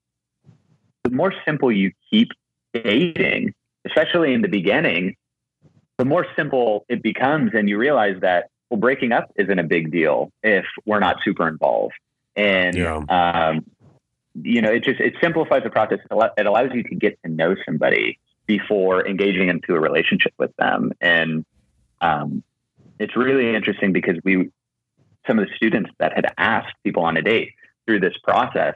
the 1.04 1.10
more 1.12 1.34
simple 1.46 1.72
you 1.72 1.92
keep 2.10 2.30
dating, 2.74 3.54
especially 3.86 4.34
in 4.34 4.42
the 4.42 4.48
beginning, 4.48 5.16
the 5.98 6.06
more 6.06 6.26
simple 6.36 6.86
it 6.90 7.02
becomes. 7.02 7.52
And 7.54 7.70
you 7.70 7.78
realize 7.78 8.20
that, 8.22 8.50
well, 8.70 8.80
breaking 8.80 9.12
up 9.12 9.32
isn't 9.38 9.60
a 9.60 9.64
big 9.64 9.92
deal 9.92 10.32
if 10.44 10.66
we're 10.86 11.00
not 11.00 11.18
super 11.24 11.48
involved. 11.48 11.94
And, 12.36 12.76
Yeah. 12.76 12.98
um, 13.10 13.66
you 14.42 14.62
know, 14.62 14.72
it 14.72 14.84
just, 14.84 15.00
it 15.00 15.16
simplifies 15.22 15.64
the 15.64 15.70
process. 15.70 16.00
It 16.10 16.46
allows 16.46 16.70
you 16.74 16.84
to 16.84 16.96
get 16.96 17.18
to 17.24 17.32
know 17.32 17.56
somebody 17.66 18.20
before 18.48 19.06
engaging 19.08 19.50
into 19.50 19.74
a 19.74 19.80
relationship 19.80 20.34
with 20.38 20.56
them. 20.58 20.92
And, 21.02 21.46
um, 22.02 22.44
it's 23.00 23.16
really 23.16 23.56
interesting 23.56 23.92
because 23.92 24.18
we, 24.24 24.52
some 25.28 25.40
of 25.40 25.48
the 25.48 25.56
students 25.56 25.90
that 26.00 26.14
had 26.14 26.28
asked 26.38 26.74
people 26.84 27.04
on 27.04 27.18
a 27.18 27.22
date 27.22 27.52
through 27.86 28.00
this 28.00 28.16
process, 28.24 28.76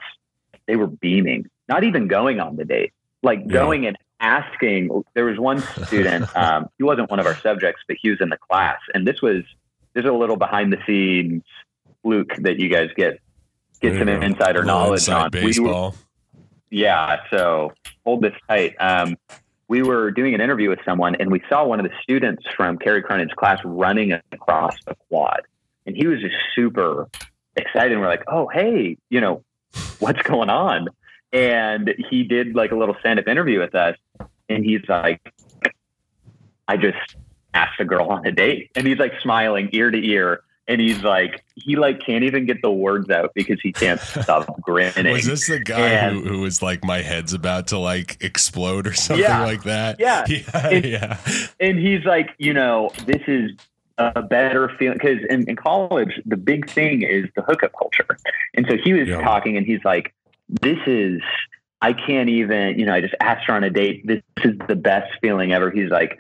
they 0.68 0.76
were 0.76 0.88
beaming, 0.88 1.46
not 1.68 1.84
even 1.84 2.08
going 2.08 2.40
on 2.40 2.56
the 2.56 2.66
date, 2.66 2.92
like 3.24 3.40
Yeah. 3.46 3.54
going 3.54 3.86
and 3.86 3.98
asking. 4.20 5.04
There 5.14 5.26
was 5.26 5.38
one 5.40 5.62
student, 5.88 6.26
um, 6.36 6.68
he 6.78 6.84
wasn't 6.84 7.10
one 7.10 7.20
of 7.20 7.26
our 7.26 7.38
subjects, 7.42 7.82
but 7.88 7.98
he 8.02 8.10
was 8.10 8.20
in 8.22 8.30
the 8.30 8.38
class. 8.38 8.80
And 8.94 9.08
this 9.08 9.22
was, 9.22 9.44
there's 9.94 10.06
a 10.06 10.12
little 10.14 10.38
behind 10.38 10.74
the 10.74 10.78
scenes 10.86 11.44
fluke 12.04 12.36
that 12.40 12.60
you 12.60 12.70
guys 12.70 12.90
get, 12.96 13.20
get 13.82 13.94
some 14.00 14.08
insider 14.24 14.64
knowledge 14.64 15.02
inside 15.02 15.16
on. 15.26 15.32
We 15.60 15.60
were- 15.64 15.70
yeah, 16.70 17.22
so 17.32 17.74
hold 18.06 18.22
this 18.22 18.34
tight. 18.48 18.76
Um, 18.80 19.18
we 19.68 19.82
were 19.84 20.12
doing 20.12 20.34
an 20.34 20.42
interview 20.42 20.70
with 20.70 20.80
someone, 20.86 21.16
and 21.16 21.32
we 21.32 21.42
saw 21.50 21.64
one 21.66 21.80
of 21.80 21.86
the 21.86 21.92
students 22.02 22.44
from 22.56 22.78
Kerry 22.78 23.02
Cronin's 23.02 23.34
class 23.34 23.60
running 23.64 24.14
across 24.32 24.76
the 24.86 24.96
quad, 25.10 25.42
and 25.86 25.96
he 25.96 26.08
was 26.08 26.20
just 26.22 26.36
super 26.56 27.08
excited. 27.56 27.92
And 27.94 28.02
we're 28.02 28.08
like, 28.08 28.24
"Oh, 28.28 28.48
hey, 28.48 28.98
you 29.10 29.22
know, 29.22 29.44
what's 30.00 30.22
going 30.24 30.50
on?" 30.50 30.88
And 31.32 31.94
he 32.10 32.24
did 32.24 32.56
like 32.56 32.72
a 32.72 32.76
little 32.76 32.96
stand-up 33.00 33.28
interview 33.28 33.60
with 33.60 33.76
us, 33.76 33.96
and 34.50 34.66
he's 34.66 34.82
like, 34.90 35.22
"I 36.68 36.78
just 36.78 37.16
asked 37.54 37.80
a 37.80 37.86
girl 37.86 38.08
on 38.08 38.26
a 38.26 38.32
date," 38.32 38.72
and 38.76 38.88
he's 38.88 38.98
like 38.98 39.14
smiling 39.22 39.70
ear 39.72 39.92
to 39.92 40.08
ear. 40.08 40.42
And 40.70 40.80
he's 40.80 41.02
like, 41.04 41.44
he 41.56 41.76
like 41.76 42.00
can't 42.00 42.24
even 42.24 42.46
get 42.46 42.62
the 42.62 42.72
words 42.72 43.10
out 43.10 43.32
because 43.34 43.60
he 43.62 43.74
can't 43.74 44.00
stop 44.00 44.62
grinning. 44.62 45.12
Was 45.12 45.26
this 45.26 45.48
the 45.48 45.60
guy 45.60 45.80
And- 45.90 46.16
who, 46.18 46.24
who 46.24 46.42
was 46.42 46.62
like, 46.62 46.84
my 46.86 47.02
head's 47.02 47.34
about 47.34 47.68
to 47.70 47.78
like 47.80 48.24
explode 48.24 48.86
or 48.88 48.94
something 48.94 49.24
Yeah. 49.26 49.44
like 49.46 49.64
that? 49.64 50.00
Yeah. 50.00 50.24
Yeah. 50.30 50.68
It- 50.70 50.86
yeah. 50.86 51.18
and 51.60 51.78
he's 51.80 52.06
like, 52.06 52.30
you 52.38 52.54
know, 52.54 52.92
this 53.08 53.22
is 53.28 53.52
a 53.98 54.22
better 54.22 54.70
feeling 54.80 54.98
because 54.98 55.20
in, 55.30 55.50
in 55.50 55.56
college, 55.58 56.22
the 56.26 56.38
big 56.38 56.70
thing 56.70 57.02
is 57.02 57.26
the 57.36 57.42
hookup 57.42 57.72
culture. 57.78 58.06
And 58.54 58.66
so 58.70 58.78
he 58.78 58.94
was 58.94 59.08
Yeah. 59.10 59.22
talking 59.22 59.58
and 59.58 59.66
he's 59.66 59.84
like, 59.84 60.14
this 60.62 60.78
is, 60.86 61.20
I 61.82 61.94
can't 61.94 62.30
even, 62.30 62.78
you 62.78 62.86
know, 62.86 62.94
I 62.94 63.02
just 63.02 63.16
asked 63.22 63.48
her 63.48 63.54
on 63.54 63.64
a 63.64 63.70
date. 63.70 64.06
This 64.06 64.22
is 64.44 64.54
the 64.68 64.76
best 64.76 65.12
feeling 65.22 65.52
ever. 65.52 65.72
He's 65.72 65.90
like, 65.90 66.18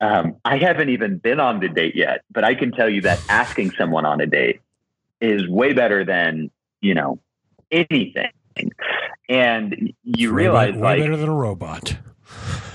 Um, 0.00 0.36
I 0.44 0.56
haven't 0.58 0.88
even 0.88 1.18
been 1.18 1.40
on 1.40 1.60
the 1.60 1.68
date 1.68 1.94
yet, 1.94 2.22
but 2.30 2.42
I 2.44 2.54
can 2.54 2.72
tell 2.72 2.88
you 2.88 3.02
that 3.02 3.20
asking 3.28 3.72
someone 3.72 4.06
on 4.06 4.20
a 4.20 4.26
date 4.26 4.60
is 5.20 5.46
way 5.48 5.72
better 5.74 6.04
than 6.04 6.50
you 6.80 6.94
know 6.94 7.18
anything. 7.70 8.30
And 9.28 9.92
you 10.02 10.30
Way 10.30 10.42
realize, 10.44 10.72
be- 10.72 10.78
way 10.78 10.82
like, 10.82 11.00
better 11.00 11.16
than 11.16 11.28
a 11.28 11.34
robot. 11.34 11.96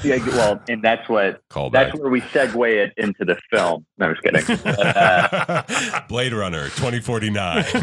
yeah, 0.04 0.18
well, 0.28 0.62
and 0.70 0.82
that's 0.84 1.10
what 1.10 1.42
Call 1.50 1.70
that's 1.70 1.92
back. 1.94 2.02
where 2.02 2.12
we 2.12 2.22
segue 2.22 2.70
it 2.76 2.94
into 2.98 3.26
the 3.26 3.38
film. 3.52 3.86
No, 3.98 4.08
I'm 4.08 4.16
just 4.16 4.24
kidding. 4.24 4.58
Uh, 4.78 6.02
Blade 6.08 6.34
Runner 6.34 6.66
2049. 6.66 7.66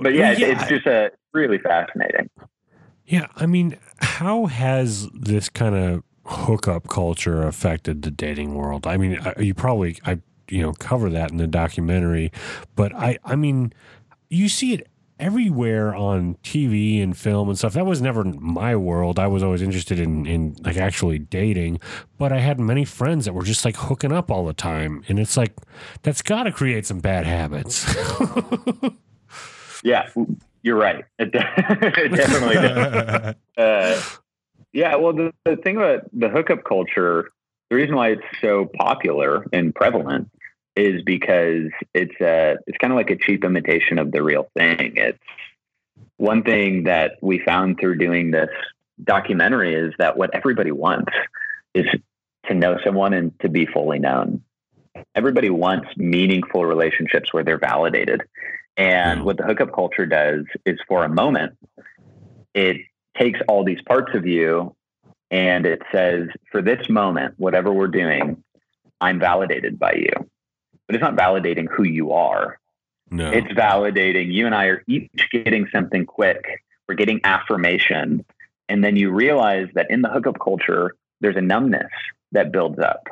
but 0.00 0.14
yeah, 0.14 0.30
it's, 0.32 0.40
Yeah, 0.40 0.46
it's 0.48 0.68
just 0.68 0.86
a 0.86 1.10
really 1.32 1.58
fascinating. 1.58 2.30
Yeah, 3.06 3.26
I 3.36 3.46
mean, 3.46 3.76
how 3.98 4.46
has 4.46 5.08
this 5.12 5.48
kind 5.48 5.74
of 5.74 6.02
hookup 6.26 6.88
culture 6.88 7.42
affected 7.42 8.02
the 8.02 8.10
dating 8.10 8.54
world? 8.54 8.86
I 8.86 8.96
mean, 8.96 9.18
I- 9.20 9.40
you 9.40 9.54
probably 9.54 9.98
I 10.04 10.20
you 10.48 10.60
know 10.62 10.72
cover 10.74 11.08
that 11.10 11.30
in 11.30 11.36
the 11.38 11.46
documentary, 11.46 12.30
but 12.76 12.94
I 12.94 13.18
I 13.24 13.36
mean, 13.36 13.72
you 14.30 14.48
see 14.48 14.72
it 14.74 14.86
everywhere 15.20 15.94
on 15.94 16.34
TV 16.42 17.00
and 17.00 17.16
film 17.16 17.48
and 17.48 17.56
stuff. 17.56 17.72
That 17.74 17.86
was 17.86 18.02
never 18.02 18.24
my 18.24 18.74
world. 18.74 19.18
I 19.20 19.28
was 19.28 19.42
always 19.44 19.62
interested 19.62 20.00
in 20.00 20.26
in 20.26 20.56
like 20.64 20.76
actually 20.76 21.18
dating, 21.20 21.78
but 22.18 22.32
I 22.32 22.38
had 22.40 22.58
many 22.58 22.84
friends 22.84 23.24
that 23.26 23.32
were 23.32 23.44
just 23.44 23.64
like 23.64 23.76
hooking 23.76 24.10
up 24.12 24.30
all 24.30 24.44
the 24.44 24.52
time, 24.52 25.04
and 25.08 25.18
it's 25.20 25.36
like 25.36 25.52
that's 26.02 26.20
got 26.20 26.42
to 26.44 26.52
create 26.52 26.84
some 26.86 26.98
bad 27.00 27.26
habits. 27.26 27.86
Yeah, 29.82 30.08
you're 30.62 30.76
right. 30.76 31.04
It, 31.18 31.30
de- 31.32 31.38
it 31.58 32.08
definitely 32.14 32.54
does. 32.54 33.34
Uh, 33.56 34.00
yeah, 34.74 34.96
well, 34.96 35.12
the, 35.12 35.32
the 35.44 35.56
thing 35.56 35.76
about 35.76 36.02
the 36.12 36.28
hookup 36.28 36.64
culture, 36.64 37.30
the 37.70 37.76
reason 37.76 37.94
why 37.94 38.10
it's 38.10 38.22
so 38.40 38.68
popular 38.76 39.46
and 39.52 39.72
prevalent 39.72 40.28
is 40.76 41.00
because 41.02 41.70
it's 41.94 42.20
uh, 42.20 42.56
it's 42.66 42.76
kind 42.78 42.92
of 42.92 42.96
like 42.96 43.10
a 43.10 43.16
cheap 43.16 43.44
imitation 43.44 43.98
of 44.00 44.10
the 44.10 44.22
real 44.22 44.50
thing. 44.56 44.94
It's 44.96 45.18
one 46.16 46.42
thing 46.42 46.84
that 46.84 47.12
we 47.22 47.38
found 47.38 47.78
through 47.78 47.98
doing 47.98 48.32
this 48.32 48.50
documentary 49.02 49.74
is 49.74 49.94
that 49.98 50.16
what 50.16 50.34
everybody 50.34 50.72
wants 50.72 51.12
is 51.72 51.86
to 52.46 52.54
know 52.54 52.76
someone 52.84 53.14
and 53.14 53.38
to 53.40 53.48
be 53.48 53.66
fully 53.66 54.00
known. 54.00 54.42
Everybody 55.14 55.50
wants 55.50 55.88
meaningful 55.96 56.66
relationships 56.66 57.32
where 57.32 57.44
they're 57.44 57.58
validated. 57.58 58.22
And 58.76 59.24
what 59.24 59.36
the 59.36 59.44
hookup 59.44 59.72
culture 59.72 60.06
does 60.06 60.46
is 60.66 60.80
for 60.88 61.04
a 61.04 61.08
moment, 61.08 61.56
it 62.54 62.78
takes 63.16 63.40
all 63.48 63.64
these 63.64 63.80
parts 63.82 64.14
of 64.14 64.26
you 64.26 64.74
and 65.30 65.66
it 65.66 65.82
says, 65.90 66.28
for 66.52 66.62
this 66.62 66.88
moment, 66.88 67.34
whatever 67.38 67.72
we're 67.72 67.88
doing, 67.88 68.42
I'm 69.00 69.18
validated 69.18 69.78
by 69.78 69.94
you. 69.94 70.12
But 70.86 70.94
it's 70.94 71.02
not 71.02 71.16
validating 71.16 71.66
who 71.68 71.82
you 71.84 72.12
are. 72.12 72.58
no, 73.10 73.30
It's 73.30 73.48
validating 73.48 74.32
you 74.32 74.46
and 74.46 74.54
I 74.54 74.66
are 74.66 74.84
each 74.86 75.28
getting 75.32 75.66
something 75.72 76.06
quick. 76.06 76.44
We're 76.88 76.94
getting 76.94 77.20
affirmation. 77.24 78.24
And 78.68 78.84
then 78.84 78.96
you 78.96 79.10
realize 79.10 79.68
that 79.74 79.90
in 79.90 80.02
the 80.02 80.08
hookup 80.08 80.38
culture, 80.42 80.94
there's 81.20 81.36
a 81.36 81.40
numbness 81.40 81.90
that 82.32 82.52
builds 82.52 82.78
up. 82.78 83.08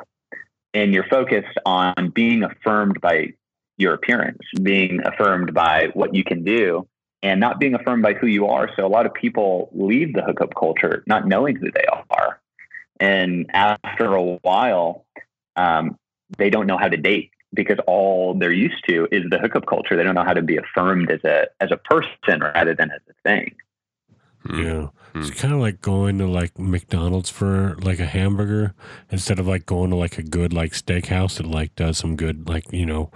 And 0.73 0.93
you're 0.93 1.07
focused 1.07 1.57
on 1.65 2.11
being 2.13 2.43
affirmed 2.43 3.01
by 3.01 3.33
your 3.77 3.93
appearance, 3.93 4.39
being 4.61 5.01
affirmed 5.05 5.53
by 5.53 5.89
what 5.93 6.15
you 6.15 6.23
can 6.23 6.43
do, 6.43 6.87
and 7.23 7.39
not 7.39 7.59
being 7.59 7.73
affirmed 7.73 8.03
by 8.03 8.13
who 8.13 8.27
you 8.27 8.47
are. 8.47 8.69
So 8.75 8.85
a 8.85 8.87
lot 8.89 9.05
of 9.07 9.13
people 9.13 9.69
leave 9.73 10.13
the 10.13 10.21
hookup 10.21 10.53
culture 10.55 11.03
not 11.07 11.27
knowing 11.27 11.55
who 11.55 11.71
they 11.71 11.85
are. 12.11 12.39
And 12.99 13.49
after 13.53 14.13
a 14.13 14.23
while, 14.43 15.05
um, 15.55 15.97
they 16.37 16.49
don't 16.49 16.67
know 16.67 16.77
how 16.77 16.89
to 16.89 16.97
date 16.97 17.31
because 17.53 17.77
all 17.87 18.33
they're 18.33 18.51
used 18.51 18.83
to 18.89 19.07
is 19.11 19.23
the 19.29 19.39
hookup 19.39 19.65
culture. 19.65 19.95
They 19.95 20.03
don't 20.03 20.15
know 20.15 20.23
how 20.23 20.33
to 20.33 20.41
be 20.41 20.57
affirmed 20.57 21.09
as 21.11 21.23
a 21.23 21.47
as 21.59 21.71
a 21.71 21.77
person 21.77 22.41
rather 22.41 22.75
than 22.75 22.91
as 22.91 23.01
a 23.09 23.13
thing. 23.27 23.55
Yeah. 24.49 24.89
It's 25.21 25.29
Hmm. 25.29 25.37
kind 25.37 25.53
of 25.53 25.59
like 25.61 25.81
going 25.81 26.17
to 26.17 26.27
like 26.27 26.57
McDonald's 26.59 27.29
for 27.29 27.75
like 27.77 27.99
a 27.99 28.05
hamburger 28.05 28.73
instead 29.11 29.39
of 29.39 29.47
like 29.47 29.65
going 29.65 29.89
to 29.91 29.95
like 29.95 30.17
a 30.17 30.23
good 30.23 30.51
like 30.53 30.71
steakhouse 30.73 31.37
that 31.37 31.45
like 31.45 31.75
does 31.75 31.97
some 31.97 32.15
good 32.15 32.49
like, 32.49 32.65
you 32.73 32.85
know, 32.85 33.11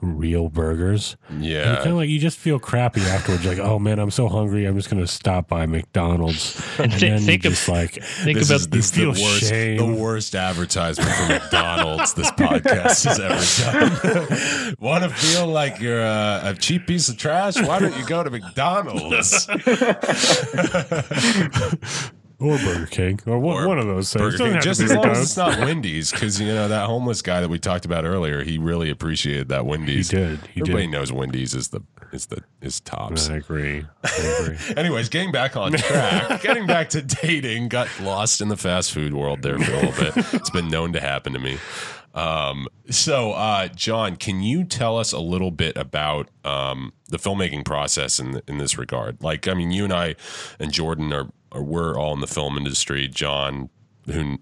real 0.00 0.48
burgers. 0.48 1.16
Yeah. 1.38 1.76
kind 1.76 1.90
of 1.90 1.96
like 1.96 2.08
you 2.08 2.18
just 2.18 2.38
feel 2.38 2.58
crappy 2.58 3.00
afterwards. 3.02 3.44
You're 3.44 3.54
like, 3.54 3.62
oh 3.64 3.78
man, 3.78 3.98
I'm 3.98 4.10
so 4.10 4.28
hungry. 4.28 4.64
I'm 4.66 4.76
just 4.76 4.90
gonna 4.90 5.06
stop 5.06 5.48
by 5.48 5.66
McDonald's, 5.66 6.60
and 6.78 6.90
then 6.92 7.20
you 7.20 7.26
think 7.26 7.44
of- 7.44 7.52
just 7.52 7.68
like 7.68 8.02
Think 8.02 8.38
this 8.38 8.48
about 8.50 8.60
is, 8.60 8.68
this 8.68 8.84
is 8.86 8.92
the 8.92 9.06
worst, 9.08 9.40
shame. 9.48 9.76
the 9.76 9.86
worst 10.02 10.34
advertisement 10.34 11.10
for 11.10 11.26
McDonald's 11.28 12.14
this 12.14 12.30
podcast 12.32 13.04
has 13.04 13.20
ever 13.20 13.96
done. 13.96 14.74
Want 14.80 15.04
to 15.04 15.10
feel 15.10 15.46
like 15.46 15.80
you're 15.80 16.00
a, 16.00 16.40
a 16.44 16.54
cheap 16.54 16.86
piece 16.86 17.08
of 17.08 17.16
trash? 17.16 17.56
Why 17.60 17.78
don't 17.78 17.96
you 17.98 18.06
go 18.06 18.22
to 18.22 18.30
McDonald's? 18.30 19.46
Or 22.40 22.56
Burger 22.58 22.86
King 22.86 23.20
or 23.26 23.38
one, 23.38 23.64
Or 23.64 23.68
one 23.68 23.78
of 23.78 23.86
those 23.86 24.12
things. 24.12 24.38
Just 24.64 24.80
as 24.80 24.94
long 24.94 25.06
as 25.06 25.20
it's 25.20 25.36
not 25.36 25.58
Wendy's, 25.60 26.10
because 26.10 26.40
you 26.40 26.46
know 26.46 26.68
that 26.68 26.86
homeless 26.86 27.20
guy 27.20 27.40
that 27.40 27.50
we 27.50 27.58
talked 27.58 27.84
about 27.84 28.04
earlier, 28.06 28.42
he 28.42 28.56
really 28.56 28.88
appreciated 28.88 29.48
that 29.50 29.66
Wendy's. 29.66 30.10
He 30.10 30.16
did. 30.16 30.38
He 30.54 30.60
Everybody 30.62 30.86
did. 30.86 30.92
knows 30.92 31.12
Wendy's 31.12 31.54
is 31.54 31.68
the 31.68 31.82
is 32.12 32.26
the 32.26 32.42
is 32.62 32.80
tops. 32.80 33.28
I 33.28 33.36
agree. 33.36 33.84
I 34.02 34.36
agree. 34.40 34.56
Anyways, 34.76 35.10
getting 35.10 35.32
back 35.32 35.54
on 35.54 35.72
track, 35.72 36.40
getting 36.42 36.66
back 36.66 36.88
to 36.90 37.02
dating, 37.02 37.68
got 37.68 37.88
lost 38.00 38.40
in 38.40 38.48
the 38.48 38.56
fast 38.56 38.92
food 38.92 39.12
world 39.12 39.42
there 39.42 39.58
for 39.58 39.72
a 39.72 39.76
little 39.88 40.04
bit. 40.04 40.34
It's 40.34 40.50
been 40.50 40.68
known 40.68 40.92
to 40.94 41.00
happen 41.00 41.34
to 41.34 41.38
me. 41.38 41.58
Um, 42.12 42.66
so, 42.88 43.32
uh, 43.32 43.68
Jon, 43.68 44.16
can 44.16 44.40
you 44.42 44.64
tell 44.64 44.98
us 44.98 45.12
a 45.12 45.20
little 45.20 45.52
bit 45.52 45.76
about 45.76 46.28
um, 46.44 46.92
the 47.08 47.18
filmmaking 47.18 47.64
process 47.64 48.18
in 48.18 48.40
in 48.48 48.58
this 48.58 48.76
regard? 48.78 49.22
Like, 49.22 49.46
I 49.46 49.54
mean, 49.54 49.70
you 49.70 49.84
and 49.84 49.92
I 49.92 50.16
and 50.58 50.72
Jordan 50.72 51.12
are, 51.12 51.28
are 51.52 51.62
we're 51.62 51.98
all 51.98 52.14
in 52.14 52.20
the 52.20 52.26
film 52.26 52.56
industry. 52.56 53.08
John, 53.08 53.70
who 54.06 54.38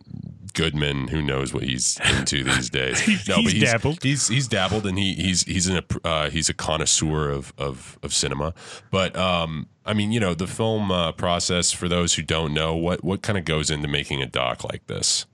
Goodman, 0.55 1.09
who 1.09 1.23
knows 1.23 1.53
what 1.55 1.63
he's 1.63 2.01
into 2.19 2.43
these 2.43 2.69
days? 2.71 2.99
He's- 3.01 3.27
he's 3.27 3.63
dabbled. 3.63 4.03
He's 4.03 4.27
he's 4.29 4.49
dabbled, 4.49 4.87
and 4.87 4.99
he 4.99 5.15
he's 5.15 5.43
he's 5.45 5.69
in 5.69 5.77
a 5.77 5.85
uh, 6.07 6.31
he's 6.31 6.49
a 6.49 6.55
connoisseur 6.55 7.29
of 7.31 7.53
of 7.59 7.99
of 8.03 8.13
cinema. 8.13 8.55
But 8.91 9.15
um, 9.17 9.69
I 9.85 9.95
mean, 9.95 10.11
you 10.11 10.19
know, 10.21 10.35
the 10.35 10.47
film 10.49 10.91
uh, 10.91 11.13
process 11.13 11.71
for 11.71 11.89
those 11.89 12.15
who 12.15 12.23
don't 12.23 12.53
know 12.55 12.75
what 12.75 13.05
what 13.05 13.23
kind 13.23 13.39
of 13.39 13.45
goes 13.45 13.71
into 13.71 13.89
making 13.89 14.21
a 14.23 14.27
doc 14.27 14.65
like 14.65 14.87
this. 14.87 15.27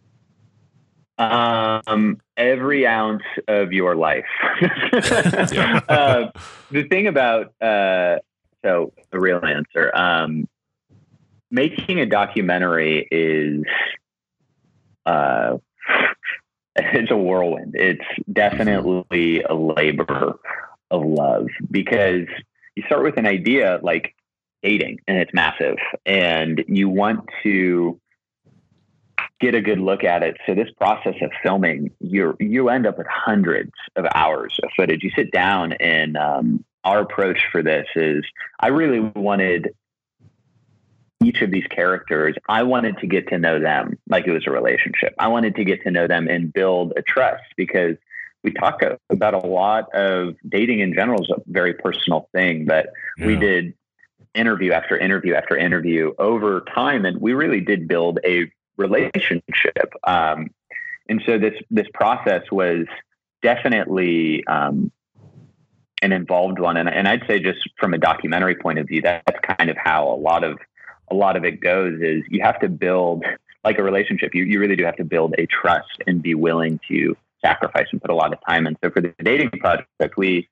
Um, 1.16 2.20
every 2.36 2.86
ounce 2.86 3.22
of 3.48 3.72
your 3.72 3.94
life. 3.96 4.26
Yeah. 5.52 5.80
uh, 5.88 6.30
the 6.70 6.82
thing 6.88 7.06
about 7.06 7.52
uh, 7.62 8.18
so 8.64 8.92
the 9.10 9.20
real 9.20 9.44
answer, 9.44 9.90
um, 9.94 10.48
making 11.54 12.00
a 12.00 12.06
documentary 12.06 13.06
is 13.10 13.62
uh, 15.06 15.56
it's 16.76 17.10
a 17.10 17.16
whirlwind. 17.16 17.74
It's 17.76 18.04
definitely 18.30 19.42
a 19.42 19.54
labor 19.54 20.38
of 20.90 21.04
love 21.04 21.46
because 21.70 22.26
you 22.74 22.82
start 22.86 23.04
with 23.04 23.16
an 23.18 23.26
idea 23.26 23.78
like 23.82 24.14
dating 24.62 24.98
and 25.06 25.16
it's 25.16 25.32
massive 25.32 25.76
and 26.04 26.64
you 26.66 26.88
want 26.88 27.20
to 27.44 28.00
get 29.40 29.54
a 29.54 29.60
good 29.60 29.78
look 29.78 30.02
at 30.02 30.22
it. 30.24 30.36
So 30.46 30.54
this 30.54 30.70
process 30.76 31.14
of 31.22 31.30
filming, 31.42 31.90
you 32.00 32.36
you 32.40 32.68
end 32.68 32.86
up 32.86 32.98
with 32.98 33.06
hundreds 33.08 33.72
of 33.94 34.06
hours 34.14 34.58
of 34.62 34.70
footage. 34.76 35.02
You 35.02 35.10
sit 35.14 35.30
down, 35.30 35.74
and 35.74 36.16
um, 36.16 36.64
our 36.82 37.00
approach 37.00 37.40
for 37.52 37.62
this 37.62 37.86
is, 37.94 38.24
I 38.58 38.68
really 38.68 39.00
wanted 39.00 39.74
each 41.24 41.40
of 41.42 41.50
these 41.50 41.66
characters. 41.66 42.36
I 42.48 42.62
wanted 42.62 42.98
to 42.98 43.06
get 43.06 43.28
to 43.28 43.38
know 43.38 43.58
them 43.58 43.98
like 44.08 44.26
it 44.26 44.32
was 44.32 44.46
a 44.46 44.50
relationship. 44.50 45.14
I 45.18 45.28
wanted 45.28 45.56
to 45.56 45.64
get 45.64 45.82
to 45.82 45.90
know 45.90 46.06
them 46.06 46.28
and 46.28 46.52
build 46.52 46.92
a 46.96 47.02
trust 47.02 47.44
because 47.56 47.96
we 48.42 48.52
talk 48.52 48.82
about 49.08 49.34
a 49.34 49.38
lot 49.38 49.92
of 49.94 50.36
dating 50.46 50.80
in 50.80 50.92
general 50.94 51.22
is 51.22 51.30
a 51.30 51.40
very 51.46 51.72
personal 51.72 52.28
thing, 52.32 52.66
but 52.66 52.90
we 53.18 53.36
did 53.36 53.72
interview 54.34 54.72
after 54.72 54.98
interview 54.98 55.34
after 55.34 55.56
interview 55.56 56.12
over 56.18 56.62
time, 56.74 57.06
and 57.06 57.20
we 57.20 57.32
really 57.32 57.60
did 57.60 57.88
build 57.88 58.18
a 58.24 58.50
relationship. 58.76 59.94
Um, 60.04 60.50
and 61.08 61.22
so 61.24 61.38
this 61.38 61.54
this 61.70 61.86
process 61.94 62.42
was 62.52 62.86
definitely 63.42 64.46
um, 64.46 64.92
an 66.02 66.12
involved 66.12 66.58
one, 66.58 66.76
and, 66.76 66.88
and 66.88 67.08
I'd 67.08 67.26
say 67.26 67.38
just 67.38 67.60
from 67.78 67.94
a 67.94 67.98
documentary 67.98 68.56
point 68.56 68.78
of 68.78 68.88
view, 68.88 69.00
that's 69.00 69.38
kind 69.58 69.70
of 69.70 69.76
how 69.78 70.08
a 70.08 70.16
lot 70.16 70.44
of 70.44 70.58
a 71.10 71.14
lot 71.14 71.36
of 71.36 71.44
it 71.44 71.60
goes. 71.60 72.00
Is 72.00 72.22
you 72.28 72.42
have 72.42 72.60
to 72.60 72.68
build 72.68 73.24
like 73.64 73.78
a 73.78 73.82
relationship. 73.82 74.34
You 74.34 74.44
you 74.44 74.60
really 74.60 74.76
do 74.76 74.84
have 74.84 74.96
to 74.96 75.04
build 75.04 75.34
a 75.38 75.46
trust 75.46 76.02
and 76.06 76.22
be 76.22 76.34
willing 76.34 76.80
to 76.88 77.16
sacrifice 77.44 77.86
and 77.92 78.00
put 78.00 78.10
a 78.10 78.14
lot 78.14 78.32
of 78.32 78.38
time 78.46 78.66
in. 78.66 78.76
So 78.82 78.90
for 78.90 79.00
the 79.00 79.14
dating 79.22 79.50
project, 79.50 80.16
we 80.16 80.48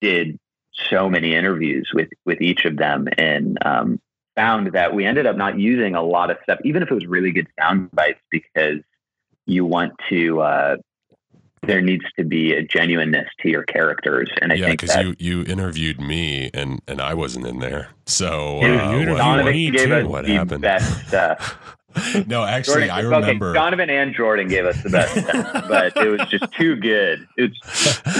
did 0.00 0.38
so 0.72 1.08
many 1.08 1.34
interviews 1.34 1.90
with 1.94 2.08
with 2.24 2.40
each 2.40 2.64
of 2.64 2.76
them 2.76 3.08
and 3.16 3.58
um, 3.64 4.00
found 4.36 4.72
that 4.72 4.94
we 4.94 5.04
ended 5.04 5.26
up 5.26 5.36
not 5.36 5.58
using 5.58 5.94
a 5.94 6.02
lot 6.02 6.30
of 6.30 6.38
stuff, 6.42 6.58
even 6.64 6.82
if 6.82 6.90
it 6.90 6.94
was 6.94 7.06
really 7.06 7.30
good 7.30 7.46
sound 7.58 7.90
bites, 7.92 8.20
because 8.30 8.80
you 9.46 9.64
want 9.64 9.92
to 10.08 10.40
uh, 10.40 10.76
there 11.66 11.80
needs 11.80 12.04
to 12.18 12.24
be 12.24 12.52
a 12.52 12.62
genuineness 12.62 13.28
to 13.40 13.48
your 13.48 13.64
characters, 13.64 14.30
and 14.40 14.52
I 14.52 14.56
yeah, 14.56 14.66
think 14.66 14.80
because 14.82 14.96
you 14.96 15.14
you 15.18 15.42
interviewed 15.44 16.00
me 16.00 16.50
and 16.54 16.80
and 16.88 17.00
I 17.00 17.14
wasn't 17.14 17.46
in 17.46 17.58
there. 17.60 17.88
So 18.06 18.60
You- 18.62 18.68
uh, 18.74 18.90
you 19.00 19.10
what- 19.12 19.40
interviewed 19.40 19.74
Donovan 19.76 19.76
gave 19.76 19.90
us 19.92 20.06
What 20.06 20.24
the 20.26 20.34
happened? 20.34 20.62
best 20.62 21.08
stuff. 21.08 21.60
no, 22.26 22.42
actually, 22.44 22.88
Jordan, 22.88 22.90
I 22.90 22.98
okay, 23.04 23.06
remember. 23.20 23.52
Donovan 23.52 23.88
and 23.88 24.12
Jordan 24.16 24.48
gave 24.48 24.64
us 24.66 24.82
the 24.82 24.90
best 24.90 25.12
stuff, 25.16 25.68
but 25.68 25.96
it 25.96 26.08
was 26.08 26.28
just 26.28 26.50
too 26.54 26.74
good. 26.74 27.24
It's 27.36 27.56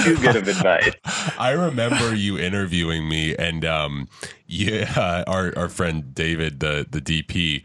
too 0.05 0.15
good 0.17 0.37
of 0.37 0.47
advice. 0.47 0.93
I 1.37 1.51
remember 1.51 2.15
you 2.15 2.37
interviewing 2.39 3.09
me, 3.09 3.35
and 3.35 3.65
um, 3.65 4.07
yeah, 4.47 5.25
our 5.27 5.51
our 5.57 5.67
friend 5.67 6.15
David, 6.15 6.61
the 6.61 6.87
the 6.89 7.01
DP, 7.01 7.63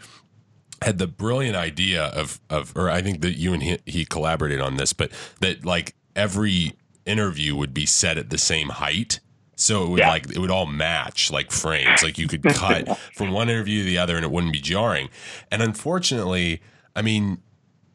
had 0.82 0.98
the 0.98 1.06
brilliant 1.06 1.56
idea 1.56 2.04
of 2.04 2.40
of, 2.48 2.72
or 2.76 2.88
I 2.90 3.02
think 3.02 3.20
that 3.22 3.36
you 3.38 3.52
and 3.52 3.62
he, 3.62 3.78
he 3.86 4.04
collaborated 4.04 4.60
on 4.60 4.76
this, 4.76 4.92
but 4.92 5.10
that 5.40 5.64
like 5.64 5.94
every 6.16 6.74
interview 7.06 7.54
would 7.56 7.72
be 7.74 7.86
set 7.86 8.16
at 8.18 8.30
the 8.30 8.38
same 8.38 8.68
height. 8.70 9.20
So 9.56 9.84
it 9.84 9.88
would 9.90 9.98
Yeah. 10.00 10.08
like 10.08 10.30
it 10.30 10.38
would 10.38 10.50
all 10.50 10.66
match 10.66 11.30
like 11.30 11.50
frames. 11.50 12.02
Like 12.02 12.16
you 12.18 12.26
could 12.28 12.42
cut 12.54 12.88
from 13.14 13.30
one 13.30 13.48
interview 13.50 13.80
to 13.80 13.84
the 13.86 13.98
other 13.98 14.16
and 14.16 14.24
it 14.24 14.30
wouldn't 14.30 14.52
be 14.54 14.60
jarring. 14.60 15.10
And 15.50 15.60
unfortunately, 15.62 16.62
I 16.96 17.02
mean, 17.02 17.42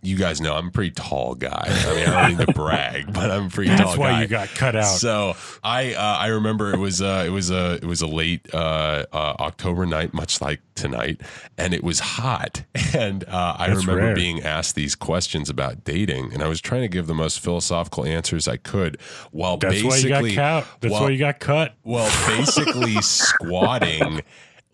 you 0.06 0.16
guys 0.18 0.40
know 0.40 0.56
I'm 0.56 0.68
a 0.68 0.72
pretty 0.72 0.92
tall 0.92 1.36
guy. 1.36 1.64
I 1.68 1.96
mean, 1.96 2.08
I 2.08 2.30
don't 2.30 2.38
need 2.38 2.46
to 2.48 2.54
brag, 2.60 3.12
but 3.14 3.32
I'm 3.32 3.48
a 3.48 3.50
pretty 3.50 3.70
That's 3.70 3.82
tall 3.82 3.90
That's 3.92 4.00
why 4.00 4.12
guy. 4.12 4.22
you 4.22 4.28
got 4.28 4.48
cut 4.50 4.76
out. 4.76 4.86
So 4.86 5.36
I 5.64 5.94
uh, 5.94 6.00
I 6.02 6.28
remember 6.28 6.74
it 6.74 6.80
was 6.80 7.02
uh, 7.02 7.24
it 7.26 7.30
was 7.32 7.50
a 7.52 7.74
it 7.76 7.86
was 7.86 8.02
a 8.02 8.08
late 8.08 8.48
uh, 8.54 9.06
uh, 9.12 9.36
October 9.40 9.86
night, 9.86 10.14
much 10.14 10.42
like 10.42 10.62
tonight, 10.76 11.22
and 11.58 11.74
it 11.74 11.84
was 11.84 12.00
hot. 12.00 12.64
And 12.96 13.26
uh, 13.26 13.56
I 13.60 13.68
That's 13.68 13.82
remember 13.82 14.06
rare. 14.08 14.16
being 14.16 14.42
asked 14.42 14.76
these 14.76 14.96
questions 14.96 15.50
about 15.50 15.84
dating, 15.84 16.32
and 16.34 16.42
I 16.42 16.48
was 16.48 16.62
trying 16.62 16.82
to 16.82 16.88
give 16.88 17.08
the 17.08 17.14
most 17.14 17.42
philosophical 17.42 18.06
answers 18.06 18.48
I 18.48 18.56
could, 18.56 19.02
while 19.32 19.58
That's 19.58 19.84
why 19.84 19.98
you 19.98 20.08
got 20.08 20.24
cut. 20.64 20.68
That's 20.80 20.92
while- 20.94 21.04
why 21.04 21.10
you 21.10 21.18
got 21.18 21.40
cut. 21.42 21.76
well, 21.84 22.10
basically 22.38 22.96
squatting, 23.02 24.22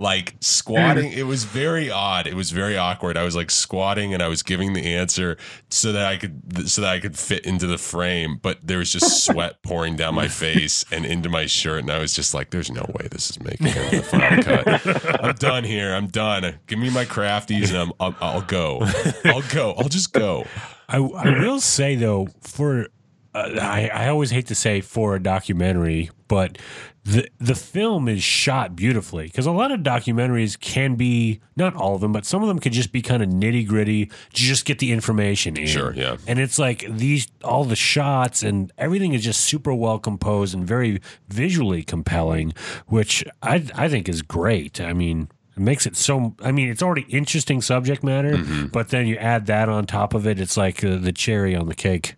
like 0.01 0.35
squatting. 0.39 1.11
It 1.11 1.27
was 1.27 1.43
very 1.43 1.91
odd. 1.91 2.25
It 2.25 2.33
was 2.33 2.49
very 2.49 2.75
awkward. 2.75 3.17
I 3.17 3.23
was 3.23 3.35
like 3.35 3.51
squatting 3.51 4.15
and 4.15 4.23
I 4.23 4.29
was 4.29 4.41
giving 4.41 4.73
the 4.73 4.95
answer 4.95 5.37
so 5.69 5.91
that 5.91 6.07
I 6.07 6.17
could 6.17 6.67
so 6.67 6.81
that 6.81 6.89
I 6.89 6.99
could 6.99 7.15
fit 7.15 7.45
into 7.45 7.67
the 7.67 7.77
frame, 7.77 8.39
but 8.41 8.57
there 8.63 8.79
was 8.79 8.91
just 8.91 9.23
sweat 9.25 9.61
pouring 9.61 9.95
down 9.95 10.15
my 10.15 10.27
face 10.27 10.83
and 10.91 11.05
into 11.05 11.29
my 11.29 11.45
shirt, 11.45 11.81
and 11.81 11.91
I 11.91 11.99
was 11.99 12.15
just 12.15 12.33
like, 12.33 12.49
"There's 12.49 12.71
no 12.71 12.83
way 12.99 13.09
this 13.11 13.29
is 13.29 13.39
making 13.39 13.67
it 13.67 13.93
in 13.93 13.97
the 13.99 14.03
final 14.03 14.43
cut. 15.03 15.23
I'm 15.23 15.35
done 15.35 15.63
here. 15.63 15.93
I'm 15.93 16.07
done. 16.07 16.55
Give 16.65 16.79
me 16.79 16.89
my 16.89 17.05
crafties, 17.05 17.69
and 17.69 17.77
I'm, 17.77 17.91
I'll, 17.99 18.15
I'll 18.19 18.41
go. 18.41 18.81
I'll 19.23 19.47
go. 19.53 19.73
I'll 19.77 19.89
just 19.89 20.13
go." 20.13 20.47
I, 20.89 20.97
I 20.97 21.39
will 21.39 21.61
say 21.61 21.95
though, 21.95 22.27
for 22.41 22.87
uh, 23.35 23.49
I, 23.61 23.89
I 23.93 24.07
always 24.09 24.31
hate 24.31 24.47
to 24.47 24.55
say 24.55 24.81
for 24.81 25.15
a 25.15 25.21
documentary, 25.21 26.09
but 26.27 26.57
the 27.03 27.27
the 27.39 27.55
film 27.55 28.07
is 28.07 28.21
shot 28.21 28.75
beautifully 28.75 29.25
because 29.25 29.47
a 29.47 29.51
lot 29.51 29.71
of 29.71 29.79
documentaries 29.79 30.59
can 30.59 30.95
be 30.95 31.39
not 31.55 31.75
all 31.75 31.95
of 31.95 32.01
them, 32.01 32.11
but 32.11 32.25
some 32.25 32.41
of 32.43 32.47
them 32.47 32.59
could 32.59 32.73
just 32.73 32.91
be 32.91 33.01
kind 33.01 33.23
of 33.23 33.29
nitty 33.29 33.67
gritty, 33.67 34.05
to 34.05 34.11
just 34.33 34.65
get 34.65 34.77
the 34.79 34.91
information 34.91 35.57
in. 35.57 35.65
Sure, 35.65 35.93
yeah. 35.95 36.17
And 36.27 36.37
it's 36.37 36.59
like 36.59 36.85
these 36.87 37.27
all 37.43 37.63
the 37.65 37.75
shots 37.75 38.43
and 38.43 38.71
everything 38.77 39.13
is 39.13 39.23
just 39.23 39.41
super 39.41 39.73
well 39.73 39.97
composed 39.97 40.53
and 40.53 40.63
very 40.65 41.01
visually 41.27 41.81
compelling, 41.81 42.53
which 42.87 43.23
I 43.41 43.65
I 43.75 43.89
think 43.89 44.07
is 44.07 44.21
great. 44.21 44.79
I 44.79 44.93
mean. 44.93 45.29
It 45.57 45.59
makes 45.63 45.85
it 45.85 45.97
so. 45.97 46.33
I 46.41 46.53
mean, 46.53 46.69
it's 46.69 46.81
already 46.81 47.01
interesting 47.09 47.61
subject 47.61 48.05
matter, 48.05 48.37
Mm-hmm. 48.37 48.67
but 48.67 48.87
then 48.87 49.05
you 49.05 49.17
add 49.17 49.47
that 49.47 49.67
on 49.67 49.85
top 49.85 50.13
of 50.13 50.25
it. 50.25 50.39
It's 50.39 50.55
like 50.55 50.81
uh, 50.81 50.95
the 50.95 51.11
cherry 51.11 51.53
on 51.57 51.65
the 51.67 51.75
cake. 51.75 52.15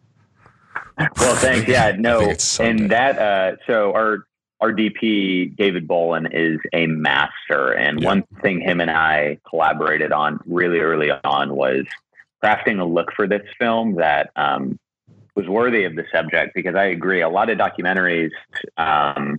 Well, 0.97 1.35
thanks. 1.37 1.67
Yeah, 1.67 1.95
no, 1.97 2.19
it's 2.19 2.43
Sunday. 2.43 2.83
and 2.83 2.91
that. 2.91 3.17
Uh, 3.17 3.55
so 3.65 3.91
our 3.93 4.27
our 4.63 4.71
DP 4.71 5.57
David 5.57 5.85
Bolin 5.85 6.29
is 6.31 6.57
a 6.71 6.87
master, 6.87 7.73
and 7.73 7.99
Yeah. 7.99 8.07
one 8.07 8.23
thing 8.41 8.61
him 8.61 8.79
and 8.79 8.89
I 8.89 9.39
collaborated 9.49 10.13
on 10.13 10.39
really 10.45 10.79
early 10.79 11.11
on 11.11 11.53
was 11.53 11.85
crafting 12.41 12.79
a 12.79 12.85
look 12.85 13.11
for 13.13 13.27
this 13.27 13.45
film 13.59 13.95
that 13.95 14.31
um, 14.37 14.79
was 15.35 15.49
worthy 15.49 15.83
of 15.83 15.97
the 15.97 16.05
subject. 16.13 16.55
Because 16.55 16.75
I 16.75 16.85
agree, 16.85 17.19
a 17.19 17.27
lot 17.27 17.49
of 17.49 17.57
documentaries. 17.57 18.31
Um, 18.77 19.37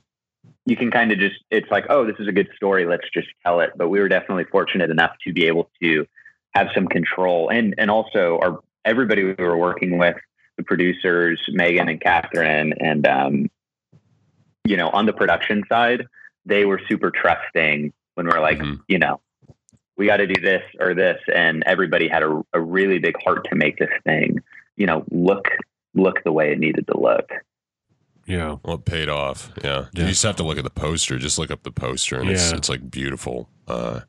you 0.66 0.77
can 0.77 0.91
kind 0.91 1.11
of 1.11 1.18
just 1.18 1.37
it's 1.51 1.70
like 1.70 1.87
oh 1.89 2.05
this 2.07 2.16
is 2.18 2.29
a 2.29 2.33
good 2.33 2.49
story 2.57 2.87
let's 2.87 3.09
just 3.12 3.29
tell 3.45 3.61
it 3.61 3.70
but 3.77 3.89
we 3.89 4.01
were 4.01 4.09
definitely 4.09 4.45
fortunate 4.45 4.91
enough 4.91 5.12
to 5.22 5.33
be 5.33 5.47
able 5.47 5.70
to 5.83 6.07
have 6.55 6.68
some 6.75 6.87
control 6.87 7.51
and 7.51 7.75
and 7.77 7.91
also 7.91 8.39
our 8.43 8.61
everybody 8.85 9.25
we 9.25 9.35
were 9.39 9.59
working 9.59 9.99
with 9.99 10.16
the 10.57 10.62
producers 10.62 11.39
megan 11.51 11.89
and 11.89 12.01
catherine 12.01 12.72
and 12.81 13.07
um, 13.07 13.51
you 14.65 14.77
know 14.77 14.89
on 14.91 15.07
the 15.07 15.12
production 15.12 15.62
side 15.69 16.07
they 16.47 16.65
were 16.65 16.81
super 16.89 17.11
trusting 17.11 17.93
when 18.15 18.27
we're 18.27 18.41
like 18.41 18.59
Mhm. 18.59 18.81
you 18.89 18.99
know 18.99 19.21
we 19.97 20.07
got 20.07 20.17
to 20.17 20.27
do 20.27 20.41
this 20.41 20.62
or 20.81 20.95
this 20.95 21.21
and 21.33 21.62
everybody 21.67 22.09
had 22.09 22.23
a, 22.23 22.43
a 22.53 22.61
really 22.61 22.99
big 22.99 23.15
heart 23.23 23.47
to 23.51 23.55
make 23.55 23.77
this 23.79 23.91
thing 24.05 24.39
you 24.77 24.87
know 24.87 25.05
look 25.11 25.47
look 25.95 26.23
the 26.25 26.33
way 26.33 26.51
it 26.53 26.59
needed 26.59 26.87
to 26.89 26.99
look 26.99 27.31
Yeah. 28.27 28.57
Well, 28.65 28.77
it 28.77 28.87
paid 28.87 29.11
off. 29.11 29.53
Yeah. 29.62 29.85
Yeah. 29.93 30.05
You 30.05 30.09
just 30.09 30.23
have 30.23 30.37
to 30.37 30.43
look 30.45 30.57
at 30.57 30.65
the 30.65 30.71
poster. 30.71 31.19
Just 31.19 31.39
look 31.39 31.51
up 31.51 31.62
the 31.62 31.71
poster, 31.71 32.19
and 32.19 32.31
it's 32.31 32.53
it's 32.53 32.71
like 32.71 32.91
beautiful, 32.91 33.51
uh, 33.69 34.01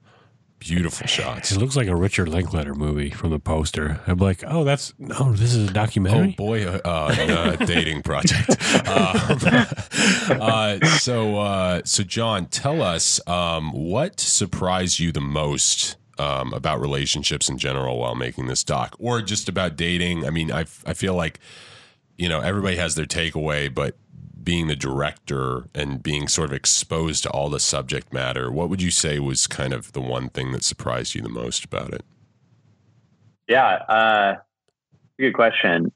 beautiful 0.67 1.07
shots. 1.07 1.51
It 1.51 1.59
looks 1.59 1.75
like 1.75 1.87
a 1.87 1.95
Richard 1.95 2.27
Linklater 2.27 2.73
movie 2.73 3.11
from 3.11 3.29
the 3.29 3.39
poster. 3.39 4.01
I'm 4.07 4.17
like, 4.17 4.43
oh, 4.47 4.63
that's 4.63 4.93
no, 4.97 5.33
this 5.33 5.53
is 5.53 5.69
a 5.69 5.73
documentary. 5.73 6.35
Oh 6.37 6.43
boy, 6.43 6.65
uh, 6.65 6.81
uh, 6.83 7.55
dating 7.65 8.01
project. 8.01 8.49
Um, 8.87 9.39
uh, 10.41 10.85
so, 10.97 11.37
uh, 11.37 11.81
so 11.85 12.03
Jon, 12.03 12.47
tell 12.47 12.81
us 12.81 13.25
um, 13.27 13.71
what 13.71 14.19
surprised 14.19 14.99
you 14.99 15.11
the 15.11 15.21
most 15.21 15.97
um, 16.17 16.53
about 16.53 16.81
relationships 16.81 17.49
in 17.49 17.57
general 17.57 17.99
while 17.99 18.15
making 18.15 18.47
this 18.47 18.63
doc, 18.63 18.95
or 18.99 19.21
just 19.21 19.47
about 19.47 19.75
dating. 19.75 20.25
I 20.25 20.29
mean, 20.29 20.51
I 20.51 20.65
I 20.85 20.93
feel 20.93 21.13
like 21.13 21.39
you 22.17 22.29
know 22.29 22.39
everybody 22.39 22.77
has 22.77 22.95
their 22.95 23.05
takeaway, 23.05 23.73
but 23.73 23.97
being 24.45 24.67
the 24.67 24.75
director 24.75 25.65
and 25.73 26.01
being 26.01 26.27
sort 26.27 26.49
of 26.49 26.53
exposed 26.53 27.23
to 27.23 27.29
all 27.31 27.49
the 27.49 27.59
subject 27.59 28.13
matter, 28.13 28.51
what 28.51 28.69
would 28.69 28.81
you 28.81 28.91
say 28.91 29.19
was 29.19 29.47
kind 29.47 29.73
of 29.73 29.91
the 29.93 30.01
one 30.01 30.29
thing 30.29 30.51
that 30.51 30.63
surprised 30.63 31.15
you 31.15 31.21
the 31.21 31.29
most 31.29 31.65
about 31.65 31.93
it? 31.93 32.05
Yeah, 33.47 33.67
uh, 33.67 34.35
good 35.19 35.33
question. 35.33 35.91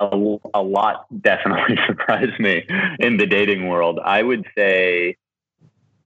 A, 0.00 0.38
a 0.52 0.62
lot 0.62 1.06
definitely 1.22 1.78
surprised 1.86 2.38
me 2.38 2.66
in 3.00 3.16
the 3.16 3.26
dating 3.26 3.68
world. 3.68 3.98
I 4.04 4.22
would 4.22 4.46
say, 4.56 5.16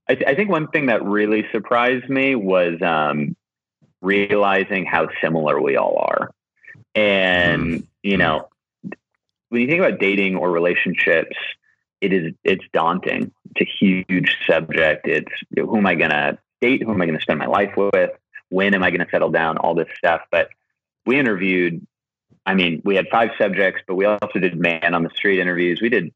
I, 0.09 0.15
th- 0.15 0.27
I 0.27 0.35
think 0.35 0.51
one 0.51 0.69
thing 0.69 0.87
that 0.87 1.05
really 1.05 1.47
surprised 1.53 2.09
me 2.09 2.35
was 2.35 2.81
um, 2.81 3.37
realizing 4.01 4.87
how 4.87 5.09
similar 5.21 5.61
we 5.61 5.77
all 5.77 5.99
are. 5.99 6.31
And, 6.95 7.87
you 8.03 8.17
know, 8.17 8.49
when 9.49 9.63
you 9.63 9.69
think 9.69 9.81
about 9.81 9.99
dating 9.99 10.37
or 10.37 10.51
relationships, 10.51 11.37
it 12.01 12.13
is 12.13 12.33
it's 12.45 12.65
daunting. 12.73 13.33
It's 13.55 13.69
a 13.69 13.87
huge 13.87 14.37
subject. 14.47 15.07
It's 15.07 15.33
who 15.57 15.77
am 15.77 15.87
I 15.87 15.95
going 15.95 16.11
to 16.11 16.39
date? 16.61 16.83
Who 16.83 16.93
am 16.93 17.01
I 17.01 17.07
going 17.07 17.19
to 17.19 17.23
spend 17.23 17.39
my 17.39 17.47
life 17.47 17.75
with? 17.77 18.11
When 18.51 18.75
am 18.75 18.83
I 18.83 18.91
going 18.91 19.05
to 19.05 19.11
settle 19.11 19.31
down? 19.31 19.59
All 19.59 19.75
this 19.75 19.89
stuff. 19.99 20.23
But 20.31 20.49
we 21.09 21.19
interviewed 21.19 21.85
i 22.45 22.55
mean 22.55 22.83
we 22.85 22.95
had 22.95 23.07
five 23.11 23.31
subjects 23.41 23.81
but 23.89 23.97
we 23.97 24.05
also 24.05 24.39
did 24.39 24.55
man 24.61 24.95
on 24.95 25.03
the 25.03 25.11
street 25.17 25.41
interviews 25.41 25.81
we 25.81 25.89
did 25.89 26.13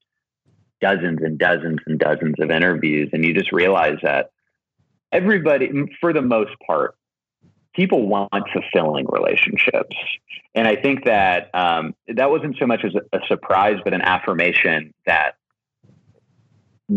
dozens 0.81 1.21
and 1.23 1.39
dozens 1.39 1.79
and 1.87 1.99
dozens 1.99 2.35
of 2.39 2.51
interviews 2.51 3.09
and 3.13 3.25
you 3.25 3.33
just 3.33 3.53
realize 3.53 3.97
that 4.03 4.31
everybody 5.11 5.71
for 5.99 6.13
the 6.13 6.21
most 6.21 6.53
part 6.67 6.95
people 7.75 8.07
want 8.07 8.31
fulfilling 8.53 9.07
relationships 9.09 9.97
and 10.55 10.69
i 10.69 10.77
think 10.77 11.07
that 11.07 11.51
um, 11.55 11.95
that 12.09 12.31
wasn't 12.31 12.55
so 12.59 12.67
much 12.67 12.85
as 12.85 12.95
a 13.13 13.21
surprise 13.27 13.79
but 13.83 13.95
an 13.95 14.03
affirmation 14.03 14.93
that 15.07 15.37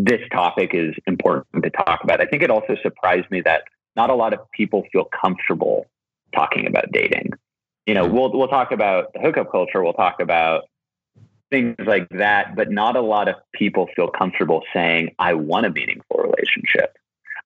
this 0.03 0.21
topic 0.31 0.71
is 0.73 0.93
important 1.07 1.63
to 1.63 1.69
talk 1.69 2.03
about 2.03 2.19
i 2.21 2.25
think 2.25 2.43
it 2.43 2.49
also 2.49 2.75
surprised 2.81 3.29
me 3.31 3.41
that 3.41 3.63
not 3.95 4.09
a 4.09 4.15
lot 4.15 4.33
of 4.33 4.39
people 4.51 4.83
feel 4.91 5.05
comfortable 5.05 5.85
talking 6.33 6.67
about 6.67 6.91
dating 6.91 7.31
you 7.85 7.93
know, 7.93 8.07
we'll 8.07 8.31
we'll 8.31 8.47
talk 8.47 8.71
about 8.71 9.11
hookup 9.15 9.51
culture, 9.51 9.83
we'll 9.83 9.93
talk 9.93 10.19
about 10.19 10.63
things 11.51 11.75
like 11.85 12.09
that, 12.09 12.55
but 12.55 12.71
not 12.71 12.95
a 12.95 13.01
lot 13.01 13.27
of 13.27 13.35
people 13.53 13.87
feel 13.95 14.07
comfortable 14.07 14.63
saying, 14.73 15.13
I 15.19 15.35
want 15.35 15.67
a 15.67 15.69
meaningful 15.69 16.17
relationship. 16.17 16.97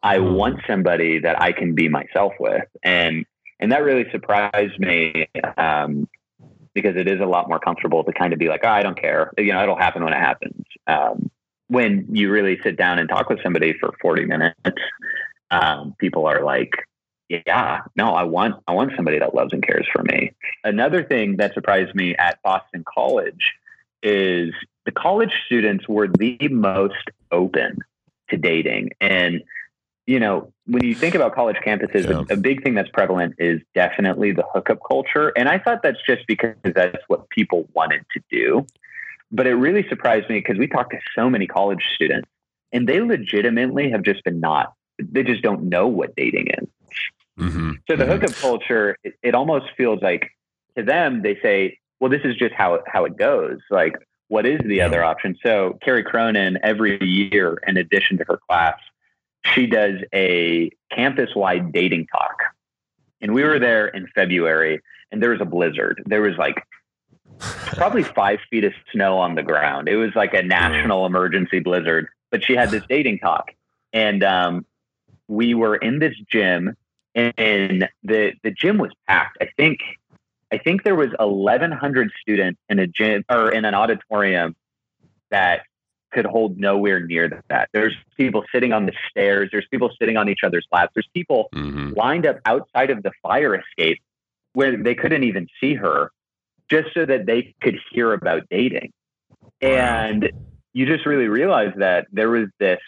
I 0.01 0.17
Mm. 0.17 0.35
want 0.35 0.61
somebody 0.65 1.19
that 1.19 1.41
I 1.41 1.51
can 1.51 1.75
be 1.75 1.89
myself 1.89 2.33
with. 2.39 2.63
And 2.83 3.25
and 3.59 3.73
that 3.73 3.83
really 3.83 4.09
surprised 4.11 4.79
me 4.79 5.27
um, 5.57 6.07
because 6.73 6.95
it 6.95 7.09
is 7.09 7.19
a 7.19 7.25
lot 7.25 7.49
more 7.49 7.59
comfortable 7.59 8.05
to 8.05 8.13
kind 8.13 8.31
of 8.31 8.39
be 8.39 8.47
like, 8.47 8.61
oh, 8.63 8.69
I 8.69 8.81
don't 8.81 8.99
care. 8.99 9.33
You 9.37 9.51
know, 9.51 9.61
it'll 9.61 9.75
happen 9.75 10.05
when 10.05 10.13
it 10.13 10.19
happens. 10.19 10.63
Um, 10.87 11.29
when 11.69 12.05
you 12.11 12.29
really 12.31 12.59
sit 12.63 12.75
down 12.77 12.99
and 12.99 13.07
talk 13.07 13.29
with 13.29 13.41
somebody 13.41 13.73
for 13.79 13.93
40 14.01 14.25
minutes, 14.25 14.55
um, 15.51 15.95
people 15.99 16.25
are 16.25 16.43
like, 16.43 16.71
yeah, 17.29 17.81
no, 17.95 18.15
I 18.15 18.23
want 18.23 18.55
I 18.67 18.73
want 18.73 18.91
somebody 18.95 19.19
that 19.19 19.35
loves 19.35 19.53
and 19.53 19.65
cares 19.65 19.87
for 19.93 20.03
me. 20.03 20.33
Another 20.63 21.03
thing 21.03 21.37
that 21.37 21.53
surprised 21.53 21.93
me 21.95 22.15
at 22.15 22.41
Boston 22.43 22.83
College 22.91 23.53
is 24.01 24.51
the 24.85 24.91
college 24.91 25.31
students 25.45 25.87
were 25.87 26.07
the 26.07 26.37
most 26.49 26.95
open 27.31 27.79
to 28.29 28.37
dating. 28.37 28.91
And 28.99 29.43
you 30.07 30.19
know, 30.19 30.51
when 30.65 30.83
you 30.83 30.95
think 30.95 31.13
about 31.13 31.35
college 31.35 31.57
campuses, 31.63 32.09
Yeah. 32.09 32.23
a, 32.31 32.33
a 32.33 32.37
big 32.37 32.63
thing 32.63 32.73
that's 32.73 32.89
prevalent 32.89 33.35
is 33.37 33.61
definitely 33.75 34.31
the 34.31 34.43
hookup 34.51 34.79
culture. 34.87 35.31
And 35.37 35.47
I 35.47 35.59
thought 35.59 35.83
that's 35.83 36.01
just 36.07 36.25
because 36.27 36.55
that's 36.63 36.97
what 37.07 37.29
people 37.29 37.69
wanted 37.73 38.03
to 38.15 38.21
do. 38.31 38.65
But 39.31 39.47
it 39.47 39.53
really 39.55 39.87
surprised 39.87 40.29
me 40.29 40.39
because 40.39 40.57
we 40.57 40.67
talked 40.67 40.91
to 40.91 40.99
so 41.15 41.29
many 41.29 41.45
college 41.47 41.83
students 41.95 42.27
and 42.71 42.87
they 42.87 43.01
legitimately 43.01 43.91
have 43.91 44.03
just 44.03 44.23
been 44.23 44.39
not, 44.39 44.73
they 44.97 45.23
just 45.23 45.41
don't 45.41 45.63
know 45.69 45.87
what 45.87 46.15
dating 46.15 46.47
is. 46.47 46.67
hmm 47.37 47.73
So 47.89 47.95
the 47.95 48.05
Mhm. 48.05 48.07
hookup 48.07 48.39
culture, 48.39 48.97
it, 49.03 49.13
it 49.23 49.35
almost 49.35 49.67
feels 49.77 50.01
like 50.01 50.31
to 50.77 50.83
them, 50.83 51.21
they 51.21 51.37
say, 51.41 51.77
well, 51.99 52.09
this 52.09 52.21
is 52.23 52.35
just 52.35 52.53
how 52.53 52.75
it, 52.75 52.83
how 52.87 53.05
it 53.05 53.17
goes. 53.17 53.59
Like, 53.69 53.95
what 54.29 54.45
is 54.45 54.59
the 54.65 54.77
Yeah. 54.77 54.85
other 54.85 55.03
option? 55.03 55.35
So 55.43 55.77
Kerry 55.81 56.03
Cronin, 56.03 56.57
every 56.63 57.03
year, 57.03 57.57
in 57.67 57.77
addition 57.77 58.17
to 58.17 58.25
her 58.27 58.39
class, 58.47 58.77
she 59.45 59.67
does 59.67 59.95
a 60.13 60.71
campus 60.91 61.35
wide 61.35 61.71
dating 61.71 62.07
talk. 62.07 62.37
And 63.21 63.33
we 63.33 63.43
were 63.43 63.59
there 63.59 63.87
in 63.87 64.07
February 64.15 64.81
and 65.11 65.21
there 65.21 65.31
was 65.31 65.41
a 65.41 65.45
blizzard. 65.45 66.03
There 66.05 66.21
was 66.21 66.37
like 66.37 66.63
probably 67.39 68.03
five 68.03 68.39
feet 68.49 68.63
of 68.63 68.73
snow 68.91 69.17
on 69.17 69.35
the 69.35 69.43
ground. 69.43 69.87
It 69.87 69.95
was 69.95 70.13
like 70.15 70.33
a 70.33 70.43
national 70.43 71.05
emergency 71.05 71.59
blizzard. 71.59 72.07
But 72.31 72.43
she 72.43 72.55
had 72.55 72.69
this 72.69 72.83
dating 72.87 73.19
talk. 73.19 73.51
And 73.91 74.23
um, 74.23 74.65
we 75.27 75.53
were 75.53 75.75
in 75.75 75.99
this 75.99 76.13
gym 76.29 76.75
and 77.15 77.89
the 78.03 78.33
the 78.43 78.51
gym 78.51 78.77
was 78.77 78.91
packed. 79.07 79.37
I 79.41 79.49
think 79.57 79.79
I 80.51 80.57
think 80.57 80.83
there 80.83 80.95
was 80.95 81.09
1,100 81.19 82.11
students 82.21 82.59
in 82.69 82.79
a 82.79 82.87
gym 82.87 83.23
or 83.29 83.51
in 83.51 83.65
an 83.65 83.73
auditorium 83.73 84.55
that 85.29 85.61
could 86.11 86.25
hold 86.25 86.57
nowhere 86.57 86.99
near 86.99 87.43
that. 87.49 87.69
There's 87.71 87.93
people 88.17 88.43
sitting 88.51 88.73
on 88.73 88.87
the 88.87 88.93
stairs. 89.09 89.49
There's 89.51 89.67
people 89.69 89.91
sitting 89.99 90.17
on 90.17 90.27
each 90.27 90.39
other's 90.43 90.65
laps. 90.71 90.91
There's 90.95 91.09
people 91.13 91.49
hmm 91.53 91.93
lined 91.95 92.25
up 92.25 92.39
outside 92.45 92.91
of 92.91 93.03
the 93.03 93.11
fire 93.21 93.55
escape 93.55 93.99
where 94.53 94.77
they 94.77 94.95
couldn't 94.95 95.23
even 95.23 95.47
see 95.59 95.73
her 95.73 96.11
just 96.69 96.93
so 96.93 97.05
that 97.05 97.25
they 97.25 97.55
could 97.61 97.77
hear 97.91 98.13
about 98.13 98.43
dating. 98.49 98.91
And 99.61 100.31
you 100.73 100.85
just 100.85 101.05
really 101.05 101.27
realize 101.27 101.73
that 101.77 102.07
there 102.11 102.29
was 102.29 102.47
this 102.59 102.79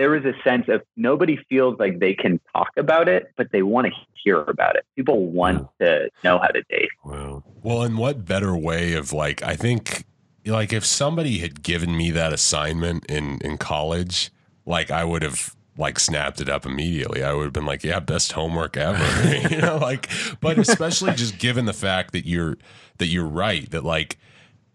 there 0.00 0.10
was 0.10 0.24
a 0.24 0.32
sense 0.42 0.64
of 0.68 0.80
nobody 0.96 1.38
feels 1.50 1.78
like 1.78 1.98
they 1.98 2.14
can 2.14 2.40
talk 2.56 2.70
about 2.78 3.06
it, 3.06 3.32
but 3.36 3.52
they 3.52 3.62
want 3.62 3.86
to 3.86 3.92
hear 4.24 4.40
about 4.40 4.74
it. 4.74 4.86
People 4.96 5.26
want 5.26 5.68
to 5.78 6.08
know 6.24 6.38
how 6.38 6.46
to 6.46 6.62
date. 6.70 6.88
Wow. 7.04 7.44
Well, 7.62 7.82
and 7.82 7.98
what 7.98 8.24
better 8.24 8.56
way 8.56 8.94
of 8.94 9.12
like, 9.12 9.42
I 9.42 9.56
think, 9.56 10.06
like, 10.46 10.72
if 10.72 10.86
somebody 10.86 11.40
had 11.40 11.62
given 11.62 11.94
me 11.94 12.10
that 12.12 12.32
assignment 12.32 13.04
in 13.10 13.40
in 13.42 13.58
college, 13.58 14.30
like, 14.64 14.90
I 14.90 15.04
would 15.04 15.20
have 15.22 15.54
like 15.76 15.98
snapped 15.98 16.40
it 16.40 16.48
up 16.48 16.66
immediately. 16.66 17.22
I 17.22 17.32
would 17.32 17.44
have 17.44 17.52
been 17.52 17.66
like, 17.66 17.84
yeah, 17.84 18.00
best 18.00 18.32
homework 18.32 18.76
ever, 18.76 19.36
you 19.48 19.58
know, 19.58 19.78
like, 19.78 20.10
but 20.40 20.58
especially 20.58 21.12
just 21.12 21.38
given 21.38 21.64
the 21.64 21.72
fact 21.72 22.12
that 22.12 22.26
you're 22.26 22.58
that 22.98 23.06
you're 23.06 23.26
right 23.26 23.68
that 23.70 23.84
like 23.84 24.18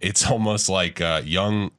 it's 0.01 0.29
almost 0.29 0.67
like 0.67 0.99
uh, 0.99 1.21
young 1.23 1.71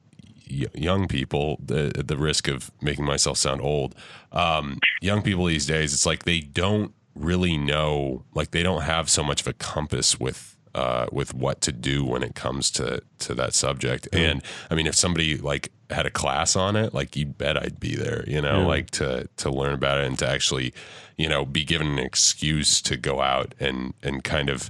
young 0.48 1.08
people 1.08 1.58
the 1.64 1.92
the 2.06 2.16
risk 2.16 2.48
of 2.48 2.70
making 2.80 3.04
myself 3.04 3.36
sound 3.36 3.60
old 3.60 3.94
um, 4.32 4.78
young 5.00 5.20
people 5.20 5.44
these 5.44 5.66
days 5.66 5.92
it's 5.92 6.06
like 6.06 6.24
they 6.24 6.40
don't 6.40 6.94
really 7.14 7.56
know 7.56 8.24
like 8.34 8.52
they 8.52 8.62
don't 8.62 8.82
have 8.82 9.10
so 9.10 9.22
much 9.24 9.40
of 9.40 9.48
a 9.48 9.52
compass 9.54 10.20
with 10.20 10.55
uh, 10.76 11.06
with 11.10 11.32
what 11.34 11.60
to 11.62 11.72
do 11.72 12.04
when 12.04 12.22
it 12.22 12.34
comes 12.34 12.70
to 12.72 13.00
to 13.20 13.34
that 13.34 13.54
subject. 13.54 14.08
And 14.12 14.42
i 14.70 14.74
mean 14.76 14.86
if 14.86 14.94
somebody 14.94 15.36
like 15.38 15.72
had 15.90 16.04
a 16.06 16.10
class 16.10 16.56
on 16.56 16.74
it 16.76 16.92
like 16.92 17.14
you 17.16 17.24
bet 17.26 17.56
i'd 17.62 17.78
be 17.78 17.94
there 17.94 18.24
you 18.26 18.40
know 18.42 18.60
Yeah. 18.60 18.66
like 18.76 18.90
to 19.00 19.28
to 19.36 19.50
learn 19.50 19.72
about 19.72 20.00
it 20.00 20.06
and 20.08 20.18
to 20.18 20.26
actually 20.28 20.74
you 21.16 21.28
know 21.28 21.44
be 21.44 21.62
given 21.64 21.86
an 21.86 21.98
excuse 22.00 22.82
to 22.82 22.96
go 22.96 23.20
out 23.20 23.54
and 23.60 23.94
and 24.02 24.22
kind 24.24 24.48
of 24.50 24.68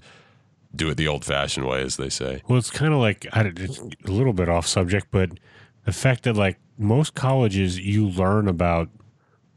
do 0.75 0.91
it 0.91 0.97
the 0.97 1.09
old 1.09 1.25
fashioned 1.25 1.67
way 1.67 1.81
as 1.83 1.97
they 1.97 2.11
say. 2.11 2.43
Well, 2.49 2.59
it's 2.59 2.71
kind 2.71 2.93
of 2.93 3.01
like 3.01 3.27
I 3.33 3.41
it's 3.57 3.79
a 3.81 4.11
little 4.13 4.35
bit 4.35 4.49
off 4.51 4.67
subject, 4.67 5.07
but 5.11 5.31
the 5.87 5.93
fact 5.93 6.25
that 6.25 6.37
like 6.37 6.59
most 6.77 7.15
colleges, 7.15 7.79
you 7.81 8.07
learn 8.07 8.47
about 8.47 8.89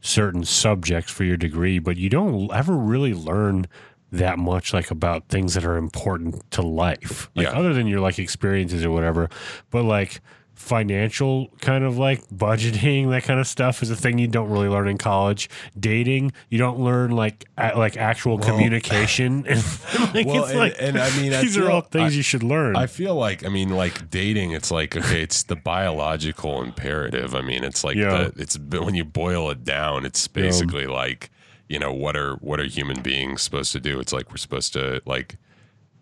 certain 0.00 0.44
subjects 0.44 1.12
for 1.12 1.24
your 1.24 1.36
degree, 1.36 1.78
but 1.78 1.98
you 1.98 2.08
don't 2.08 2.50
ever 2.54 2.74
really 2.74 3.12
learn 3.12 3.66
that 4.12 4.38
much 4.38 4.72
like 4.74 4.90
about 4.90 5.28
things 5.28 5.54
that 5.54 5.64
are 5.64 5.76
important 5.76 6.42
to 6.52 6.62
life, 6.62 7.30
like 7.34 7.46
Yeah. 7.46 7.52
other 7.58 7.72
than 7.72 7.86
your 7.86 8.00
like 8.00 8.18
experiences 8.18 8.84
or 8.84 8.90
whatever. 8.90 9.28
But 9.70 9.84
like 9.84 10.20
financial 10.54 11.48
kind 11.62 11.84
of 11.84 11.96
like 11.96 12.20
budgeting, 12.28 13.08
that 13.10 13.22
kind 13.24 13.40
of 13.40 13.46
stuff 13.46 13.82
is 13.82 13.90
a 13.90 13.96
thing 13.96 14.18
you 14.18 14.28
don't 14.28 14.50
really 14.50 14.68
learn 14.68 14.88
in 14.88 14.98
college. 14.98 15.48
Dating, 15.78 16.32
you 16.50 16.58
don't 16.58 16.78
learn 16.78 17.12
like 17.12 17.46
a, 17.56 17.76
like 17.78 17.96
actual 17.96 18.38
communication. 18.38 19.46
And 19.50 19.58
like, 20.14 20.26
Well, 20.26 20.42
it's 20.42 20.50
and- 20.50 20.58
like 20.58 20.74
and 20.78 20.98
I 20.98 21.10
mean, 21.18 21.32
I 21.32 21.40
these 21.42 21.56
are 21.56 21.70
all 21.70 21.80
things 21.80 22.12
I- 22.12 22.16
you 22.16 22.22
should 22.22 22.42
learn. 22.42 22.76
I 22.76 22.86
feel 22.86 23.14
like 23.14 23.44
I 23.44 23.48
mean 23.48 23.70
like 23.70 24.10
dating 24.10 24.52
it's 24.52 24.70
like 24.70 24.96
okay 24.96 25.22
it's 25.22 25.44
the 25.44 25.56
biological 25.56 26.62
imperative 26.62 27.34
I 27.34 27.40
mean 27.40 27.64
it's 27.64 27.82
like 27.82 27.96
Yeah. 27.96 28.28
the 28.28 28.42
it's 28.42 28.58
when 28.58 28.94
you 28.94 29.04
boil 29.04 29.50
it 29.50 29.64
down 29.64 30.04
it's 30.04 30.28
basically 30.28 30.86
like 30.86 31.30
you 31.70 31.78
know 31.78 31.92
what 31.92 32.16
are 32.16 32.34
what 32.36 32.58
are 32.58 32.64
human 32.64 33.00
beings 33.00 33.42
supposed 33.42 33.72
to 33.72 33.80
do? 33.80 34.00
It's 34.00 34.12
like 34.12 34.30
we're 34.30 34.38
supposed 34.38 34.72
to 34.72 35.00
like 35.06 35.36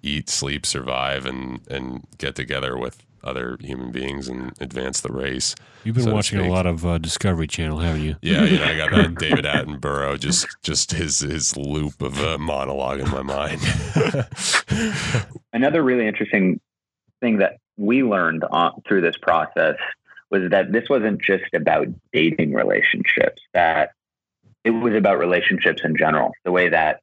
eat 0.03 0.31
sleep 0.31 0.65
survive 0.65 1.27
and 1.27 1.61
and 1.71 2.05
get 2.17 2.35
together 2.35 2.77
with 2.79 3.05
other 3.23 3.59
human 3.61 3.93
beings 3.93 4.29
and 4.29 4.53
advance 4.61 5.03
the 5.03 5.13
race. 5.13 5.55
You've 5.85 5.97
been 5.97 6.05
so 6.05 6.15
watching 6.15 6.39
a 6.39 6.49
lot 6.49 6.67
of 6.67 6.87
uh, 6.87 6.97
Discovery 6.97 7.47
Channel, 7.47 7.81
haven't 7.81 8.03
you? 8.03 8.17
yeah 8.23 8.45
you 8.45 8.59
know 8.59 8.65
I 8.65 8.77
got 8.79 8.91
that 8.93 9.15
David 9.19 9.45
Attenborough 9.45 10.19
just 10.19 10.47
just 10.63 10.93
his 10.93 11.21
his 11.21 11.55
loop 11.55 12.01
of 12.01 12.19
a 12.19 12.39
monologue 12.39 13.01
in 13.01 13.11
my 13.11 13.23
mind. 13.23 13.61
Another 15.53 15.83
really 15.83 16.07
interesting 16.07 16.61
thing 17.21 17.39
that 17.39 17.59
we 17.77 18.03
learned 18.03 18.43
on, 18.51 18.81
through 18.89 19.03
this 19.03 19.19
process 19.19 19.77
was 20.31 20.51
that 20.51 20.73
this 20.73 20.89
wasn't 20.89 21.21
just 21.21 21.53
about 21.55 21.89
dating 22.13 22.55
relationships, 22.55 23.43
that 23.53 23.91
it 24.65 24.71
was 24.71 24.95
about 24.95 25.19
relationships 25.19 25.83
in 25.85 25.97
general, 25.97 26.33
the 26.45 26.53
way 26.53 26.69
that 26.69 27.01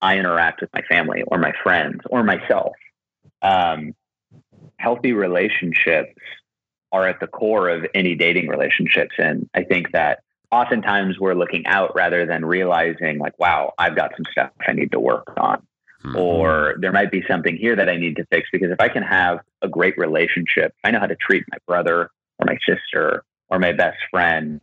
I 0.00 0.18
interact 0.18 0.60
with 0.60 0.70
my 0.72 0.82
family 0.82 1.22
or 1.26 1.38
my 1.38 1.52
friends 1.62 2.00
or 2.08 2.22
myself. 2.22 2.74
Um, 3.42 3.94
healthy 4.78 5.12
relationships 5.12 6.14
are 6.92 7.06
at 7.06 7.20
the 7.20 7.26
core 7.26 7.68
of 7.68 7.84
any 7.94 8.14
dating 8.14 8.48
relationships. 8.48 9.14
And 9.18 9.48
I 9.54 9.64
think 9.64 9.92
that 9.92 10.20
oftentimes 10.50 11.18
we're 11.18 11.34
looking 11.34 11.66
out 11.66 11.94
rather 11.94 12.24
than 12.24 12.44
realizing, 12.44 13.18
like, 13.18 13.38
wow, 13.38 13.74
I've 13.76 13.96
got 13.96 14.12
some 14.16 14.24
stuff 14.30 14.50
I 14.66 14.72
need 14.72 14.92
to 14.92 15.00
work 15.00 15.32
on 15.36 15.62
Hmm. 16.02 16.16
or 16.16 16.74
there 16.78 16.92
might 16.92 17.10
be 17.10 17.24
something 17.28 17.56
here 17.56 17.74
that 17.74 17.88
I 17.88 17.96
need 17.96 18.16
to 18.16 18.26
fix. 18.26 18.48
Because 18.52 18.70
if 18.70 18.80
I 18.80 18.88
can 18.88 19.02
have 19.02 19.40
a 19.62 19.68
great 19.68 19.98
relationship, 19.98 20.74
I 20.84 20.90
know 20.90 21.00
how 21.00 21.06
to 21.06 21.16
treat 21.16 21.44
my 21.50 21.58
brother 21.66 22.10
or 22.38 22.46
my 22.46 22.56
sister 22.66 23.24
or 23.48 23.58
my 23.58 23.72
best 23.72 23.98
friend. 24.10 24.60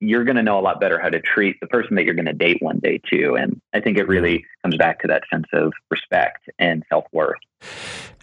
You're 0.00 0.24
going 0.24 0.36
to 0.36 0.42
know 0.42 0.58
a 0.58 0.62
lot 0.62 0.80
better 0.80 0.98
how 0.98 1.10
to 1.10 1.20
treat 1.20 1.60
the 1.60 1.66
person 1.66 1.94
that 1.96 2.04
you're 2.04 2.14
going 2.14 2.26
to 2.26 2.32
date 2.32 2.58
one 2.60 2.78
day 2.78 3.00
too. 3.10 3.36
And 3.38 3.60
I 3.74 3.80
think 3.80 3.98
it 3.98 4.08
really 4.08 4.44
comes 4.62 4.76
back 4.76 5.00
to 5.00 5.08
that 5.08 5.24
sense 5.30 5.46
of 5.52 5.72
respect 5.90 6.48
and 6.58 6.82
self 6.88 7.04
worth. 7.12 7.38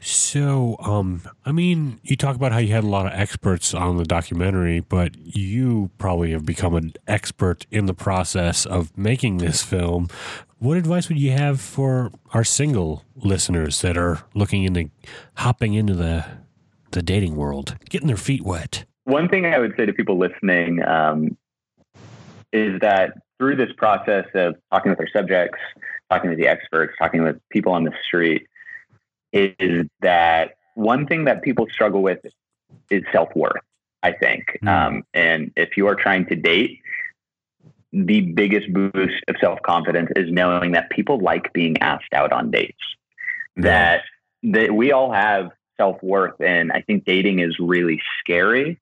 So, 0.02 0.78
um, 0.80 1.22
I 1.46 1.52
mean, 1.52 2.00
you 2.04 2.16
talk 2.16 2.36
about 2.36 2.52
how 2.52 2.60
you 2.60 2.72
had 2.74 2.84
a 2.84 2.88
lot 2.88 3.08
of 3.08 3.14
experts 3.14 3.74
on 3.74 3.98
the 3.98 4.06
documentary, 4.06 4.80
but 4.80 5.18
you 5.18 5.92
probably 5.98 6.32
have 6.32 6.46
become 6.46 6.76
an 6.76 6.94
expert 7.08 7.66
in 7.72 7.88
the 7.88 7.94
process 7.94 8.66
of 8.66 8.98
making 8.98 9.40
this 9.40 9.64
film. 9.64 10.08
What 10.60 10.78
advice 10.78 11.10
would 11.10 11.20
you 11.20 11.32
have 11.32 11.60
for 11.60 12.12
our 12.34 12.44
single 12.44 13.04
listeners 13.16 13.82
that 13.82 13.98
are 13.98 14.20
looking 14.34 14.64
into 14.64 14.90
hopping 15.36 15.74
into 15.74 15.94
the 15.94 16.26
the 16.92 17.02
dating 17.02 17.36
world, 17.36 17.76
getting 17.90 18.08
their 18.08 18.18
feet 18.18 18.44
wet? 18.44 18.86
One 19.04 19.28
thing 19.28 19.46
I 19.46 19.60
would 19.60 19.74
say 19.78 19.86
to 19.86 19.94
people 19.94 20.18
listening 20.18 20.82
um, 20.84 21.38
is 22.54 22.80
that 22.82 23.14
through 23.38 23.56
this 23.56 23.72
process 23.78 24.26
of 24.34 24.56
talking 24.72 24.90
with 24.90 25.00
our 25.00 25.10
subjects, 25.10 25.60
talking 26.10 26.30
to 26.32 26.36
the 26.36 26.48
experts, 26.48 26.94
talking 26.98 27.24
with 27.24 27.38
people 27.50 27.72
on 27.72 27.84
the 27.84 27.92
street, 28.06 28.48
is 29.34 29.86
that 30.02 30.58
one 30.76 31.06
thing 31.06 31.26
that 31.26 31.42
people 31.42 31.68
struggle 31.72 32.02
with 32.02 32.20
is 32.90 33.04
self 33.12 33.30
worth, 33.36 33.62
I 34.04 34.14
think. 34.14 34.58
Mm. 34.64 34.68
Um, 34.68 35.04
and 35.14 35.52
if 35.56 35.78
you 35.78 35.88
are 35.88 35.96
trying 35.96 36.26
to 36.28 36.36
date, 36.36 36.80
the 37.92 38.22
biggest 38.22 38.72
boost 38.72 39.24
of 39.28 39.36
self 39.40 39.62
confidence 39.64 40.10
is 40.16 40.32
knowing 40.32 40.74
that 40.74 40.90
people 40.90 41.20
like 41.20 41.52
being 41.54 41.78
asked 41.80 42.14
out 42.14 42.32
on 42.32 42.52
dates. 42.52 42.78
That 43.58 44.02
that 44.44 44.74
we 44.74 44.92
all 44.92 45.12
have 45.12 45.50
self 45.78 46.02
worth, 46.04 46.40
and 46.40 46.72
I 46.72 46.82
think 46.82 47.06
dating 47.06 47.40
is 47.40 47.58
really 47.60 48.00
scary. 48.20 48.80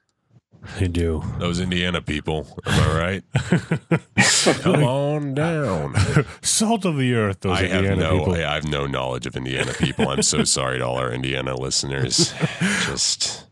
They 0.79 0.89
do. 0.89 1.23
those 1.39 1.61
Indiana 1.61 2.01
people, 2.01 2.47
am 2.67 2.81
I 2.81 2.99
right? 2.99 4.01
Come 4.63 4.83
on 4.83 5.35
down. 5.35 5.95
Salt 6.43 6.85
of 6.85 6.97
the 6.97 7.15
earth. 7.15 7.41
Those 7.41 7.59
I 7.59 7.67
have 7.67 7.99
no, 7.99 8.19
people. 8.19 8.35
I 8.35 8.55
have 8.55 8.65
no 8.65 8.87
knowledge 8.87 9.27
of 9.27 9.37
Indiana 9.37 9.73
people. 9.75 10.09
I'm 10.09 10.23
so 10.23 10.45
sorry 10.45 10.79
to 10.79 10.87
all 10.87 10.97
our 10.97 11.13
Indiana 11.13 11.55
listeners. 11.55 12.33
Just 12.83 13.46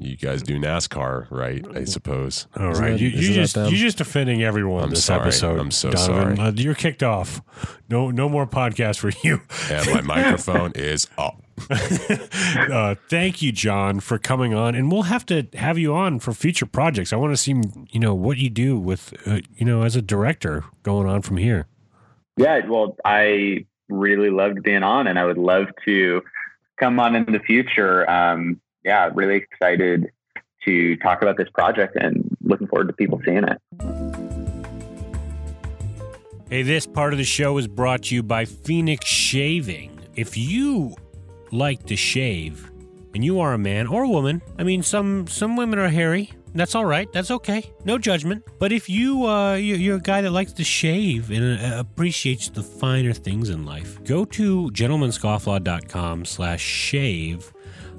you 0.00 0.16
guys 0.16 0.42
do 0.42 0.58
NASCAR, 0.58 1.30
right? 1.30 1.64
I 1.74 1.84
suppose. 1.84 2.46
All 2.56 2.70
Isn't 2.72 2.84
right, 2.84 2.90
that- 2.92 3.00
you, 3.00 3.08
you 3.08 3.32
just 3.32 3.54
them? 3.54 3.70
you 3.70 3.76
just 3.76 4.00
offending 4.00 4.42
everyone 4.42 4.84
I'm 4.84 4.90
this 4.90 5.04
sorry. 5.04 5.22
episode. 5.22 5.58
I'm 5.58 5.70
so 5.70 5.90
Donovan. 5.90 6.36
sorry. 6.36 6.48
Uh, 6.48 6.52
you're 6.52 6.74
kicked 6.74 7.02
off. 7.02 7.40
No, 7.88 8.10
no 8.10 8.28
more 8.28 8.46
podcast 8.46 8.98
for 8.98 9.10
you. 9.26 9.40
And 9.70 9.86
my 9.92 10.00
microphone 10.02 10.72
is 10.74 11.06
up. 11.16 11.42
uh, 11.70 12.94
thank 13.08 13.42
you, 13.42 13.50
Jon, 13.52 14.00
for 14.00 14.18
coming 14.18 14.54
on, 14.54 14.74
and 14.74 14.92
we'll 14.92 15.02
have 15.02 15.26
to 15.26 15.46
have 15.54 15.78
you 15.78 15.92
on 15.94 16.18
for 16.20 16.32
future 16.32 16.66
projects. 16.66 17.12
I 17.12 17.16
want 17.16 17.32
to 17.32 17.36
see, 17.36 17.54
you 17.90 17.98
know, 18.00 18.14
what 18.14 18.38
you 18.38 18.48
do 18.50 18.78
with, 18.78 19.12
uh, 19.26 19.40
you 19.56 19.66
know, 19.66 19.82
as 19.82 19.96
a 19.96 20.02
director 20.02 20.64
going 20.82 21.08
on 21.08 21.22
from 21.22 21.36
here. 21.36 21.66
Yeah, 22.36 22.64
well, 22.66 22.96
I 23.04 23.66
really 23.88 24.30
loved 24.30 24.62
being 24.62 24.82
on, 24.84 25.06
and 25.08 25.18
I 25.18 25.24
would 25.24 25.38
love 25.38 25.66
to 25.84 26.22
come 26.78 27.00
on 27.00 27.16
in 27.16 27.24
the 27.32 27.40
future. 27.40 28.08
Um, 28.08 28.60
yeah, 28.88 29.10
really 29.14 29.36
excited 29.36 30.10
to 30.64 30.96
talk 30.96 31.20
about 31.22 31.36
this 31.36 31.48
project 31.54 31.94
and 32.00 32.36
looking 32.42 32.66
forward 32.66 32.88
to 32.88 32.94
people 32.94 33.20
seeing 33.24 33.44
it. 33.44 33.58
Hey, 36.48 36.62
this 36.62 36.86
part 36.86 37.12
of 37.12 37.18
the 37.18 37.24
show 37.24 37.58
is 37.58 37.68
brought 37.68 38.04
to 38.04 38.14
you 38.14 38.22
by 38.22 38.46
Phoenix 38.46 39.06
Shaving. 39.06 39.98
If 40.16 40.36
you 40.38 40.94
like 41.52 41.84
to 41.86 41.96
shave 41.96 42.70
and 43.14 43.22
you 43.24 43.40
are 43.40 43.52
a 43.52 43.58
man 43.58 43.86
or 43.86 44.04
a 44.04 44.08
woman, 44.08 44.40
I 44.58 44.62
mean 44.64 44.82
some 44.82 45.26
some 45.26 45.56
women 45.56 45.78
are 45.78 45.88
hairy. 45.88 46.32
That's 46.54 46.74
all 46.74 46.86
right. 46.86 47.12
That's 47.12 47.30
okay. 47.30 47.70
No 47.84 47.98
judgment. 47.98 48.42
But 48.58 48.72
if 48.72 48.88
you 48.88 49.26
uh 49.26 49.54
you- 49.56 49.76
you're 49.76 49.96
a 49.98 50.00
guy 50.00 50.22
that 50.22 50.30
likes 50.30 50.52
to 50.54 50.64
shave 50.64 51.30
and 51.30 51.60
uh, 51.60 51.78
appreciates 51.78 52.48
the 52.48 52.62
finer 52.62 53.12
things 53.12 53.50
in 53.50 53.66
life, 53.66 54.02
go 54.04 54.24
to 54.24 54.70
gentlemanscofflaw.com 54.70 56.24
slash 56.24 56.62
shave. 56.62 57.52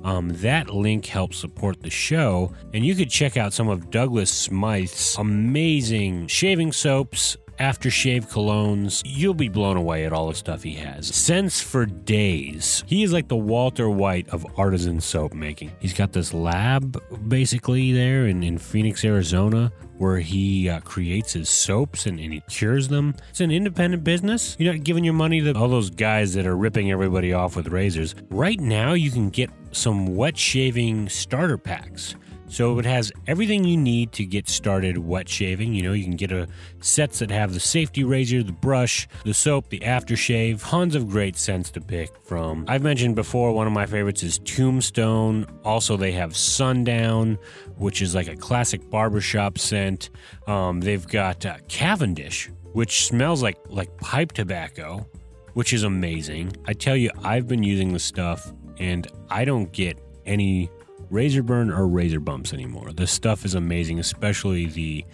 Um, 0.03 0.29
that 0.35 0.69
link 0.73 1.05
helps 1.05 1.37
support 1.37 1.81
the 1.81 1.89
show, 1.89 2.53
and 2.73 2.85
you 2.85 2.95
could 2.95 3.09
check 3.09 3.37
out 3.37 3.53
some 3.53 3.67
of 3.67 3.89
Douglas 3.91 4.31
Smythe's 4.31 5.17
amazing 5.17 6.27
shaving 6.27 6.71
soaps, 6.71 7.37
aftershave 7.59 8.29
colognes. 8.31 9.01
You'll 9.05 9.33
be 9.33 9.49
blown 9.49 9.77
away 9.77 10.05
at 10.05 10.13
all 10.13 10.27
the 10.27 10.35
stuff 10.35 10.63
he 10.63 10.73
has. 10.75 11.07
Scents 11.07 11.61
for 11.61 11.85
days. 11.85 12.83
He 12.87 13.03
is 13.03 13.13
like 13.13 13.27
the 13.27 13.35
Walter 13.35 13.89
White 13.89 14.29
of 14.29 14.45
artisan 14.57 15.01
soap 15.01 15.33
making. 15.33 15.71
He's 15.79 15.93
got 15.93 16.13
this 16.13 16.33
lab 16.33 17.01
basically 17.27 17.91
there 17.91 18.27
in, 18.27 18.43
in 18.43 18.57
Phoenix, 18.57 19.03
Arizona, 19.03 19.71
where 19.97 20.19
he 20.19 20.69
uh, 20.69 20.79
creates 20.79 21.33
his 21.33 21.49
soaps 21.49 22.05
and, 22.05 22.19
and 22.19 22.33
he 22.33 22.39
cures 22.41 22.87
them. 22.87 23.13
It's 23.29 23.41
an 23.41 23.51
independent 23.51 24.03
business. 24.03 24.55
You're 24.57 24.73
not 24.73 24.83
giving 24.83 25.03
your 25.03 25.13
money 25.13 25.41
to 25.41 25.53
all 25.53 25.67
those 25.67 25.89
guys 25.89 26.33
that 26.35 26.47
are 26.47 26.55
ripping 26.55 26.91
everybody 26.91 27.33
off 27.33 27.55
with 27.55 27.67
razors. 27.67 28.15
Right 28.29 28.59
now, 28.59 28.93
you 28.93 29.11
can 29.11 29.29
get 29.29 29.49
some 29.71 30.15
wet 30.15 30.37
shaving 30.37 31.09
starter 31.09 31.57
packs. 31.57 32.15
So 32.49 32.79
it 32.79 32.85
has 32.85 33.11
everything 33.27 33.63
you 33.63 33.77
need 33.77 34.11
to 34.13 34.25
get 34.25 34.49
started 34.49 34.97
wet 34.97 35.29
shaving. 35.29 35.73
You 35.75 35.83
know, 35.83 35.93
you 35.93 36.03
can 36.03 36.15
get 36.15 36.31
a 36.31 36.47
sets 36.81 37.19
that 37.19 37.29
have 37.29 37.53
the 37.53 37.59
safety 37.59 38.03
razor, 38.03 38.41
the 38.41 38.51
brush, 38.51 39.07
the 39.23 39.35
soap, 39.35 39.69
the 39.69 39.79
aftershave, 39.81 40.67
tons 40.67 40.95
of 40.95 41.07
great 41.07 41.37
scents 41.37 41.69
to 41.71 41.81
pick 41.81 42.09
from. 42.23 42.65
I've 42.67 42.81
mentioned 42.81 43.15
before 43.15 43.51
one 43.51 43.67
of 43.67 43.73
my 43.73 43.85
favorites 43.85 44.23
is 44.23 44.39
Tombstone. 44.39 45.45
Also, 45.63 45.95
they 45.95 46.11
have 46.13 46.35
Sundown, 46.35 47.37
which 47.77 48.01
is 48.01 48.15
like 48.15 48.27
a 48.27 48.35
classic 48.35 48.89
barbershop 48.89 49.59
scent. 49.59 50.09
Um, 50.47 50.81
they've 50.81 51.07
got 51.07 51.45
uh, 51.45 51.57
Cavendish, 51.67 52.49
which 52.73 53.05
smells 53.05 53.43
like 53.43 53.57
like 53.67 53.95
pipe 53.97 54.31
tobacco, 54.31 55.07
which 55.53 55.71
is 55.71 55.83
amazing. 55.83 56.57
I 56.65 56.73
tell 56.73 56.95
you, 56.95 57.11
I've 57.23 57.47
been 57.47 57.63
using 57.63 57.93
the 57.93 57.99
stuff 57.99 58.51
and 58.79 59.07
I 59.29 59.45
don't 59.45 59.71
get 59.71 59.99
any 60.25 60.69
razor 61.09 61.43
burn 61.43 61.71
or 61.71 61.87
razor 61.87 62.19
bumps 62.19 62.53
anymore. 62.53 62.91
This 62.93 63.11
stuff 63.11 63.45
is 63.45 63.55
amazing, 63.55 63.99
especially 63.99 64.65
the 64.65 65.05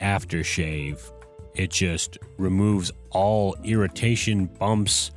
aftershave. 0.00 1.00
It 1.54 1.70
just 1.70 2.18
removes 2.38 2.92
all 3.10 3.56
irritation, 3.64 4.46
bumps, 4.46 5.10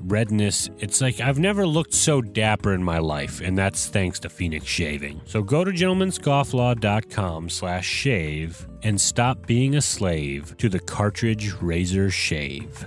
redness. 0.00 0.68
It's 0.78 1.00
like 1.00 1.20
I've 1.20 1.38
never 1.38 1.66
looked 1.66 1.94
so 1.94 2.20
dapper 2.20 2.74
in 2.74 2.82
my 2.82 2.98
life, 2.98 3.40
and 3.40 3.56
that's 3.56 3.86
thanks 3.86 4.20
to 4.20 4.28
Phoenix 4.28 4.66
Shaving. 4.66 5.20
So 5.24 5.42
go 5.42 5.64
to 5.64 5.70
gentlemanscofflaw.com 5.70 7.48
slash 7.48 7.86
shave 7.86 8.66
and 8.82 9.00
stop 9.00 9.46
being 9.46 9.74
a 9.76 9.82
slave 9.82 10.56
to 10.58 10.68
the 10.68 10.80
cartridge 10.80 11.52
razor 11.60 12.10
shave. 12.10 12.86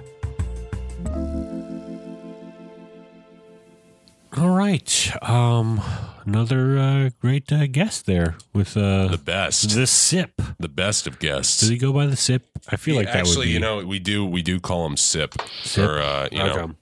All 4.38 4.50
right. 4.50 5.12
Um, 5.22 5.82
another 6.26 6.78
uh, 6.78 7.10
great 7.20 7.52
uh, 7.52 7.68
guest 7.68 8.06
there 8.06 8.36
with 8.54 8.78
uh, 8.78 9.08
The 9.10 9.18
best. 9.18 9.76
the 9.76 9.86
sip. 9.88 10.42
The 10.60 10.70
best 10.70 11.06
of 11.06 11.20
guests. 11.20 11.60
Does 11.60 11.70
he 11.70 11.78
go 11.78 11.92
by 11.92 12.06
the 12.06 12.16
sip? 12.16 12.46
I 12.70 12.78
feel 12.78 12.96
like 12.96 13.08
that 13.08 13.18
Actually, 13.18 13.38
would 13.38 13.44
be 13.46 13.50
you 13.52 13.60
know, 13.60 13.86
we 13.86 14.00
do 14.00 14.26
we 14.26 14.42
do 14.42 14.60
call 14.60 14.86
him 14.86 14.96
Sip, 14.96 15.36
Sip? 15.64 15.90
or 15.90 16.00
uh, 16.00 16.30
you 16.32 16.38
know, 16.38 16.60
Okay. 16.60 16.74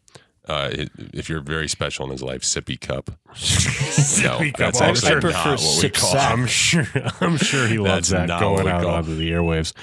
uh, 0.48 0.86
if 1.14 1.28
you're 1.30 1.42
very 1.42 1.68
special 1.70 2.06
in 2.06 2.12
his 2.12 2.22
life, 2.22 2.42
Sippy 2.42 2.80
Cup. 2.80 3.10
Sippy 3.34 4.52
cup. 4.54 4.58
that's 4.60 4.82
actually 4.82 5.08
sure. 5.08 5.18
I 5.18 5.22
prefer 5.22 5.50
not 5.52 5.60
what 5.62 5.84
we 5.84 5.90
call. 5.90 6.18
I'm 6.18 6.46
sure. 6.46 6.86
I'm 7.22 7.38
sure 7.38 7.68
he 7.68 7.78
loves 7.80 8.10
That's 8.10 8.30
that 8.30 8.40
going 8.40 8.68
out 8.68 8.86
onto 8.86 9.16
the 9.16 9.32
airwaves. 9.32 9.74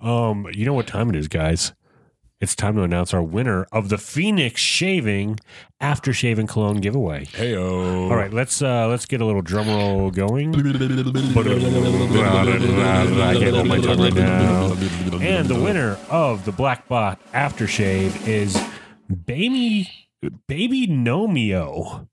Um, 0.00 0.46
you 0.54 0.64
know 0.64 0.72
what 0.74 0.86
time 0.86 1.10
it 1.10 1.16
is, 1.16 1.28
guys? 1.28 1.72
It's 2.40 2.56
time 2.56 2.74
to 2.76 2.82
announce 2.82 3.12
our 3.12 3.22
winner 3.22 3.66
of 3.70 3.90
the 3.90 3.98
Phoenix 3.98 4.62
Shaving 4.62 5.38
After 5.78 6.14
Shaving 6.14 6.46
Cologne 6.46 6.80
giveaway. 6.80 7.26
Hey 7.26 7.54
oh. 7.54 8.04
All 8.04 8.16
right, 8.16 8.32
let's 8.32 8.62
uh 8.62 8.88
let's 8.88 9.04
get 9.04 9.20
a 9.20 9.26
little 9.26 9.42
drum 9.42 9.68
roll 9.68 10.10
going. 10.10 10.54
I 10.54 10.62
can't 13.34 13.54
hold 13.54 13.66
my 13.68 13.78
tongue 13.78 14.00
right 14.00 14.14
now. 14.14 14.72
And 15.20 15.48
the 15.48 15.60
winner 15.62 15.98
of 16.08 16.46
the 16.46 16.52
Black 16.52 16.88
Bot 16.88 17.20
Aftershave 17.34 18.26
is 18.26 18.58
Baby 19.26 19.90
Baby 20.46 20.86
Nomeo. 20.86 22.08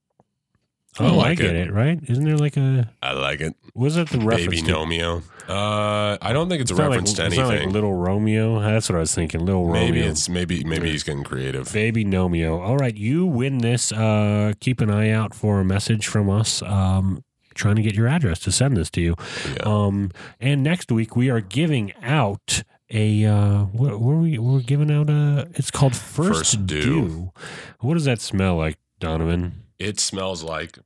I 1.00 1.04
Oh, 1.06 1.14
I, 1.20 1.28
like 1.28 1.38
get 1.38 1.54
it. 1.54 1.68
it. 1.68 1.72
right? 1.72 1.98
Isn't 2.08 2.24
there 2.24 2.36
like 2.36 2.56
a 2.56 2.90
I 3.02 3.12
like 3.12 3.40
it. 3.40 3.54
was 3.74 3.96
it 3.96 4.08
the 4.10 4.18
reference 4.18 4.46
Baby 4.60 4.62
to 4.62 4.72
Nomeo. 4.72 5.22
Uh, 5.48 6.18
I 6.20 6.32
don't 6.34 6.48
think 6.50 6.60
it's 6.60 6.70
a 6.70 6.74
It's 6.74 6.78
not 6.78 6.88
reference 6.90 7.08
like, 7.10 7.16
to 7.16 7.26
it's 7.26 7.36
not 7.36 7.46
like 7.46 7.54
anything. 7.56 7.72
Little 7.72 7.94
Romeo. 7.94 8.60
That's 8.60 8.88
what 8.90 8.96
I 8.96 9.00
was 9.00 9.14
thinking. 9.14 9.46
Little 9.46 9.66
maybe 9.72 9.98
Romeo. 10.00 10.10
it's 10.10 10.28
maybe 10.28 10.62
maybe 10.64 10.90
he's 10.90 11.02
getting 11.04 11.24
creative. 11.24 11.72
Baby 11.72 12.04
Nomeo. 12.04 12.60
All 12.60 12.76
right, 12.76 12.94
you 12.94 13.24
win 13.24 13.58
this. 13.58 13.90
Uh, 13.90 14.52
keep 14.60 14.80
an 14.82 14.90
eye 14.90 15.10
out 15.10 15.34
for 15.34 15.60
a 15.60 15.64
message 15.64 16.06
from 16.06 16.28
us. 16.28 16.60
Um, 16.62 17.24
trying 17.54 17.76
to 17.76 17.82
get 17.82 17.94
your 17.94 18.06
address 18.08 18.40
to 18.40 18.52
send 18.52 18.76
this 18.76 18.90
to 18.90 19.00
you. 19.00 19.14
Yeah. 19.54 19.62
Um, 19.62 20.10
and 20.40 20.62
next 20.62 20.92
week 20.92 21.16
we 21.16 21.30
are 21.30 21.40
giving 21.40 21.94
out 22.02 22.62
a 22.90 23.24
uh, 23.24 23.64
what 23.64 24.00
were 24.00 24.16
we 24.16 24.36
we're 24.38 24.60
giving 24.60 24.90
out 24.90 25.08
a? 25.08 25.48
It's 25.54 25.70
called 25.70 25.96
First, 25.96 26.38
First 26.40 26.66
Dew. 26.66 26.82
Dew. 26.82 27.32
What 27.80 27.94
does 27.94 28.04
that 28.04 28.20
smell 28.20 28.56
like, 28.56 28.76
Donovan? 29.00 29.62
It 29.78 29.98
smells 29.98 30.42
like. 30.42 30.78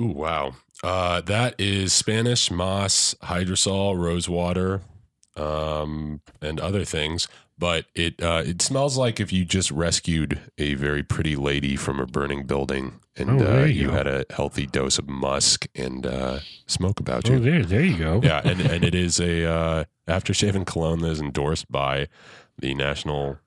Ooh, 0.00 0.06
wow. 0.06 0.54
Uh, 0.82 1.20
that 1.22 1.54
is 1.58 1.92
Spanish 1.92 2.50
moss, 2.50 3.14
hydrosol, 3.22 3.96
rose 3.96 4.28
water, 4.28 4.80
um, 5.36 6.20
and 6.40 6.60
other 6.60 6.84
things. 6.84 7.28
But 7.58 7.84
it 7.94 8.20
uh, 8.20 8.42
it 8.44 8.60
smells 8.60 8.96
like 8.96 9.20
if 9.20 9.32
you 9.32 9.44
just 9.44 9.70
rescued 9.70 10.40
a 10.58 10.74
very 10.74 11.02
pretty 11.04 11.36
lady 11.36 11.76
from 11.76 12.00
a 12.00 12.06
burning 12.06 12.44
building, 12.44 12.98
and 13.16 13.40
Oh, 13.40 13.60
uh, 13.60 13.64
you 13.66 13.82
you 13.82 13.90
had 13.90 14.08
a 14.08 14.24
healthy 14.30 14.66
dose 14.66 14.98
of 14.98 15.08
musk 15.08 15.68
and 15.76 16.04
uh, 16.04 16.40
smoke 16.66 16.98
about 16.98 17.28
Oh, 17.30 17.34
you. 17.34 17.38
there, 17.40 17.62
there 17.64 17.82
you 17.84 17.96
go. 17.96 18.20
yeah, 18.24 18.40
and 18.42 18.60
and 18.60 18.82
it 18.82 18.94
is 18.96 19.20
a 19.20 19.44
uh, 19.48 19.84
aftershave 20.08 20.56
and 20.56 20.66
cologne 20.66 21.00
that 21.00 21.10
is 21.10 21.20
endorsed 21.20 21.70
by 21.70 22.08
the 22.58 22.74
National 22.74 23.38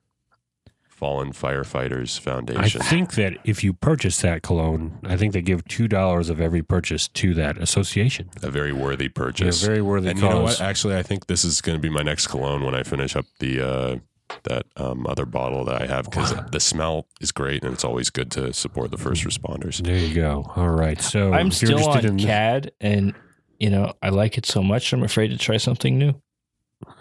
Fallen 0.96 1.32
Firefighters 1.32 2.18
Foundation. 2.18 2.80
I 2.80 2.84
think 2.84 3.14
that 3.16 3.36
if 3.44 3.62
you 3.62 3.74
purchase 3.74 4.20
that 4.22 4.42
cologne, 4.42 4.98
I 5.04 5.16
think 5.18 5.34
they 5.34 5.42
give 5.42 5.62
two 5.66 5.88
dollars 5.88 6.30
of 6.30 6.40
every 6.40 6.62
purchase 6.62 7.06
to 7.08 7.34
that 7.34 7.58
association. 7.58 8.30
a 8.42 8.50
very 8.50 8.72
worthy 8.72 9.08
They're 9.08 9.26
purchase. 9.26 9.62
very 9.62 9.82
worthy 9.82 10.08
and 10.08 10.18
cause. 10.18 10.28
you 10.28 10.34
know 10.34 10.42
what? 10.42 10.60
Actually, 10.60 10.96
I 10.96 11.02
think 11.02 11.26
this 11.26 11.44
is 11.44 11.60
going 11.60 11.76
to 11.76 11.82
be 11.82 11.90
my 11.90 12.00
next 12.02 12.28
cologne 12.28 12.64
when 12.64 12.74
I 12.74 12.82
finish 12.82 13.14
up 13.14 13.26
the 13.40 13.60
uh, 13.60 13.96
that 14.44 14.64
um, 14.76 15.06
other 15.06 15.26
bottle 15.26 15.64
that 15.66 15.82
I 15.82 15.86
have 15.86 16.06
because 16.06 16.34
the 16.50 16.60
smell 16.60 17.06
is 17.20 17.30
great 17.30 17.62
and 17.62 17.74
it's 17.74 17.84
always 17.84 18.08
good 18.10 18.30
to 18.32 18.52
support 18.54 18.90
the 18.90 18.96
first 18.96 19.22
responders. 19.24 19.76
There 19.84 19.98
you 19.98 20.14
go. 20.14 20.50
All 20.56 20.70
right. 20.70 21.00
So 21.00 21.32
I'm 21.34 21.48
if 21.48 21.60
you're 21.62 21.78
still 21.78 21.90
on 21.90 22.06
in 22.06 22.18
CAD, 22.18 22.72
and 22.80 23.14
you 23.60 23.68
know 23.68 23.92
I 24.02 24.08
like 24.08 24.38
it 24.38 24.46
so 24.46 24.62
much. 24.62 24.92
I'm 24.94 25.02
afraid 25.02 25.28
to 25.28 25.36
try 25.38 25.58
something 25.58 25.98
new. 25.98 26.14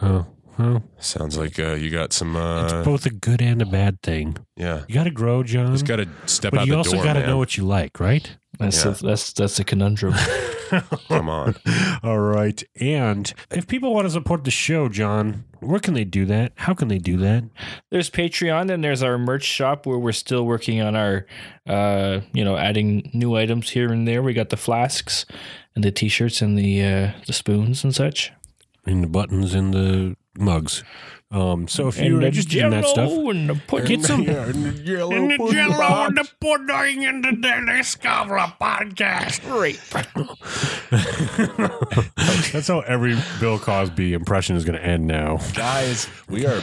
Oh, 0.01 0.25
well, 0.57 0.83
Sounds 0.99 1.37
like 1.37 1.59
uh, 1.59 1.73
you 1.73 1.89
got 1.89 2.13
some. 2.13 2.35
Uh, 2.35 2.63
it's 2.63 2.73
both 2.85 3.05
a 3.05 3.09
good 3.09 3.41
and 3.41 3.61
a 3.61 3.65
bad 3.65 4.01
thing. 4.01 4.37
yeah, 4.55 4.83
You 4.87 4.95
got 4.95 5.03
to 5.05 5.11
grow, 5.11 5.43
John. 5.43 5.71
just 5.73 5.85
got 5.85 5.97
to 5.97 6.07
step 6.25 6.51
but 6.51 6.61
out 6.61 6.67
you 6.67 6.73
the 6.73 6.77
also 6.77 7.03
got 7.03 7.13
to 7.13 7.25
know 7.27 7.37
what 7.37 7.57
you 7.57 7.63
like, 7.65 7.99
right? 7.99 8.35
That's 8.59 8.85
Yeah. 8.85 8.91
a, 8.91 8.95
that's 8.95 9.33
that's 9.33 9.59
a 9.59 9.63
conundrum. 9.65 10.13
Come 11.09 11.29
on. 11.29 11.55
All 12.03 12.19
right. 12.19 12.63
And 12.79 13.31
if 13.51 13.67
people 13.67 13.93
want 13.93 14.05
to 14.07 14.09
support 14.11 14.45
the 14.45 14.51
show, 14.51 14.87
John, 14.89 15.43
where 15.59 15.79
can 15.79 15.93
they 15.93 16.05
do 16.05 16.25
that? 16.25 16.53
How 16.55 16.73
can 16.73 16.87
they 16.87 16.97
do 16.97 17.17
that? 17.17 17.43
there's 17.91 18.09
Patreon, 18.09 18.71
and 18.71 18.83
there's 18.83 19.03
our 19.03 19.17
merch 19.17 19.43
shop 19.43 19.85
where 19.85 19.97
we're 19.99 20.11
still 20.13 20.45
working 20.45 20.81
on 20.81 20.95
our, 20.95 21.25
uh, 21.67 22.21
you 22.33 22.43
know, 22.45 22.57
adding 22.57 23.09
new 23.13 23.35
items 23.35 23.69
here 23.71 23.91
and 23.91 24.07
there. 24.07 24.23
We 24.23 24.33
got 24.33 24.49
the 24.49 24.57
flasks, 24.57 25.25
and 25.75 25.83
the 25.83 25.91
t-shirts, 25.91 26.41
and 26.41 26.57
the 26.57 26.83
uh, 26.83 27.11
the 27.27 27.33
spoons 27.33 27.83
and 27.83 27.93
such. 27.93 28.31
And 28.85 29.03
the 29.03 29.07
buttons 29.07 29.53
and 29.53 29.73
the 29.73 30.15
mugs. 30.37 30.83
Um, 31.31 31.67
so 31.67 31.87
if 31.87 31.97
And 31.97 32.07
you're 32.07 32.19
the 32.21 32.27
interested 32.27 32.63
in 32.63 32.69
that 32.69 32.85
stuff, 32.85 33.09
Jello 33.09 33.29
and 33.31 33.49
the 33.49 33.55
pudding. 33.55 33.99
get 33.99 34.03
some. 34.07 34.21
yellow 34.21 34.43
And 34.43 34.63
the 34.65 34.71
jello 35.51 36.05
and 36.05 36.17
the 36.17 36.29
pudding 36.39 37.03
and 37.05 37.25
the 37.25 37.31
Daily 37.41 37.83
Scholar 37.83 38.37
podcast. 38.61 39.41
Great. 39.49 39.81
That's 42.53 42.67
how 42.67 42.81
every 42.81 43.17
Bill 43.39 43.57
Cosby 43.59 44.13
impression 44.13 44.55
is 44.55 44.63
going 44.63 44.77
to 44.79 44.85
end 44.85 45.07
now. 45.07 45.39
Guys, 45.53 46.07
we 46.29 46.45
are 46.45 46.55
You 46.57 46.61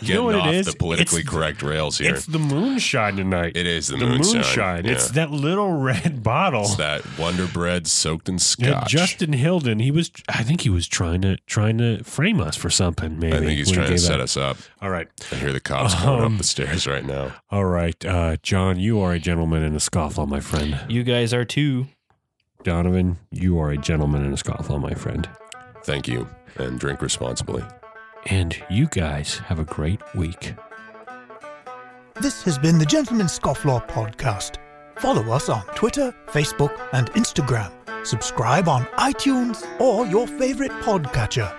getting 0.00 0.14
know 0.16 0.24
what 0.24 0.34
off 0.34 0.54
is? 0.54 0.66
the 0.66 0.72
politically 0.76 1.20
It's- 1.20 1.32
correct 1.34 1.62
rails 1.62 1.98
here. 1.98 2.14
It's 2.14 2.26
the 2.26 2.38
moonshine 2.38 3.16
tonight. 3.16 3.52
It 3.56 3.66
is 3.66 3.88
the, 3.88 3.96
the 3.96 4.06
moonshine. 4.06 4.34
moonshine. 4.34 4.86
It's 4.86 5.10
that 5.12 5.30
little 5.30 5.72
red 5.72 6.22
bottle. 6.22 6.62
It's 6.62 6.74
that 6.76 7.02
Wonder 7.18 7.46
Bread 7.46 7.86
soaked 7.86 8.28
in 8.28 8.34
Yeah, 8.34 8.38
scotch. 8.40 8.90
Justin 8.90 9.32
Hilden, 9.32 9.78
he 9.78 9.90
was. 9.90 10.10
I 10.28 10.42
think 10.42 10.62
he 10.62 10.68
was 10.70 10.86
trying 10.88 11.22
to 11.22 11.36
trying 11.46 11.78
to 11.78 12.02
frame 12.04 12.40
us 12.40 12.56
for 12.56 12.70
something. 12.70 13.18
Maybe 13.18 13.36
I 13.36 13.40
think 13.40 13.50
he's 13.52 13.66
when 13.68 13.74
he 13.74 13.74
trying 13.76 13.86
to 13.86 13.92
gave 13.94 13.99
set 14.00 14.16
that- 14.18 14.20
us 14.20 14.36
up. 14.36 14.56
All 14.82 14.90
right, 14.90 15.08
I 15.30 15.34
hear 15.36 15.52
the 15.52 15.60
cops 15.60 15.94
coming 15.94 16.24
Um, 16.24 16.32
up 16.34 16.38
the 16.38 16.44
stairs 16.44 16.86
right 16.86 17.04
now. 17.04 17.32
all 17.50 17.64
right, 17.64 18.02
uh, 18.04 18.36
John, 18.42 18.78
you 18.78 19.00
are 19.00 19.12
a 19.12 19.18
gentleman 19.18 19.62
and 19.62 19.74
a 19.76 19.80
scofflaw, 19.80 20.26
my 20.28 20.40
friend. 20.40 20.78
You 20.88 21.02
guys 21.04 21.32
are 21.34 21.44
too. 21.44 21.86
Donovan, 22.62 23.18
you 23.30 23.58
are 23.58 23.70
a 23.70 23.78
gentleman 23.78 24.22
and 24.24 24.34
a 24.34 24.36
scofflaw, 24.36 24.80
my 24.80 24.92
friend. 24.94 25.28
Thank 25.84 26.06
you, 26.08 26.28
and 26.56 26.78
drink 26.78 27.00
responsibly. 27.02 27.64
And 28.26 28.54
you 28.68 28.86
guys 28.86 29.38
have 29.46 29.58
a 29.58 29.64
great 29.64 30.00
week. 30.14 30.54
This 32.20 32.42
has 32.42 32.58
been 32.58 32.78
the 32.78 32.84
Gentleman 32.84 33.26
Scofflaw 33.28 33.88
Podcast. 33.88 34.56
Follow 34.98 35.32
us 35.32 35.48
on 35.48 35.62
Twitter, 35.74 36.14
Facebook, 36.26 36.76
and 36.92 37.10
Instagram. 37.12 37.72
Subscribe 38.06 38.68
on 38.68 38.84
iTunes 38.98 39.64
or 39.80 40.06
your 40.06 40.26
favorite 40.26 40.72
podcatcher. 40.82 41.50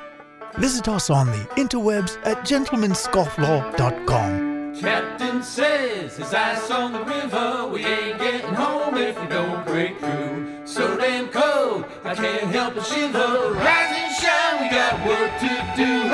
Visit 0.58 0.88
us 0.88 1.10
on 1.10 1.28
the 1.28 1.45
interwebs 1.56 2.18
at 2.26 2.45
gentlemanscofflaw.com. 2.45 4.52
Captain 4.80 5.43
says, 5.43 6.18
as 6.20 6.34
ice 6.34 6.72
on 6.72 6.93
the 6.93 7.04
river, 7.04 7.68
we 7.68 7.86
ain't 7.86 8.18
getting 8.20 8.54
home 8.54 8.97
if 8.97 9.20
we 9.20 9.28
don't 9.28 9.66
break 9.66 9.99
through. 9.99 10.62
So 10.66 10.95
damn 10.97 11.28
cold, 11.30 11.86
I 12.04 12.16
can't 12.16 12.49
help 12.52 12.76
but 12.76 12.86
shiver. 12.86 13.54
Rise 13.54 13.91
and 13.91 14.16
shine, 14.16 14.62
we 14.62 14.70
got 14.70 15.06
work 15.06 15.32
to 15.39 15.49
do. 15.76 16.10